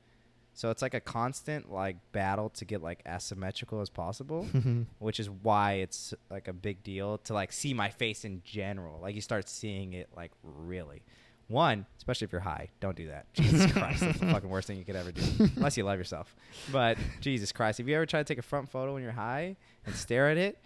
[0.55, 4.47] so it's like a constant like battle to get like as symmetrical as possible
[5.01, 9.01] which is why it's like a big deal to like see my face in general.
[9.01, 11.02] Like you start seeing it like really.
[11.49, 13.27] One, especially if you're high, don't do that.
[13.35, 15.23] Jesus Christ, that's the fucking worst thing you could ever do,
[15.57, 16.35] unless you love yourself.
[16.73, 19.57] But Jesus Christ, if you ever try to take a front photo when you're high
[19.85, 20.59] and stare at it,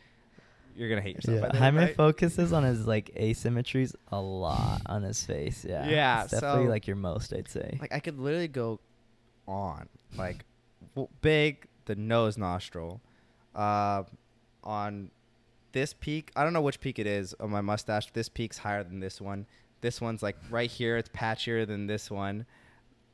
[0.77, 1.35] you're gonna hate yourself.
[1.35, 1.41] yeah.
[1.41, 1.97] by the end of Jaime the night.
[1.97, 5.65] focuses on his like asymmetries a lot on his face.
[5.69, 7.77] Yeah, Yeah, it's definitely so- like your most, I'd say.
[7.81, 8.79] Like I could literally go
[9.49, 10.45] on like
[11.23, 13.01] big the nose nostril,
[13.57, 14.05] uh,
[14.63, 15.11] on
[15.73, 16.31] this peak.
[16.37, 18.13] I don't know which peak it is on my mustache.
[18.13, 19.47] This peak's higher than this one.
[19.81, 20.97] This one's like right here.
[20.97, 22.47] It's patchier than this one.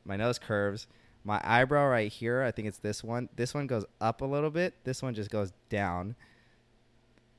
[0.05, 0.87] My nose curves.
[1.25, 2.43] My eyebrow right here.
[2.43, 3.29] I think it's this one.
[3.37, 4.75] This one goes up a little bit.
[4.85, 6.15] This one just goes down.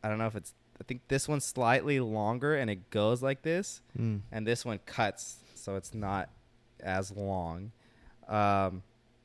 [0.03, 3.43] I don't know if it's I think this one's slightly longer and it goes like
[3.43, 4.21] this, Mm.
[4.31, 6.29] and this one cuts so it's not
[6.81, 7.71] as long.
[8.27, 8.83] Um,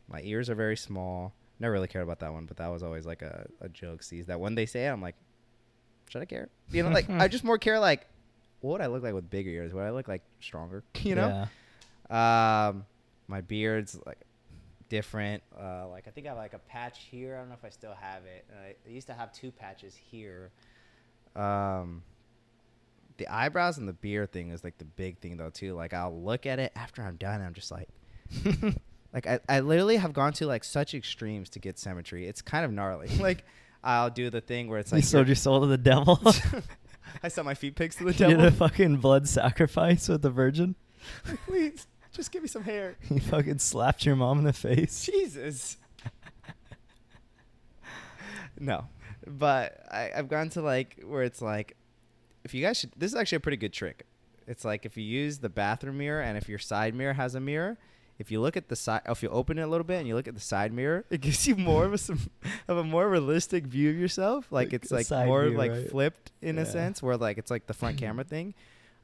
[0.08, 1.32] my ears are very small.
[1.58, 4.02] Never really cared about that one, but that was always like a, a joke.
[4.02, 5.16] Sees that when they say it, I'm like,
[6.08, 6.48] should I care?
[6.70, 8.06] You know, like I just more care like,
[8.60, 9.72] what would I look like with bigger ears?
[9.72, 10.82] Would I look like stronger?
[11.02, 11.46] You know.
[12.10, 12.68] Yeah.
[12.68, 12.84] Um,
[13.28, 14.18] my beard's like
[14.88, 15.42] different.
[15.58, 17.36] Uh, like I think I have like a patch here.
[17.36, 18.44] I don't know if I still have it.
[18.52, 20.50] I, I used to have two patches here.
[21.34, 22.02] Um,
[23.16, 25.74] the eyebrows and the beard thing is like the big thing though too.
[25.74, 27.36] Like I'll look at it after I'm done.
[27.36, 27.88] And I'm just like,
[29.14, 32.26] like I, I literally have gone to like such extremes to get symmetry.
[32.26, 33.08] It's kind of gnarly.
[33.20, 33.44] like
[33.82, 36.20] I'll do the thing where it's like you sold your soul to the devil.
[37.22, 38.46] I sent my feet pics to the you did devil.
[38.46, 40.74] a fucking blood sacrifice with the virgin.
[41.46, 42.96] Please, just give me some hair.
[43.08, 45.04] You fucking slapped your mom in the face.
[45.04, 45.76] Jesus.
[48.58, 48.86] no,
[49.26, 51.76] but I, I've gone to like where it's like,
[52.44, 54.06] if you guys should, this is actually a pretty good trick.
[54.46, 57.40] It's like if you use the bathroom mirror and if your side mirror has a
[57.40, 57.78] mirror,
[58.20, 60.14] if you look at the side, if you open it a little bit and you
[60.14, 62.20] look at the side mirror, it gives you more of a some,
[62.68, 64.46] of a more realistic view of yourself.
[64.50, 65.90] Like it's like side more view, like right?
[65.90, 68.52] flipped in a sense, where like it's like the front camera thing.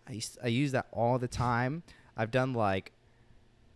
[0.07, 1.83] I used, I use that all the time.
[2.15, 2.93] I've done like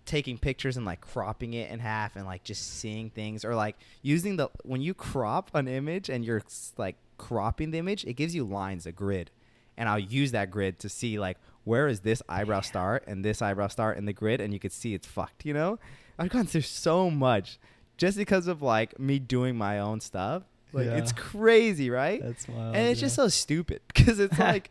[0.04, 3.76] taking pictures and like cropping it in half and like just seeing things or like
[4.02, 6.42] using the when you crop an image and you're
[6.76, 9.30] like cropping the image it gives you lines a grid
[9.76, 13.42] and i'll use that grid to see like where is this eyebrow start and this
[13.42, 15.78] eyebrow start in the grid and you could see it's fucked you know
[16.18, 17.58] i've gone through so much
[17.96, 20.42] just because of like me doing my own stuff
[20.72, 22.76] like it's crazy right That's wild.
[22.76, 24.70] and it's just so stupid because it's like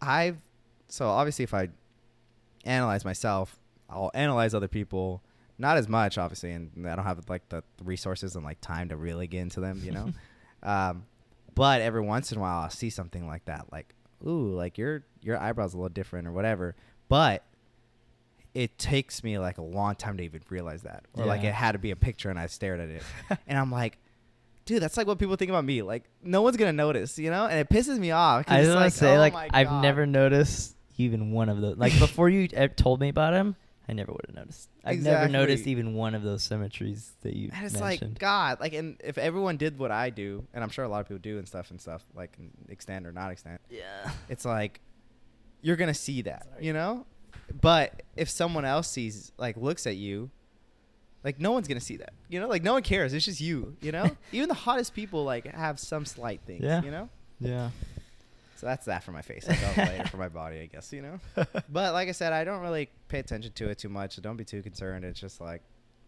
[0.00, 0.38] I've
[0.88, 1.68] so obviously if I
[2.64, 3.58] analyze myself,
[3.90, 5.22] I'll analyze other people.
[5.60, 8.96] Not as much, obviously, and I don't have like the resources and like time to
[8.96, 10.12] really get into them, you know.
[10.62, 11.04] um,
[11.54, 13.92] but every once in a while, I'll see something like that, like
[14.26, 16.74] ooh, like your your eyebrows a little different or whatever.
[17.08, 17.44] But
[18.54, 21.72] it takes me like a long time to even realize that, or like it had
[21.72, 23.02] to be a picture and I stared at it,
[23.46, 23.98] and I'm like,
[24.64, 25.82] dude, that's like what people think about me.
[25.82, 28.44] Like, no one's gonna notice, you know, and it pisses me off.
[28.48, 29.82] I it's was gonna like, say, oh like, I've God.
[29.82, 31.76] never noticed even one of those.
[31.76, 33.56] Like before you told me about him,
[33.88, 34.68] I never would have noticed.
[34.84, 38.10] I've never noticed even one of those symmetries that you And it's mentioned.
[38.12, 41.00] like God, like, and if everyone did what I do, and I'm sure a lot
[41.00, 42.36] of people do and stuff and stuff, like
[42.68, 43.58] extend or not extend.
[43.70, 44.10] yeah.
[44.28, 44.80] it's like
[45.62, 46.66] you're gonna see that, Sorry.
[46.66, 47.06] you know.
[47.60, 50.30] But if someone else sees, like, looks at you,
[51.24, 52.46] like, no one's gonna see that, you know.
[52.48, 53.12] Like, no one cares.
[53.14, 54.10] It's just you, you know.
[54.32, 56.82] Even the hottest people like have some slight things, Yeah.
[56.82, 57.08] you know.
[57.40, 57.70] Yeah.
[58.58, 59.48] So that's that for my face.
[59.48, 61.20] I go later for my body, I guess, you know.
[61.68, 64.16] But like I said, I don't really pay attention to it too much.
[64.16, 65.04] So don't be too concerned.
[65.04, 65.62] It's just like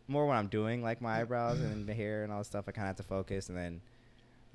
[0.09, 2.64] more when I'm doing like my eyebrows and the hair and all this stuff.
[2.66, 3.81] I kind of have to focus, and then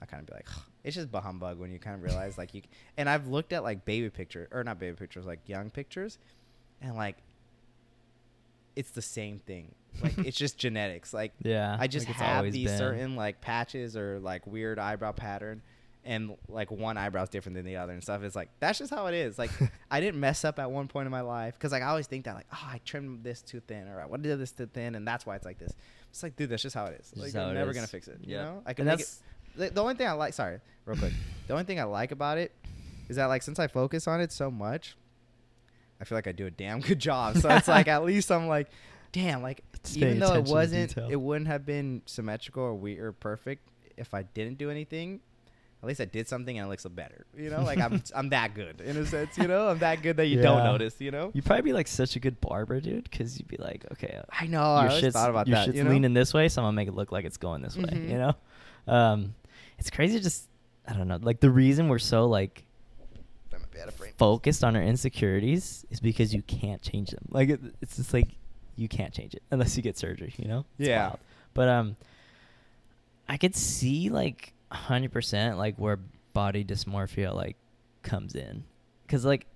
[0.01, 0.49] I kind of be like,
[0.83, 2.63] it's just bah humbug when you kind of realize like you.
[2.97, 6.17] And I've looked at like baby pictures or not baby pictures, like young pictures,
[6.81, 7.15] and like
[8.75, 9.73] it's the same thing.
[10.03, 11.13] Like it's just genetics.
[11.13, 11.77] Like Yeah.
[11.79, 12.77] I just like have these been.
[12.77, 15.61] certain like patches or like weird eyebrow pattern
[16.05, 18.21] and like one eyebrow's different than the other and stuff.
[18.23, 19.37] It's like that's just how it is.
[19.39, 19.51] Like
[19.91, 22.25] I didn't mess up at one point in my life because like I always think
[22.25, 24.95] that like oh I trimmed this too thin or I what did this too thin
[24.95, 25.73] and that's why it's like this.
[26.11, 27.11] It's like dude, that's just how it is.
[27.15, 27.75] Like I'm never is.
[27.75, 28.19] gonna fix it.
[28.21, 28.45] You Yep.
[28.45, 29.07] know, I can And make
[29.57, 29.73] it.
[29.73, 31.13] The, only thing I like, sorry, real quick,
[31.47, 32.51] the only thing I like about it
[33.09, 34.95] is that like since I focus on it so much,
[35.99, 37.37] I feel like I do a damn good job.
[37.37, 38.67] So it's like at least I'm like,
[39.11, 39.63] damn, like
[39.93, 43.67] paying even though it wasn't, it wouldn't have been symmetrical or weird or perfect
[43.97, 45.21] if I didn't do anything.
[45.85, 47.25] At least I did something and it looks better.
[47.37, 49.37] You know, like I'm I'm that good in a sense.
[49.37, 50.99] You know, I'm that good that you don't notice.
[50.99, 51.31] You know.
[51.33, 54.23] You'd probably be like such a good barber, dude, because you'd be like, okay, uh,
[54.31, 54.61] I know.
[54.61, 55.65] I your always shit's, thought about your that.
[55.65, 55.91] shit's you know?
[55.91, 57.83] leaning this way, so I'm gonna make it look like it's going this way.
[57.83, 58.09] Mhm.
[58.09, 58.35] You know,
[58.93, 59.35] um,
[59.77, 60.19] it's crazy.
[60.19, 60.47] Just
[60.87, 61.19] I don't know.
[61.21, 62.63] Like the reason we're so like
[63.53, 64.13] I might be out of frame.
[64.17, 67.25] focused on our insecurities is because you can't change them.
[67.29, 68.29] Like it, it's just like
[68.75, 70.33] you can't change it unless you get surgery.
[70.37, 70.65] You know?
[70.79, 71.07] It's Yeah.
[71.09, 71.19] wild.
[71.53, 71.95] But um,
[73.29, 75.99] I could see like hundred percent like where
[76.33, 77.57] body dysmorphia like
[78.03, 78.63] comes in,
[79.05, 79.47] because like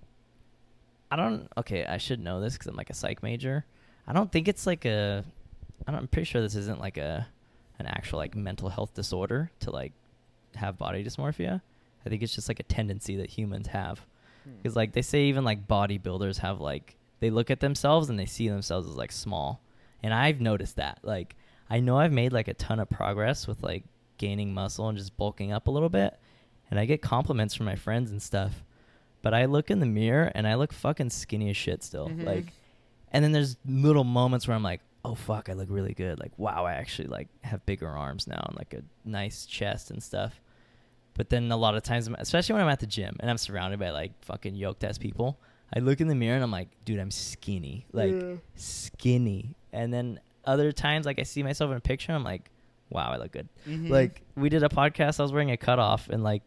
[1.11, 1.47] I don't.
[1.57, 3.65] Okay, I should know this because I'm like a psych major.
[4.07, 5.23] I don't think it's like a.
[5.87, 7.27] I don't, I'm pretty sure this isn't like a
[7.79, 9.93] an actual like mental health disorder to like
[10.55, 11.61] have body dysmorphia.
[12.05, 14.05] I think it's just like a tendency that humans have.
[14.43, 14.51] Hmm.
[14.61, 18.25] Because like they say even like bodybuilders have like they look at themselves and they
[18.25, 19.61] see themselves as like small.
[20.03, 20.99] And I've noticed that.
[21.01, 21.35] Like
[21.69, 23.83] I know I've made like a ton of progress with like
[24.19, 26.19] gaining muscle and just bulking up a little bit.
[26.69, 28.63] And I get compliments from my friends and stuff.
[29.23, 32.07] But I look in the mirror and I look fucking skinny as shit still.
[32.09, 32.23] Mhm.
[32.25, 32.53] Like
[33.11, 36.37] and then there's little moments where I'm like, "Oh fuck, I look really good." Like,
[36.37, 40.39] "Wow, I actually like have bigger arms now and like a nice chest and stuff."
[41.15, 43.79] But then a lot of times, especially when I'm at the gym and I'm surrounded
[43.79, 45.39] by like fucking yoked ass people,
[45.73, 48.35] I look in the mirror and I'm like, dude, I'm skinny, like Yeah.
[48.55, 49.55] skinny.
[49.73, 52.49] And then other times, like I see myself in a picture, I'm like,
[52.89, 53.47] wow, I look good.
[53.67, 53.89] Mhm.
[53.89, 56.41] Like we did a podcast, I was wearing a cutoff and like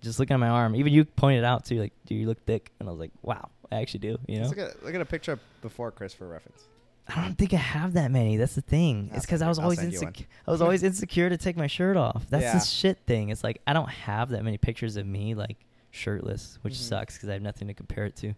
[0.00, 0.74] just looking at my arm.
[0.76, 2.72] Even you pointed out too, like, do you look thick?
[2.80, 4.18] And I was like, wow, I actually do.
[4.26, 6.64] You know, look at, look at a picture before Chris for reference.
[7.08, 8.36] I don't think I have that many.
[8.36, 9.08] That's the thing.
[9.10, 10.08] I'll it's because I was always send you one.
[10.08, 10.26] insecure.
[10.46, 12.26] I was always insecure to take my shirt off.
[12.30, 12.54] That's Yeah.
[12.58, 13.30] the shit thing.
[13.30, 15.56] It's like I don't have that many pictures of me like
[15.90, 16.88] shirtless, which Mhm.
[16.88, 18.34] sucks because I have nothing to compare it to.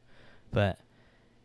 [0.50, 0.78] But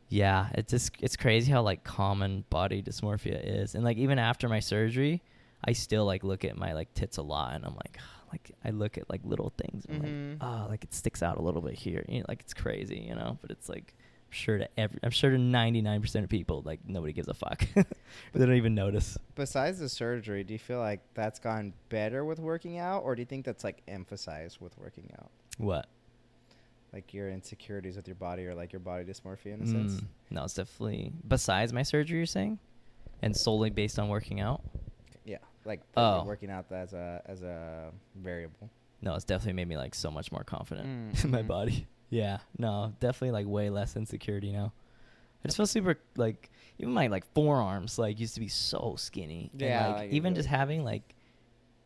[0.07, 4.47] yeah, it's just it's crazy how like common body dysmorphia is, and like even after
[4.49, 5.21] my surgery,
[5.63, 7.97] I still like look at my like tits a lot, and I'm like,
[8.31, 10.05] like I look at like little things, and Mhm.
[10.05, 12.53] I'm like, oh, like it sticks out a little bit here, you know, like it's
[12.53, 13.37] crazy, you know.
[13.41, 13.93] But it's like.
[14.31, 17.65] I'm sure to every, I'm sure to 99% of people, like nobody gives a fuck.
[17.73, 19.17] they don't even notice.
[19.33, 23.23] Besides the surgery, do you feel like that's gone better with working out, or do
[23.23, 25.31] you think that's like emphasized with working out?
[25.57, 25.87] What?
[26.93, 29.93] Like your insecurities with your body, or like your body dysmorphia in a sense?
[29.93, 32.17] Mm, no, it's definitely besides my surgery.
[32.17, 32.59] You're saying,
[33.23, 34.61] and solely based on working out.
[35.63, 36.23] Yeah, like Oh.
[36.25, 38.69] working out as a as a variable.
[39.01, 41.47] No, it's definitely made me like so much more confident Mm, in my mhm.
[41.47, 41.87] body.
[42.09, 44.73] Yeah, no, definitely like way less insecurity now.
[45.43, 46.49] I just feel super like
[46.79, 49.49] even my like forearms like used to be so skinny.
[49.53, 51.15] and, Yeah, like, like, even really- just having like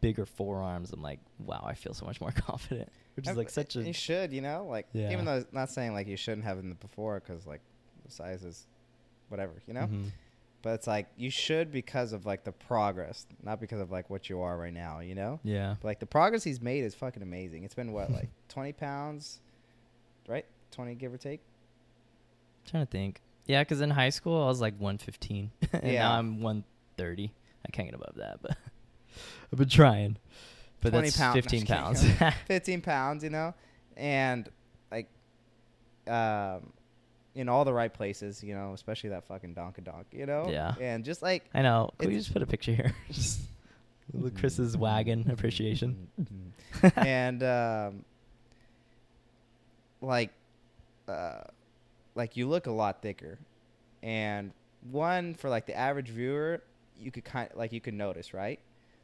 [0.01, 2.89] bigger forearms, I'm like, wow, I feel so much more confident.
[3.15, 5.11] Which is like such a You should, you know, like Yeah.
[5.11, 7.61] even though it's not saying like you shouldn't have them before, because like
[8.05, 8.65] the size is
[9.29, 9.81] whatever, you know.
[9.87, 10.11] Mhm.
[10.64, 14.30] But it's like you should because of like the progress, not because of like what
[14.30, 15.40] you are right now, you know.
[15.44, 15.76] Yeah.
[15.81, 17.64] But like the progress he's made is fucking amazing.
[17.65, 19.40] It's been what like twenty pounds,
[20.27, 20.45] right?
[20.72, 21.41] Twenty give or take.
[22.65, 23.22] trying to think.
[23.45, 26.03] Yeah, because in high school I was like 115, and Yeah.
[26.03, 27.34] now I'm 130.
[27.68, 28.56] I can't get above that, but
[29.52, 30.18] I've been trying.
[30.80, 32.06] But 20 that's pound- 15 pounds.
[32.48, 33.53] Fifteen pounds, you know,
[33.98, 34.48] and
[34.91, 35.10] like,
[36.07, 36.72] um,
[37.35, 40.47] in all the right places, you know, especially that fucking Donkadonk, you know.
[40.49, 40.76] Yeah.
[40.80, 41.89] And just like I know.
[41.97, 42.93] Can we just put a picture here?
[43.11, 43.41] just
[44.14, 46.07] look Chris's wagon appreciation.
[46.95, 48.05] and um,
[50.01, 50.31] like,
[51.07, 51.41] uh,
[52.15, 53.39] like you look a lot thicker,
[54.01, 54.51] and
[54.91, 56.61] one for like the average viewer,
[56.99, 58.60] you could kind like you could notice, right?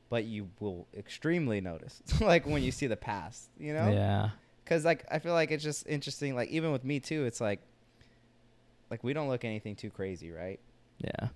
[0.09, 3.89] But you will extremely notice, like when you see the past, you know?
[3.89, 4.29] Yeah.
[4.63, 6.35] Because like I feel like it's just interesting.
[6.35, 7.59] Like even with me too, it's like,
[8.89, 10.59] like we don't look anything too crazy, right?
[10.99, 11.29] Yeah.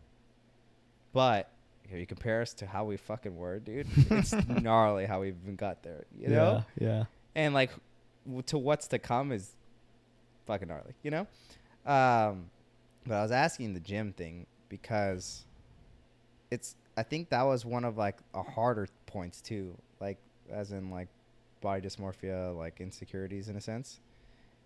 [1.14, 1.50] But
[1.86, 5.56] if you compare us to how we fucking were, dude, it's gnarly how we even
[5.56, 6.64] got there, you know?
[6.80, 7.06] Yeah.
[7.36, 7.72] and like
[8.48, 9.54] to what's to come is
[10.46, 11.28] fucking gnarly, you know.
[11.86, 12.50] Um,
[13.06, 15.46] but I was asking the gym thing because
[16.52, 16.76] it's.
[16.96, 20.18] I think that was one of like a harder points too, like
[20.52, 21.08] as in like
[21.60, 24.00] body dysmorphia, like insecurities in a sense,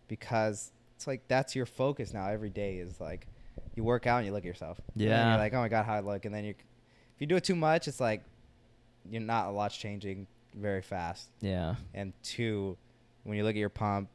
[0.07, 3.27] because it's like that's your focus now every day is like
[3.75, 4.81] you work out and you look at yourself.
[4.95, 5.29] And Yeah.
[5.29, 7.43] you're like, oh my god, how I look, and then you, if you do it
[7.43, 8.23] too much, it's like
[9.09, 10.25] you're not a lot's changing
[10.55, 11.75] very fast Yeah.
[11.93, 12.77] and two,
[13.23, 14.09] when you look at your pump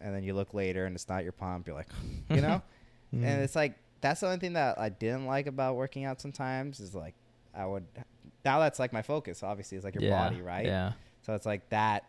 [0.00, 1.88] and then you look later and it's not your pump, you're like,
[2.30, 2.62] you know?
[3.10, 3.24] Mm.
[3.24, 6.78] And it's like that's the only thing that I didn't like about working out sometimes
[6.78, 7.14] is like
[7.54, 7.86] I would
[8.44, 10.28] now that's like my focus, obviously, is like your yeah.
[10.28, 10.66] body, right?
[10.66, 10.92] Yeah.
[11.22, 12.04] So it's like that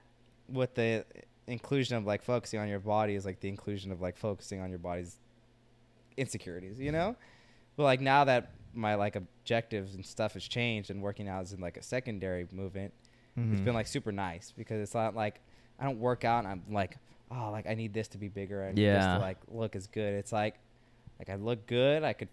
[0.49, 1.06] with the
[1.51, 4.69] inclusion of like focusing on your body is like the inclusion of like focusing on
[4.69, 5.17] your body's
[6.17, 7.15] insecurities, you know?
[7.76, 11.53] But like now that my like objectives and stuff has changed and working out is
[11.53, 12.93] in like a secondary movement,
[13.35, 13.65] it's Mhm.
[13.65, 15.39] been like super nice because it's not like
[15.80, 16.97] I don't work out and I'm like,
[17.31, 18.63] oh, like I need this to be bigger.
[18.63, 19.13] and need this Yeah.
[19.15, 20.13] to like look as good.
[20.15, 20.55] It's like,
[21.19, 22.03] like I look good.
[22.03, 22.27] I could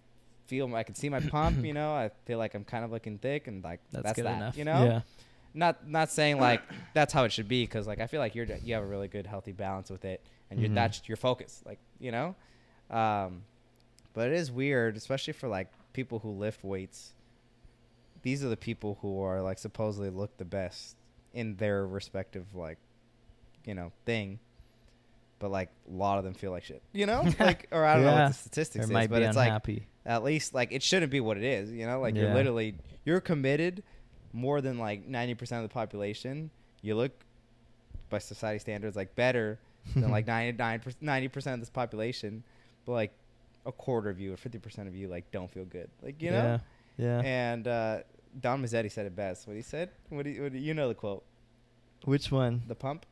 [0.47, 1.63] feel, I could see my pump.
[1.63, 4.25] You know, I feel like I'm kind of looking thick and like That's, that's, good
[4.25, 4.35] that.
[4.35, 4.57] enough.
[4.57, 5.01] You know, Yeah.
[5.57, 6.61] Not not saying like
[6.93, 9.07] that's how it should be because like I feel like you're you have a really
[9.07, 10.75] good healthy balance with it and you're Mhm.
[10.75, 11.61] that's your focus.
[11.65, 12.35] Like you know,
[12.89, 13.43] um,
[14.13, 17.13] but it is weird, especially for like people who lift weights.
[18.21, 20.95] These are the people who are like supposedly look the best
[21.33, 22.77] in their respective like,
[23.65, 24.39] you know, thing.
[25.39, 28.03] But like a lot of them feel like shit, you know, like or I don't
[28.05, 29.49] know what the statistics is, but it's like
[30.05, 32.75] at least like it shouldn't be what it is, you know, like you're literally
[33.05, 33.83] you're committed
[34.33, 36.49] more than like 90% of the population.
[36.81, 37.11] You look
[38.09, 39.59] by society standards like better
[39.95, 40.27] than like
[40.57, 42.43] 99 90% of this population,
[42.85, 43.11] but like
[43.65, 45.89] a quarter of you or 50% of you like don't feel good.
[46.01, 46.59] Like, you know?
[46.97, 47.21] Yeah.
[47.21, 47.21] Yeah.
[47.23, 47.99] And uh
[48.39, 49.47] Dom Mazzetti said it best.
[49.47, 49.89] What he said?
[50.09, 51.23] What do you, what do you know the quote?
[52.03, 52.61] Which one?
[52.67, 53.05] The pump?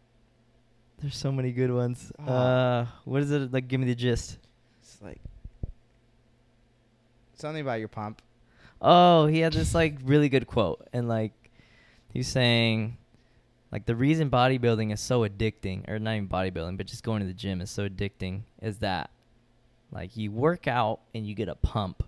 [1.00, 2.12] There's so many good ones.
[2.20, 2.32] Ah.
[2.32, 3.52] Uh, what is it?
[3.52, 4.38] Like, give me the gist.
[4.82, 5.20] It's like
[7.36, 8.22] something about your pump.
[8.82, 11.34] Oh, he had this like really good quote, and like
[12.14, 12.98] he's saying,
[13.72, 17.26] like the reason bodybuilding is so addicting, or not even bodybuilding, but just going to
[17.26, 19.10] the gym is so addicting, is that
[19.92, 22.04] like you work out and you get a pump,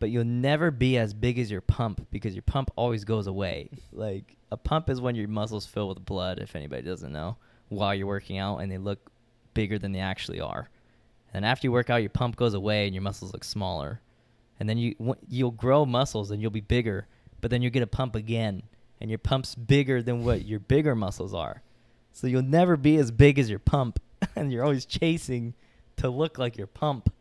[0.00, 3.70] but you'll never be as big as your pump because your pump always goes away.
[3.92, 7.36] Like a pump is when your muscles fill with blood, if anybody doesn't know,
[7.68, 9.10] while you're working out and they look
[9.54, 10.68] bigger than they actually are.
[11.32, 14.00] And after you work out, your pump goes away and your muscles look smaller.
[14.60, 14.94] And then you
[15.28, 17.06] you'll grow muscles and you'll be bigger,
[17.40, 18.62] but then you get a pump again,
[19.00, 21.62] and your pump's bigger than what your bigger muscles are.
[22.12, 24.00] So you'll never be as big as your pump,
[24.36, 25.54] and you're always chasing
[25.98, 27.12] to look like your pump,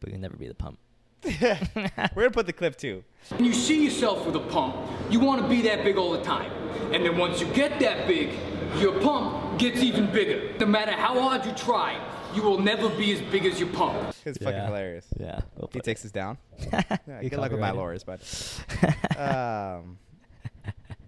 [0.00, 0.78] but you'll never be the pump.
[1.40, 3.02] We're gonna put the clip too.
[3.30, 4.76] When you see yourself with a pump,
[5.08, 6.52] you want to be that big all the time.
[6.92, 8.30] And then once you get that big,
[8.78, 10.52] your pump gets even bigger.
[10.58, 11.98] No matter how hard you try,
[12.34, 14.14] you will never be as big as your pump.
[14.24, 15.06] It's fucking hilarious.
[15.18, 15.40] Yeah.
[15.56, 16.38] we'll He put- takes us down.
[16.72, 17.76] Yeah, good luck with my copyrighted.
[17.76, 18.20] lawyers, bud.
[19.84, 19.98] um,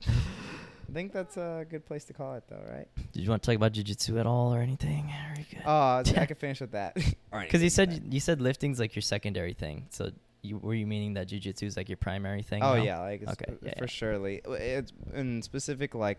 [0.09, 2.87] I think that's a good place to call it, though, right?
[3.13, 5.11] Did you want to talk about jujitsu at all or anything?
[5.13, 5.63] Are you good?
[5.67, 6.97] Oh, I can finish with that.
[7.33, 7.47] all right.
[7.47, 9.87] Because you said you said lifting's like your secondary thing.
[9.91, 10.11] So
[10.43, 12.63] you were you meaning that jujitsu is like your primary thing?
[12.63, 12.83] Oh now?
[12.83, 13.87] yeah, like it's Okay, yeah, for yeah.
[13.91, 14.41] surely.
[14.47, 16.19] It's in specific like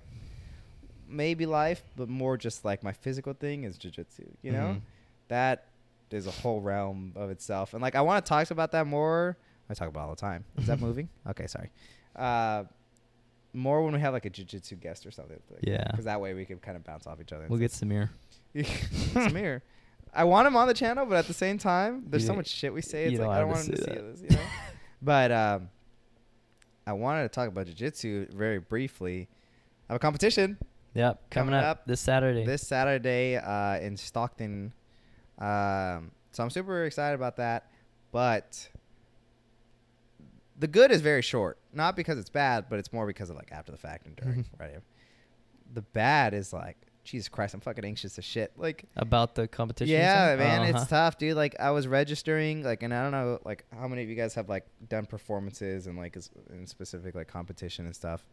[1.07, 4.27] maybe life, but more just like my physical thing is jujitsu.
[4.43, 4.81] You know, Mhm.
[5.29, 5.67] That
[6.11, 9.37] is a whole realm of itself, and like I want to talk about that more.
[9.69, 10.45] I talk about it all the time.
[10.57, 11.09] Is that moving?
[11.29, 11.71] Okay, sorry.
[12.15, 12.63] Uh,
[13.53, 15.39] more when we have like a jujitsu guest or something.
[15.61, 15.83] Yeah.
[15.89, 17.47] because that way we can kind of bounce off each other.
[17.49, 17.71] We'll get.
[17.71, 18.09] Samir.
[18.55, 19.61] Samir.
[20.13, 22.73] I want him on the channel, but at the same time, there's so much shit
[22.73, 23.05] we say.
[23.05, 24.15] It's like I don't want to him to see that.
[24.15, 24.43] this, you know.
[25.01, 25.69] but um,
[26.85, 29.27] I wanted to talk about jujitsu very briefly.
[29.89, 30.57] I have a competition
[30.93, 32.43] Yep, coming, Coming up, up this Saturday.
[32.45, 34.73] this Saturday uh, in Stockton.
[35.39, 37.69] Um, so I'm super excited about that.
[38.11, 38.69] But
[40.59, 43.51] the good is very short, not because it's bad, but it's more because of like
[43.51, 44.45] after the fact and during.
[44.59, 44.79] right.
[45.73, 48.51] The bad is like, Jesus Christ, I'm fucking anxious as shit.
[48.57, 49.93] Like about the competition.
[49.93, 50.79] yeah, man, Uh-huh.
[50.81, 51.35] it's tough, dude.
[51.37, 54.33] Like I was registering, like, and I don't know, like, how many of you guys
[54.35, 56.17] have like done performances and like
[56.49, 58.25] in specific like competition and stuff.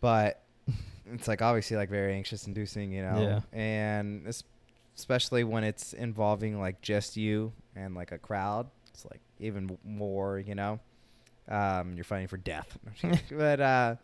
[0.00, 0.42] But
[1.12, 3.20] it's like obviously like very anxious inducing, you know.
[3.52, 3.58] Yeah.
[3.58, 4.44] And es-
[4.96, 10.38] especially when it's involving like just you and like a crowd, it's like even more,
[10.38, 10.80] you know.
[11.48, 12.78] Um, you're fighting for death,
[13.30, 13.96] but uh,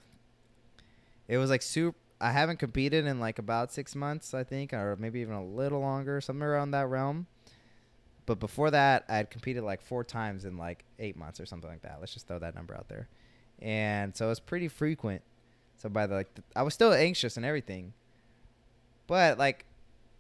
[1.29, 1.97] it was like super.
[2.21, 5.81] I haven't competed in like about six months, I think, or maybe even a little
[5.81, 7.27] longer, somewhere around that realm.
[8.25, 11.71] But before that, I had competed like four times in like eight months or something
[11.71, 11.99] like that.
[12.01, 13.09] Let's just throw that number out there.
[13.61, 15.23] And so it's pretty frequent.
[15.77, 17.93] So by the like, th- I was still anxious and everything,
[19.07, 19.65] but like,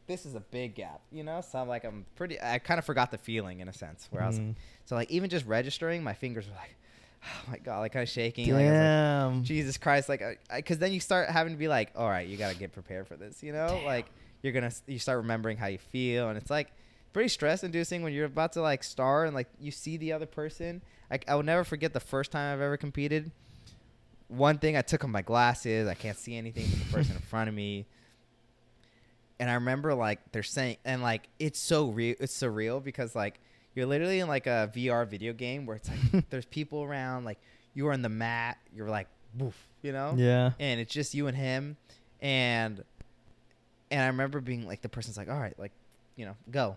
[0.07, 1.41] this is a big gap, you know.
[1.41, 2.41] So I'm like, I'm pretty.
[2.41, 4.39] I kind of forgot the feeling in a sense, where I was.
[4.39, 4.55] Mhm.
[4.85, 6.77] So like, even just registering, my fingers were like,
[7.25, 8.53] oh my god, like kind of shaking.
[8.53, 9.45] Like, I was like, Damn.
[9.45, 10.23] Jesus Christ, like,
[10.55, 13.07] because then you start having to be like, all right, you got to get prepared
[13.07, 13.69] for this, you know?
[13.69, 13.85] Damn.
[13.85, 14.07] Like,
[14.43, 16.29] you're going to, you start remembering how you feel.
[16.29, 16.71] And it's like
[17.13, 20.27] pretty stress inducing when you're about to like start and like you see the other
[20.27, 20.83] person.
[21.11, 23.31] Like, I will never forget the first time I've ever competed.
[24.29, 25.89] One thing, I took off my glasses.
[25.89, 27.87] I can't see anything but the person in front of me.
[29.39, 33.41] And I remember like they're saying, and like it's so real, it's surreal because like
[33.75, 37.39] you're literally in like a VR video game where it's like there's people around, like
[37.75, 39.09] you are on the mat, you're like,
[39.39, 40.15] woof, you know?
[40.17, 40.53] Yeah.
[40.59, 41.77] And it's just you and him,
[42.21, 42.83] and
[43.91, 45.73] and I remember being like, the person's like, all right, like,
[46.17, 46.77] you know, go,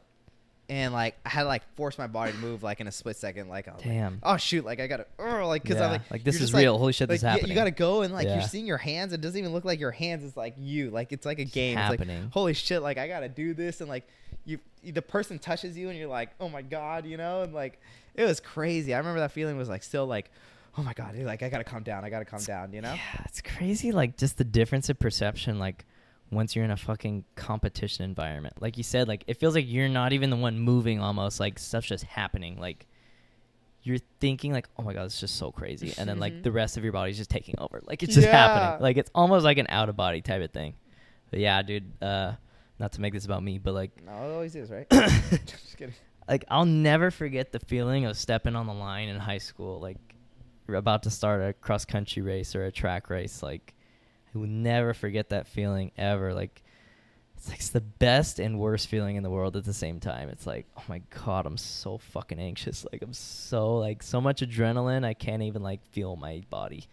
[0.70, 3.18] and like I had to like force my body to move like in a split
[3.18, 4.20] second, like, I was like, Damn.
[4.24, 6.78] oh shoot, like I gotta, oh, like because Yeah, I'm like, like, this is real.
[6.78, 7.50] Holy shit, this is yeah, happening.
[7.50, 8.36] You gotta go and like Yeah.
[8.36, 9.12] you're seeing your hands.
[9.12, 10.24] It doesn't even look like your hands.
[10.24, 10.92] It's like you.
[10.92, 11.78] Like it's like a game.
[11.78, 12.30] It's like happening.
[12.32, 12.82] holy shit.
[12.82, 14.08] Like I gotta do this and like
[14.46, 14.60] you.
[14.84, 17.80] The person touches you and you're like, oh my god, you know, and like
[18.16, 18.94] it was crazy.
[18.94, 20.30] I remember that feeling was like still like,
[20.78, 22.06] oh my god, like I gotta calm down.
[22.06, 22.74] I gotta calm down.
[22.74, 22.94] You know.
[22.94, 23.92] Yeah, it's crazy.
[23.92, 25.58] Like just the difference of perception.
[25.58, 25.86] Like
[26.32, 29.90] once you're in a fucking competition environment, like you said, like it feels like you're
[29.90, 31.00] not even the one moving.
[31.02, 32.60] Almost like stuff's just happening.
[32.60, 32.86] Like
[33.84, 36.44] you're thinking like, oh my god, it's just so crazy, and then like Mhm.
[36.44, 37.80] the rest of your body's just taking over.
[37.84, 38.32] Like it's just Yeah.
[38.48, 38.82] happening.
[38.82, 40.74] Like it's almost like an out of body type of thing.
[41.32, 41.92] But yeah, dude.
[42.02, 42.34] Uh,
[42.78, 44.90] not to make this about me, but like No, it always is, right?
[44.92, 45.94] Just kidding.
[46.30, 49.98] like I'll never forget the feeling of stepping on the line in high school, like
[50.68, 53.42] you're about to start a cross country race or a track race.
[53.44, 53.74] Like
[54.34, 56.34] I will never forget that feeling ever.
[56.34, 56.62] Like
[57.38, 60.30] it's like it's the best and worst feeling in the world at the same time.
[60.30, 62.86] It's like, oh my god, I'm so fucking anxious.
[62.92, 66.88] Like I'm so like so much adrenaline, I can't even like feel my body.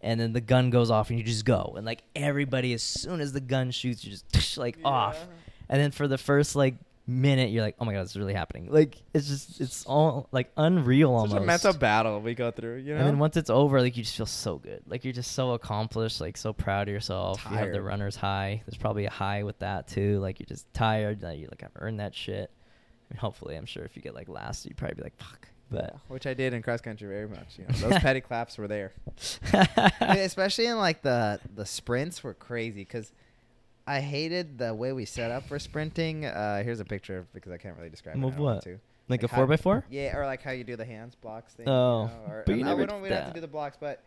[0.00, 1.74] And then the gun goes off and you just go.
[1.76, 5.26] And like everybody as soon as the gun shoots, you just like off.
[5.68, 6.74] And then for the first like
[7.06, 8.68] minute you're like, oh my god, it's really happening.
[8.70, 11.32] Like it's just it's all like unreal almost.
[11.32, 12.98] Such a mental battle we go through, you know.
[12.98, 14.82] And then once it's over, like you just feel so good.
[14.86, 17.44] Like you're just so accomplished, like so proud of yourself.
[17.50, 18.62] You have the runner's high.
[18.66, 20.18] There's probably a high with that too.
[20.20, 21.22] Like you're just tired.
[21.22, 22.50] Like you like I've earned that shit.
[23.10, 25.48] I mean, hopefully, I'm sure if you get like last, you'd probably be like fuck.
[25.70, 27.58] But Yeah, which I did in cross country very much.
[27.58, 28.92] You know, those petty claps were there.
[30.00, 33.12] Especially in like the the sprints were crazy because
[33.86, 36.24] I hated the way we set up for sprinting.
[36.24, 38.18] Uh, here's a picture because I can't really describe it.
[38.18, 38.64] Of I don't want what?
[38.64, 38.78] to.
[39.08, 39.84] like a how- four by four.
[39.90, 41.68] Yeah, or like how you do the hands blocks thing.
[41.68, 43.48] Oh, you know, or, but you never we don't we don't have to do the
[43.48, 44.02] blocks, but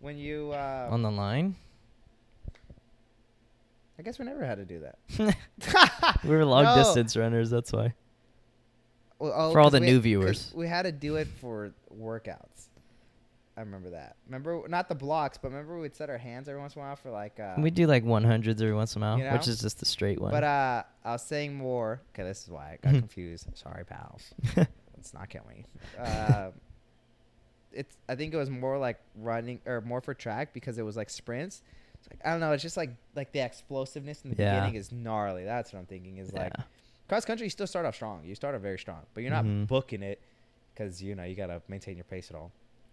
[0.00, 1.56] when you uh, On the line.
[3.98, 5.34] I guess we never had to do that.
[6.24, 6.76] we were long No.
[6.76, 7.48] distance runners.
[7.50, 7.94] That's why.
[9.18, 10.52] Well, oh, For all the new 'cause viewers.
[10.54, 12.68] we had to do it for workouts.
[13.56, 14.16] I remember that.
[14.26, 16.96] Remember not the blocks, but remember we'd set our hands every once in a while
[16.96, 17.40] for like.
[17.40, 19.86] Uh, we do like 100s every once in a while, you which is just the
[19.86, 20.30] straight one.
[20.30, 22.02] But uh, I was saying more.
[22.14, 23.48] Okay, this is why I got confused.
[23.54, 24.34] Sorry, pals.
[24.56, 25.64] Let's not kill me.
[25.98, 26.50] Uh,
[27.72, 27.96] it's.
[28.08, 31.10] I think it was more like running or more for track because it was like
[31.10, 31.62] sprints.
[31.94, 32.52] It's like, I don't know.
[32.52, 34.54] It's just like like the explosiveness in the Yeah.
[34.54, 35.44] beginning is gnarly.
[35.44, 36.18] That's what I'm thinking.
[36.18, 36.64] Is like Yeah.
[37.08, 37.46] cross country.
[37.46, 38.22] You still start off strong.
[38.24, 39.66] You start off very strong, but you're not Mhm.
[39.66, 40.20] booking it
[40.74, 42.52] because you know you gotta maintain your pace at all.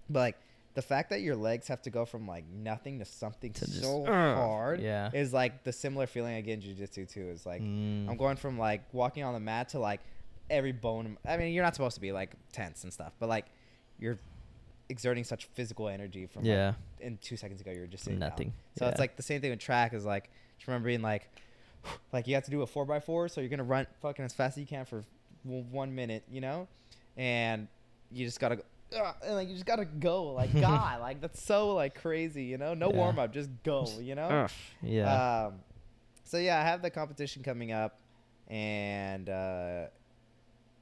[0.10, 0.38] But like
[0.76, 3.82] the fact that your legs have to go from like nothing to something To just,
[3.82, 5.12] so hard yeah.
[5.14, 7.30] is like the similar feeling I get in jujitsu too.
[7.30, 8.10] Is like Mm.
[8.10, 10.02] I'm going from like walking on the mat to like
[10.50, 11.18] every bone.
[11.28, 13.46] I mean, you're not supposed to be like tense and stuff, but like
[14.00, 14.18] you're
[14.90, 16.68] exerting such physical energy from Yeah.
[16.68, 18.30] Like, in two seconds ago, you were just sitting down.
[18.30, 18.54] nothing.
[18.78, 19.94] So it's like the same thing with track.
[19.94, 21.30] Is like just remember being like,
[22.14, 24.34] like you have to do a four by four, so you're gonna run fucking as
[24.34, 25.04] fast as you can for
[25.44, 26.68] one minute, you know,
[27.16, 27.68] and
[28.12, 28.60] you just gotta.
[28.94, 32.58] Go and like you just gotta go, like God, like that's so like crazy, you
[32.58, 32.74] know.
[32.74, 32.96] No Yeah.
[32.98, 34.48] warm up, just go, you know.
[34.82, 35.46] Yeah.
[35.48, 35.56] Um,
[36.24, 38.00] so yeah, I have the competition coming up,
[38.48, 39.86] and uh,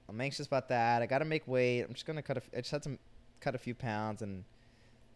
[0.10, 1.02] I'm anxious about that.
[1.02, 1.82] I got to make weight.
[1.82, 2.38] I'm just gonna cut.
[2.38, 2.98] A, f- I just had to
[3.40, 4.44] cut a few pounds, and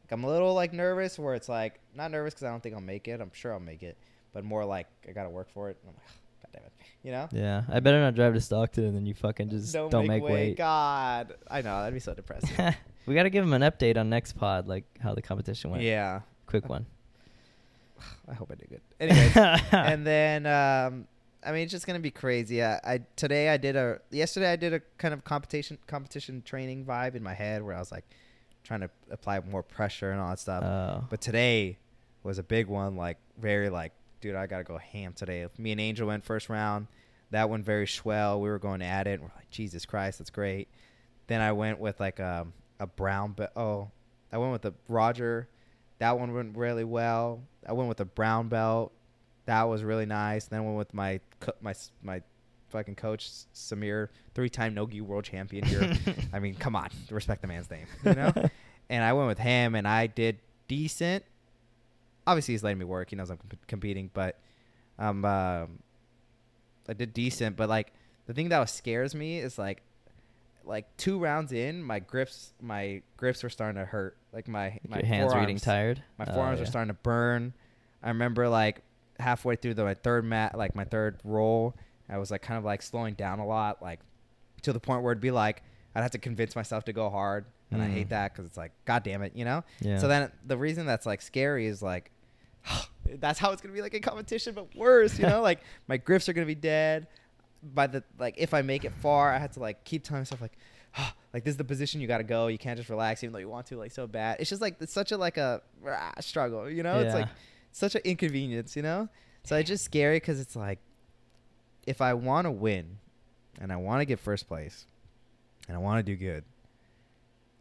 [0.03, 1.17] like, I'm a little like nervous.
[1.19, 3.22] Where it's like not nervous because I don't think I'll make it.
[3.22, 3.97] I'm sure I'll make it,
[4.34, 5.77] but more like I got to work for it.
[5.81, 6.11] And I'm like,
[6.45, 6.73] God damn it,
[7.03, 7.27] you know.
[7.31, 7.63] yeah.
[7.69, 10.57] I better not drive to Stockton and then you fucking just don't, make, weight.
[10.57, 12.73] God, I know that'd be so depressing.
[13.05, 15.84] we got to give him an update on next pod, like how the competition went.
[15.84, 16.85] yeah, Quick one.
[18.30, 18.81] I hope I do good.
[18.99, 19.35] Anyways,
[19.72, 21.07] and then um,
[21.43, 22.63] I mean it's just gonna be crazy.
[22.63, 26.85] I, I today I did a yesterday I did a kind of competition competition training
[26.85, 28.05] vibe in my head where I was like
[28.63, 30.63] trying to apply more pressure and all that stuff.
[30.63, 31.05] Oh.
[31.09, 31.77] but today
[32.23, 33.93] was a big one, like very like
[34.26, 35.45] dude I gotta go ham today.
[35.57, 36.88] Me and Angel went first round.
[37.31, 38.41] That went very swell.
[38.41, 39.19] We were going at it.
[39.19, 40.68] And we're like Jesus Christ, that's great.
[41.27, 42.47] Then I went with like a
[42.80, 43.52] a brown belt.
[43.56, 43.91] Oh,
[44.31, 45.47] I went with the Roger.
[45.99, 47.41] That one went really well.
[47.68, 48.91] I went with a brown belt.
[49.45, 50.45] That was really nice.
[50.45, 51.19] Then I went with my
[51.61, 52.22] my my
[52.69, 55.93] fucking coach Samir, three-time Nogi world champion here.
[56.34, 58.34] I mean, come on, respect the man's name, you know.
[58.89, 61.23] and I went with him, and I did decent.
[62.27, 63.10] Obviously, he's letting me work.
[63.10, 64.39] He knows I'm comp- competing, but
[64.97, 65.80] um, um,
[66.88, 67.56] I did decent.
[67.56, 67.93] But like
[68.27, 69.81] the thing that was scares me is like
[70.64, 74.18] like two rounds in, my grips my grips were starting to hurt.
[74.34, 76.02] Like my my Your hands were getting tired.
[76.18, 77.53] My Oh, forearms were starting to burn.
[78.02, 78.81] I remember like
[79.19, 81.76] halfway through the my third mat, like my third roll,
[82.10, 83.99] I was like kind of like slowing down a lot, like
[84.64, 85.61] to the point where it'd be like
[85.93, 88.10] I'd have to convince myself to go hard, and I hate Mm.
[88.10, 89.64] that because it's like, god damn it, you know.
[89.80, 89.97] Yeah.
[89.99, 92.11] So then the reason that's like scary is like
[93.20, 95.42] that's how it's gonna be like in competition, but worse, you know.
[95.42, 97.08] like my grips are gonna be dead.
[97.74, 100.42] By the like, if I make it far, I had to like keep telling myself
[100.42, 100.58] like,
[101.34, 102.48] like this is the position you got to go.
[102.48, 104.38] You can't just relax even though you want to like so bad.
[104.40, 107.00] It's just like it's such a like a rah, struggle, you know.
[107.00, 107.28] It's like
[107.72, 109.10] such an inconvenience, you know.
[109.44, 110.80] So it's just scary because it's like,
[111.86, 112.98] if I want to win,
[113.60, 114.88] and I want to get first place,
[115.68, 116.44] and I want to do good,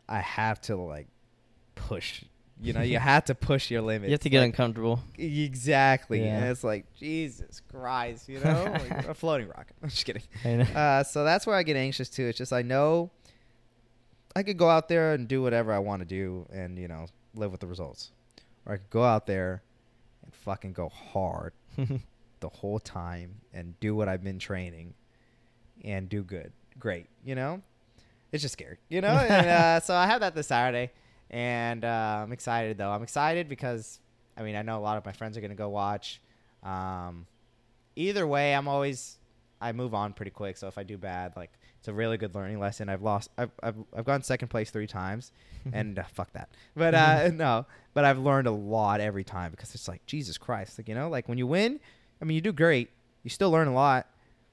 [0.09, 1.09] I have to like
[1.75, 2.25] push.
[2.65, 4.09] You know, you have to push your limits.
[4.09, 5.01] You have to get like, uncomfortable.
[5.19, 6.25] Exactly.
[6.25, 6.39] Yeah.
[6.39, 8.65] And it's like, Jesus Christ, you know?
[8.73, 9.77] like a floating rocket.
[9.83, 10.23] I'm just kidding.
[10.45, 12.25] Uh, so that's where I get anxious too.
[12.25, 13.11] It's just I know
[14.35, 17.07] I could go out there and do whatever I want to do and, you know,
[17.35, 18.13] live with the results.
[18.65, 19.63] Or I could go out there
[20.23, 24.95] and fucking go hard the whole time and do what I've been training
[25.85, 26.51] and do good.
[26.79, 27.09] Great.
[27.27, 27.61] You know?
[28.33, 28.79] It's just scary.
[28.89, 29.09] You know?
[29.09, 30.91] and, uh, so I have that this Saturday.
[31.35, 32.91] And uh, I'm excited though.
[32.91, 33.99] I'm excited because
[34.37, 36.21] I mean I know a lot of my friends are gonna go watch.
[36.63, 37.27] Um,
[37.97, 39.19] either way, I'm always
[39.61, 40.57] I move on pretty quick.
[40.57, 41.51] So if I do bad, like
[41.81, 42.89] it's a really good learning lesson.
[42.89, 43.31] I've lost.
[43.37, 45.33] I've I've, I've gone second place three times,
[45.73, 46.51] and uh, fuck that.
[46.77, 50.79] But uh, no, but I've learned a lot every time because it's like Jesus Christ.
[50.79, 51.81] Like you know, like when you win,
[52.23, 52.91] I mean you do great.
[53.25, 54.07] You still learn a lot,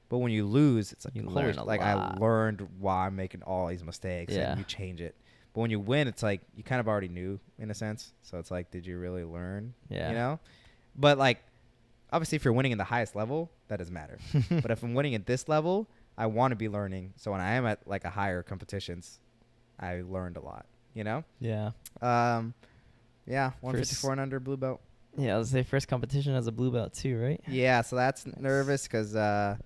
[0.10, 3.68] But when you lose, it's like You learn like I learned why I'm making all
[3.68, 4.52] these mistakes, Yeah.
[4.52, 5.14] and you change it.
[5.54, 8.14] But when you win, it's like you kind of already knew in a sense.
[8.22, 9.74] So it's like, did you really learn?
[9.90, 10.10] Yeah.
[10.10, 10.40] You know.
[10.96, 11.40] But like,
[12.12, 14.18] obviously, if you're winning in the highest level, that doesn't matter.
[14.50, 15.88] but if I'm winning at this level,
[16.18, 17.14] I want to be learning.
[17.18, 19.20] So when I am at like a higher competitions,
[19.80, 20.66] I learned a lot.
[20.94, 21.24] You know.
[21.40, 21.72] Yeah.
[22.02, 22.54] Um,
[23.26, 24.82] yeah, 154 and under blue belt.
[25.18, 27.42] Yeah, I was say first competition as a blue belt too, right?
[27.48, 29.58] Yeah, so that's nervous because uh,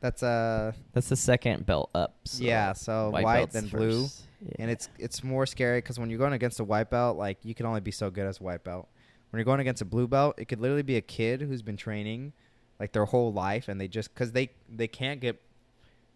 [0.00, 2.16] that's uh, That's the second belt up.
[2.24, 4.22] So yeah, so white, belt's then blue, first.
[4.58, 7.54] And it's it's more scary because when you're going against a white belt, like you
[7.54, 8.88] can only be so good as a white belt.
[9.30, 11.76] When you're going against a blue belt, it could literally be a kid who's been
[11.76, 12.32] training
[12.78, 15.40] like their whole life, and they just because they they can't get,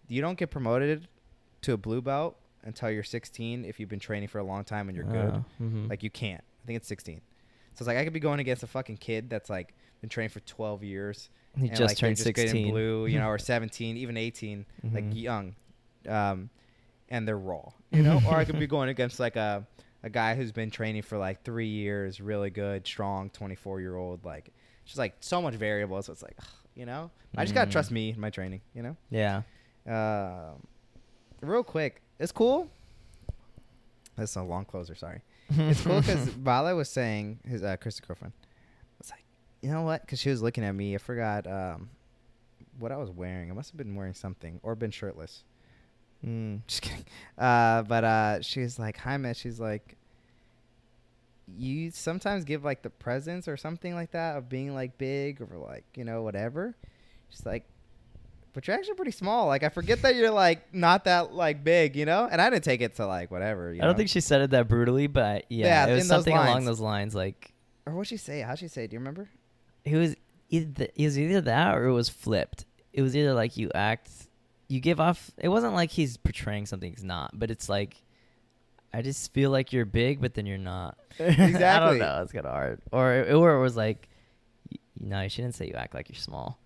[0.08, 1.08] you don't get promoted
[1.62, 4.88] to a blue belt until you're 16 if you've been training for a long time
[4.88, 5.34] and you're good.
[5.34, 5.88] Oh, mhm.
[5.90, 6.42] Like you can't.
[6.62, 7.20] I think it's 16.
[7.74, 10.30] So it's like I could be going against a fucking kid that's like been training
[10.30, 11.28] for 12 years.
[11.56, 12.70] he and, just like, turned in sixteen.
[12.70, 15.20] blue, you know, or 17, even 18, like Mhm.
[15.20, 15.54] young,
[16.08, 16.48] um,
[17.08, 18.20] and they're raw, you know.
[18.28, 19.66] or I could be going against like a
[20.02, 24.22] a guy who's been training for like three years, really good, strong, 24 year old.
[24.24, 24.50] Like,
[24.84, 26.02] just like so much variable.
[26.02, 26.36] So it's like,
[26.74, 27.72] you know, I just gotta Mm.
[27.72, 28.96] trust me in my training, you know.
[29.10, 29.42] Yeah.
[29.86, 30.66] Um,
[31.40, 32.68] real quick, it's cool.
[34.16, 34.94] That's a long closer.
[34.94, 35.22] Sorry.
[35.50, 38.32] It's cool because Bala was saying his uh, Krista's girlfriend
[38.98, 39.24] was like,
[39.62, 40.02] you know what?
[40.02, 40.94] Because she was looking at me.
[40.94, 41.88] I forgot um,
[42.78, 43.50] what I was wearing.
[43.50, 45.44] I must have been wearing something or been shirtless.
[46.24, 46.60] Mm.
[46.66, 47.04] Just kidding.
[47.36, 49.36] Uh, but uh, she was like, hi, Miss.
[49.38, 49.96] She's like,
[51.58, 55.58] you sometimes give like the presence or something like that of being like big or
[55.58, 56.74] like you know whatever.
[57.28, 57.64] She's like,
[58.54, 59.46] but you're actually pretty small.
[59.48, 62.26] Like I forget that you're like not that like big, you know.
[62.30, 63.72] And I didn't take it to like whatever.
[63.74, 63.96] You I don't know?
[63.98, 67.14] think she said it that brutally, but yeah, Yeah, it was something along those lines.
[67.14, 67.52] Like
[67.84, 68.40] Or what'd she say?
[68.40, 68.86] How'd she say?
[68.86, 69.28] Do you remember?
[69.84, 70.16] it was
[70.48, 72.64] either it was either that or it was flipped.
[72.94, 74.08] It was either like you act,
[74.68, 75.30] you give off.
[75.38, 78.02] It wasn't like he's portraying something he's not, but it's like
[78.92, 80.96] I just feel like you're big, but then you're not.
[81.18, 81.64] Exactly.
[81.64, 82.22] I don't know.
[82.22, 82.80] It's kind of hard.
[82.92, 84.08] Or or it was like,
[84.70, 86.58] y- no, she didn't say you act like you're small.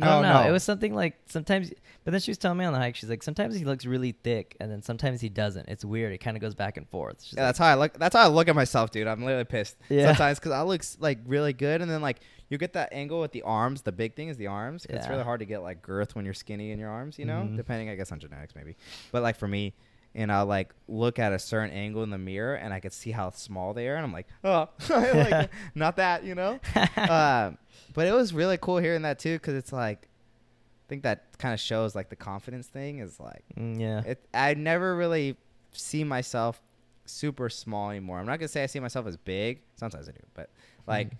[0.00, 0.42] I No, don't know.
[0.42, 0.48] no.
[0.48, 1.70] It was something like sometimes,
[2.04, 4.12] but then she was telling me on the hike, she's like, sometimes he looks really
[4.12, 5.68] thick, and then sometimes he doesn't.
[5.68, 6.12] It's weird.
[6.12, 7.22] It kind of goes back and forth.
[7.22, 7.92] She's Yeah, like, that's how I look.
[7.98, 9.06] That's how I look at myself, dude.
[9.06, 10.06] I'm literally pissed Yeah.
[10.06, 13.32] sometimes because I look like really good, and then like you get that angle with
[13.32, 13.82] the arms.
[13.82, 14.84] The big thing is the arms.
[14.86, 17.18] 'cause It's really hard to get like girth when you're skinny in your arms.
[17.18, 17.56] You know, Mhm.
[17.56, 18.76] depending, I guess, on genetics maybe.
[19.12, 19.72] But like for me,
[20.14, 23.12] and I'll like look at a certain angle in the mirror, and I could see
[23.12, 26.58] how small they are, and I'm like, oh, like, not that, you know.
[26.96, 27.52] uh,
[27.94, 31.54] but it was really cool hearing that too, because it's like, I think that kind
[31.54, 34.02] of shows like the confidence thing is like Mm, yeah.
[34.04, 35.36] it, I never really
[35.70, 36.60] see myself
[37.06, 38.18] super small anymore.
[38.18, 39.60] I'm not gonna say I see myself as big.
[39.76, 40.50] Sometimes I do, but
[40.88, 41.16] like Mhm.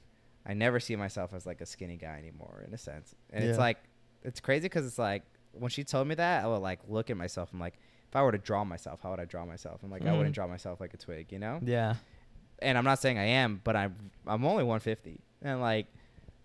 [0.47, 3.15] I never see myself as like a skinny guy anymore in a sense.
[3.33, 3.79] And it's like
[4.23, 5.23] it's crazy because it's like
[5.53, 7.51] when she told me that, I would like look at myself.
[7.53, 9.81] I'm like, if I were to draw myself, how would I draw myself?
[9.83, 10.35] I'm like, I wouldn't Mhm.
[10.35, 11.61] draw myself like a twig, you know.
[11.65, 11.95] yeah.
[12.62, 15.87] And I'm not saying I am, but I'm I'm only 150, and like.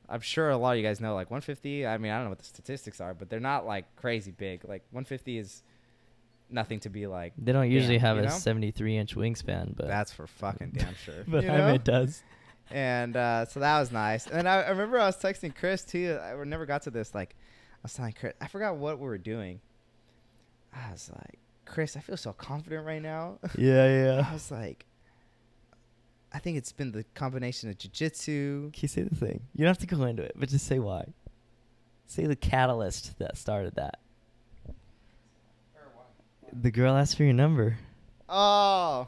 [0.07, 1.87] I'm sure a lot of you guys know like 150.
[1.87, 4.63] I mean, I don't know what the statistics are, but they're not like crazy big.
[4.63, 5.63] Like 150 is
[6.47, 8.29] nothing to be like They don't usually Damn, have a know?
[8.29, 11.23] 73 inch wingspan, but That's for fucking damn sure.
[11.27, 11.75] but you know?
[11.79, 12.21] does.
[12.71, 14.27] And uh, so that was nice.
[14.27, 16.17] And I, I remember I was texting Chris too.
[16.21, 17.13] I never got to this.
[17.13, 17.35] Like,
[17.73, 19.61] I was telling Chris, I forgot what we were doing.
[20.73, 23.39] I was like, Chris, I feel so confident right now.
[23.57, 24.85] Yeah, yeah, I was like,
[26.33, 28.73] I think it's been the combination of jujitsu.
[28.73, 29.41] Can you say the thing?
[29.55, 31.05] You don't have to go into it, but just say why.
[32.07, 33.99] Say the catalyst that started that.
[36.53, 37.77] The girl asked for your number.
[38.29, 39.07] Oh,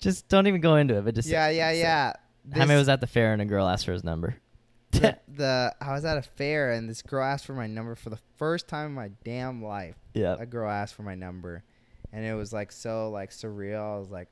[0.00, 2.12] Just don't even go into it, but just yeah, say, yeah, say- yeah.
[2.54, 4.36] Jaime was at the fair and a girl asked for his number.
[4.92, 8.10] the, the I was at a fair and this girl asked for my number for
[8.10, 9.96] the first time in my damn life.
[10.14, 10.36] yeah.
[10.38, 11.62] a girl asked for my number
[12.12, 14.28] and it was like so like surreal i was like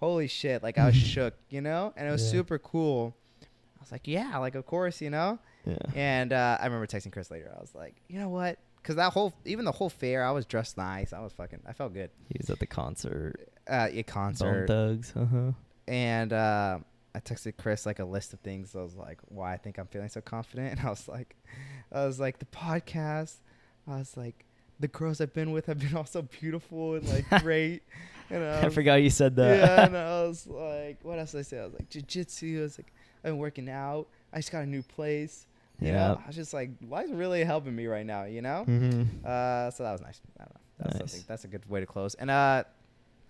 [0.00, 2.30] holy shit like i was shook you know and it was Yeah.
[2.32, 5.78] super cool i was like yeah like of course you know Yeah.
[5.94, 9.14] and uh, i remember texting chris later i was like you know what because that
[9.14, 12.10] whole even the whole fair i was dressed nice i was fucking i felt good
[12.28, 13.48] He was at the concert.
[13.66, 15.14] uh a Bone concert Thugs.
[15.16, 15.52] Uh huh.
[15.88, 16.78] and uh
[17.16, 18.76] I texted Chris like a list of things.
[18.76, 20.72] I was like, why I think I'm feeling so confident.
[20.78, 21.34] And I was like,
[21.90, 23.36] I was like the podcast.
[23.88, 24.44] I was like,
[24.78, 27.82] the girls I've been with have been all so beautiful and like great.
[28.28, 29.58] And I, I forgot you said that.
[29.58, 31.58] Yeah, and I was like, what else did I say?
[31.60, 32.58] I was like jujitsu.
[32.58, 32.92] I was like,
[33.24, 34.08] I've been working out.
[34.32, 35.46] I just got a new place.
[35.80, 36.22] You know, Yeah.
[36.22, 38.24] I was just like, life's really helping me right now.
[38.24, 38.64] You know.
[38.68, 39.02] mm-hmm.
[39.24, 40.20] Uh, so that was nice.
[40.38, 40.60] I don't know.
[40.78, 41.22] That's Nice.
[41.22, 42.14] That's a good way to close.
[42.16, 42.64] And uh,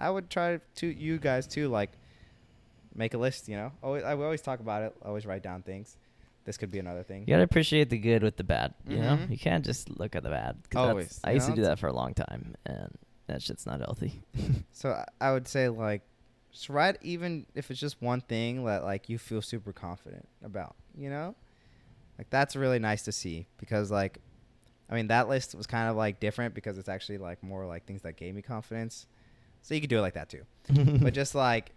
[0.01, 1.91] I would try to you guys too, like
[2.97, 3.49] make a list.
[3.49, 4.97] You know, always I we always talk about it.
[5.03, 5.97] Always write down things.
[6.45, 7.23] this could be another thing.
[7.23, 8.73] You gotta appreciate the good with the bad.
[8.87, 9.31] You know, Mhm.
[9.31, 10.57] you can't just look at the bad.
[10.77, 12.97] Always, I used know, to do that for a long time, and
[13.27, 14.23] that shit's not healthy.
[14.73, 16.03] So I- I would say like,
[16.53, 20.77] just write even if it's just one thing that like you feel super confident about.
[20.97, 21.35] You know,
[22.19, 24.19] like that's really nice to see because like,
[24.89, 27.87] I mean that list was kind of like different because it's actually like more like
[27.87, 29.07] things that gave me confidence.
[29.63, 30.45] So you could do it like that too.
[31.03, 31.73] but just like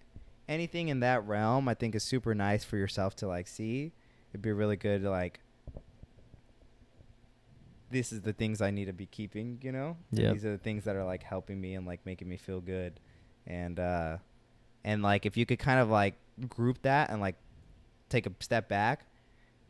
[0.50, 3.94] anything in that realm, I think is super nice for yourself to like see.
[4.32, 5.40] It'd be really good to like.
[7.92, 9.96] This is the things I need to be keeping, you know.
[10.34, 13.00] These are the things that are like helping me and like making me feel good,
[13.48, 14.18] and uh,
[14.84, 16.16] and like if you could kind of like
[16.50, 17.36] group that and like
[18.10, 19.06] take a step back,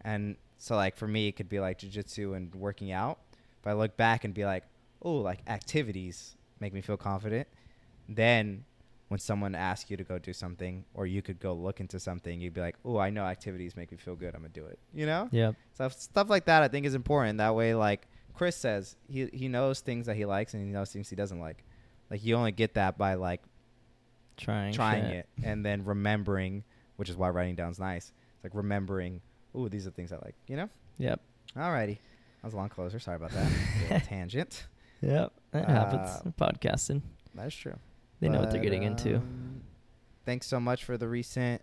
[0.02, 3.20] and so like for me it could be like jujitsu and working out.
[3.62, 4.64] If I look back and be like,
[5.02, 7.48] oh, like activities make me feel confident,
[8.10, 8.66] then
[9.10, 12.40] when someone asks you to go do something or you could go look into something,
[12.40, 14.34] you'd be like, "Oh, I know activities make me feel good.
[14.36, 15.28] I'm gonna do it." You know?
[15.32, 15.56] yep.
[15.74, 17.40] So stuff like that, I think, is important.
[17.40, 20.92] That way, like Chris says, he he knows things that he likes and he knows
[20.92, 21.64] things he doesn't like.
[22.10, 23.42] Like you only get that by like
[24.38, 24.74] Trying.
[24.74, 25.16] trying shit.
[25.38, 26.64] it and then remembering,
[26.96, 28.12] which is why writing down's nice.
[28.36, 29.22] It's like remembering.
[29.54, 30.36] Oh, these are things I like.
[30.48, 30.70] You know?
[31.00, 31.20] Yep.
[31.58, 31.98] Alrighty.
[31.98, 33.00] That was a long closer.
[33.00, 34.04] Sorry about that.
[34.06, 34.68] Tangent.
[35.02, 35.34] Yep.
[35.52, 36.34] That Uh, happens.
[36.40, 37.02] Podcasting.
[37.36, 37.76] That is true.
[38.20, 39.18] They know what they're But, getting into.
[39.18, 39.62] um,
[40.26, 41.62] Thanks so much for the recent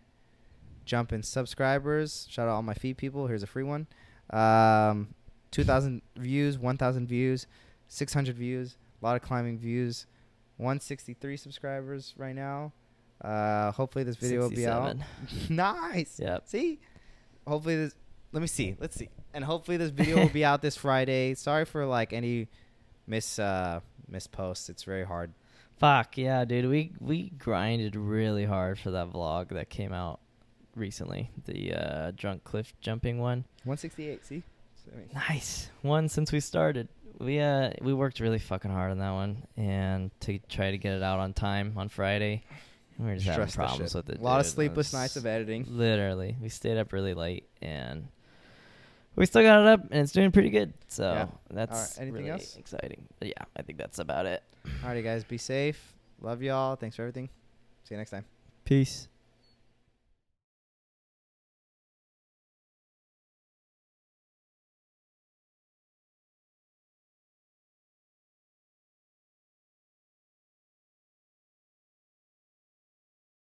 [0.85, 2.27] jump in subscribers.
[2.31, 3.27] Shout out all my feed people.
[3.27, 3.87] Here's a free one.
[4.31, 5.15] Um,
[5.53, 7.47] 2,000 views, 1,000 views,
[7.89, 10.07] 600 views, a lot of climbing views,
[10.57, 12.73] 163 subscribers right now.
[13.23, 14.97] Uh, hopefully this video will be out.
[15.49, 16.19] nice.
[16.19, 16.49] Yep.
[16.49, 16.81] See?
[17.47, 17.95] Hopefully this.
[18.33, 18.77] Let me see.
[18.81, 19.09] Let's see.
[19.33, 21.35] And hopefully this video will be out this Friday.
[21.35, 22.49] Sorry for like any
[23.07, 24.69] miss uh miss posts.
[24.69, 25.33] It's very hard.
[25.79, 26.69] Fuck yeah, dude.
[26.69, 30.21] We we grinded really hard for that vlog that came out
[30.75, 31.31] recently.
[31.45, 33.45] The uh, drunk cliff jumping one.
[33.65, 34.25] 168.
[34.25, 34.43] See.
[34.85, 36.89] So, I mean, Nice one since we started.
[37.19, 40.95] We uh we worked really fucking hard on that one, and to try to get
[40.95, 42.43] it out on time on Friday.
[42.99, 44.19] We were just having stress problems with it.
[44.19, 44.53] A lot of dude.
[44.53, 45.67] It sleepless nights of editing.
[45.69, 48.09] Literally, we stayed up really late, and
[49.17, 50.73] we still got it up, and it's doing pretty good.
[50.89, 51.27] So Yeah.
[51.51, 52.57] that's Anything really else?
[52.57, 53.07] exciting.
[53.19, 54.43] But yeah, I think that's about it.
[54.83, 55.25] Alrighty, guys.
[55.25, 55.95] Be safe.
[56.21, 56.77] Love y'all.
[56.77, 57.29] Thanks for everything.
[57.85, 58.25] See you next time.
[58.65, 59.09] Peace.